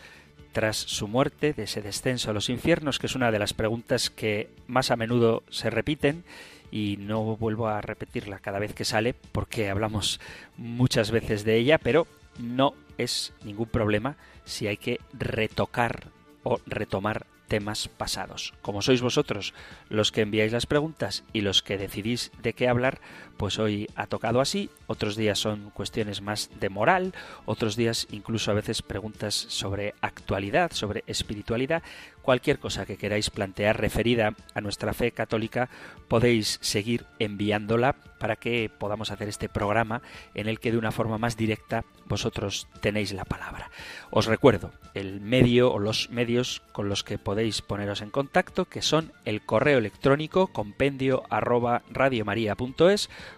tras 0.53 0.77
su 0.77 1.09
muerte, 1.09 1.55
de 1.55 1.63
ese 1.63 1.81
descenso 1.81 2.31
a 2.31 2.35
los 2.35 2.51
infiernos, 2.51 2.99
que 2.99 3.07
es 3.07 3.15
una 3.15 3.31
de 3.31 3.39
las 3.39 3.55
preguntas 3.55 4.11
que 4.11 4.51
más 4.67 4.91
a 4.91 4.97
menudo 4.97 5.45
se 5.49 5.71
repiten 5.71 6.25
y 6.71 6.99
no 6.99 7.39
vuelvo 7.39 7.69
a 7.69 7.81
repetirla 7.81 8.39
cada 8.39 8.59
vez 8.59 8.75
que 8.75 8.85
sale 8.85 9.15
porque 9.15 9.71
hablamos 9.71 10.21
muchas 10.59 11.11
veces 11.11 11.43
de 11.45 11.57
ella, 11.57 11.79
pero 11.79 12.07
no 12.39 12.75
es 12.99 13.33
ningún 13.45 13.69
problema 13.69 14.17
si 14.45 14.67
hay 14.67 14.77
que 14.77 15.01
retocar 15.15 16.09
o 16.43 16.61
retomar 16.67 17.32
temas 17.53 17.89
pasados. 17.89 18.55
Como 18.63 18.81
sois 18.81 19.05
vosotros 19.05 19.53
los 19.93 20.09
que 20.09 20.25
enviáis 20.25 20.57
las 20.57 20.65
preguntas 20.65 21.21
y 21.37 21.45
los 21.45 21.61
que 21.61 21.77
decidís 21.77 22.33
de 22.41 22.55
qué 22.55 22.65
hablar, 22.67 23.05
pues 23.43 23.59
hoy 23.59 23.89
ha 23.97 24.07
tocado 24.07 24.41
así, 24.41 24.71
otros 24.87 25.17
días 25.17 25.37
son 25.37 25.71
cuestiones 25.71 26.23
más 26.23 26.49
de 26.61 26.69
moral, 26.69 27.13
otros 27.45 27.75
días 27.75 28.07
incluso 28.13 28.53
a 28.53 28.55
veces 28.55 28.83
preguntas 28.83 29.35
sobre 29.35 29.97
actualidad, 30.01 30.71
sobre 30.71 31.03
espiritualidad, 31.09 31.83
cualquier 32.23 32.61
cosa 32.61 32.87
que 32.87 32.97
queráis 32.97 33.31
plantear 33.31 33.81
referida 33.81 34.37
a 34.55 34.61
nuestra 34.61 34.95
fe 34.95 35.11
católica, 35.11 35.69
podéis 36.07 36.61
seguir 36.63 37.05
enviándola 37.19 37.97
para 38.21 38.37
que 38.37 38.71
podamos 38.71 39.11
hacer 39.11 39.29
este 39.29 39.49
programa 39.49 40.01
en 40.35 40.47
el 40.47 40.61
que 40.61 40.71
de 40.71 40.79
una 40.79 40.93
forma 40.93 41.19
más 41.19 41.37
directa 41.37 41.85
vosotros 42.07 42.69
tenéis 42.81 43.13
la 43.13 43.25
palabra. 43.25 43.71
Os 44.13 44.27
recuerdo 44.27 44.71
el 44.95 45.21
medio 45.21 45.73
o 45.73 45.81
los 45.81 46.11
medios 46.11 46.63
con 46.71 46.89
los 46.89 47.03
que 47.03 47.19
podéis 47.19 47.63
poneros 47.63 48.03
en 48.03 48.11
contacto, 48.11 48.67
que 48.67 48.83
son 48.83 49.13
el 49.25 49.45
correo 49.45 49.79
electrónico 49.79 50.47
compendio 50.47 51.25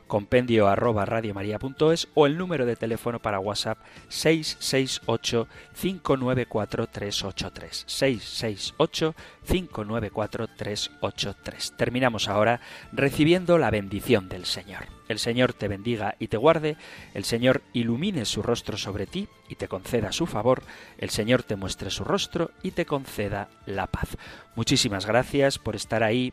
compendio 0.06 0.68
arroba 0.68 1.04
radiomaria.es 1.04 2.08
o 2.14 2.26
el 2.26 2.38
número 2.38 2.66
de 2.66 2.76
teléfono 2.76 3.20
para 3.20 3.40
WhatsApp 3.40 3.78
668 4.08 5.48
594 5.80 6.86
383 6.86 7.84
668 7.86 9.14
594 9.46 10.48
383. 10.48 11.72
Terminamos 11.76 12.28
ahora 12.28 12.60
recibiendo 12.92 13.58
la 13.58 13.70
bendición 13.70 14.28
del 14.28 14.46
Señor. 14.46 14.86
El 15.08 15.18
Señor 15.18 15.52
te 15.52 15.68
bendiga 15.68 16.16
y 16.18 16.28
te 16.28 16.36
guarde, 16.36 16.76
el 17.12 17.24
Señor 17.24 17.62
ilumine 17.72 18.24
su 18.24 18.42
rostro 18.42 18.78
sobre 18.78 19.06
ti 19.06 19.28
y 19.48 19.56
te 19.56 19.68
conceda 19.68 20.12
su 20.12 20.26
favor, 20.26 20.62
el 20.98 21.10
Señor 21.10 21.42
te 21.42 21.56
muestre 21.56 21.90
su 21.90 22.04
rostro 22.04 22.50
y 22.62 22.70
te 22.70 22.86
conceda 22.86 23.48
la 23.66 23.86
paz. 23.86 24.16
Muchísimas 24.56 25.04
gracias 25.04 25.58
por 25.58 25.76
estar 25.76 26.02
ahí, 26.02 26.32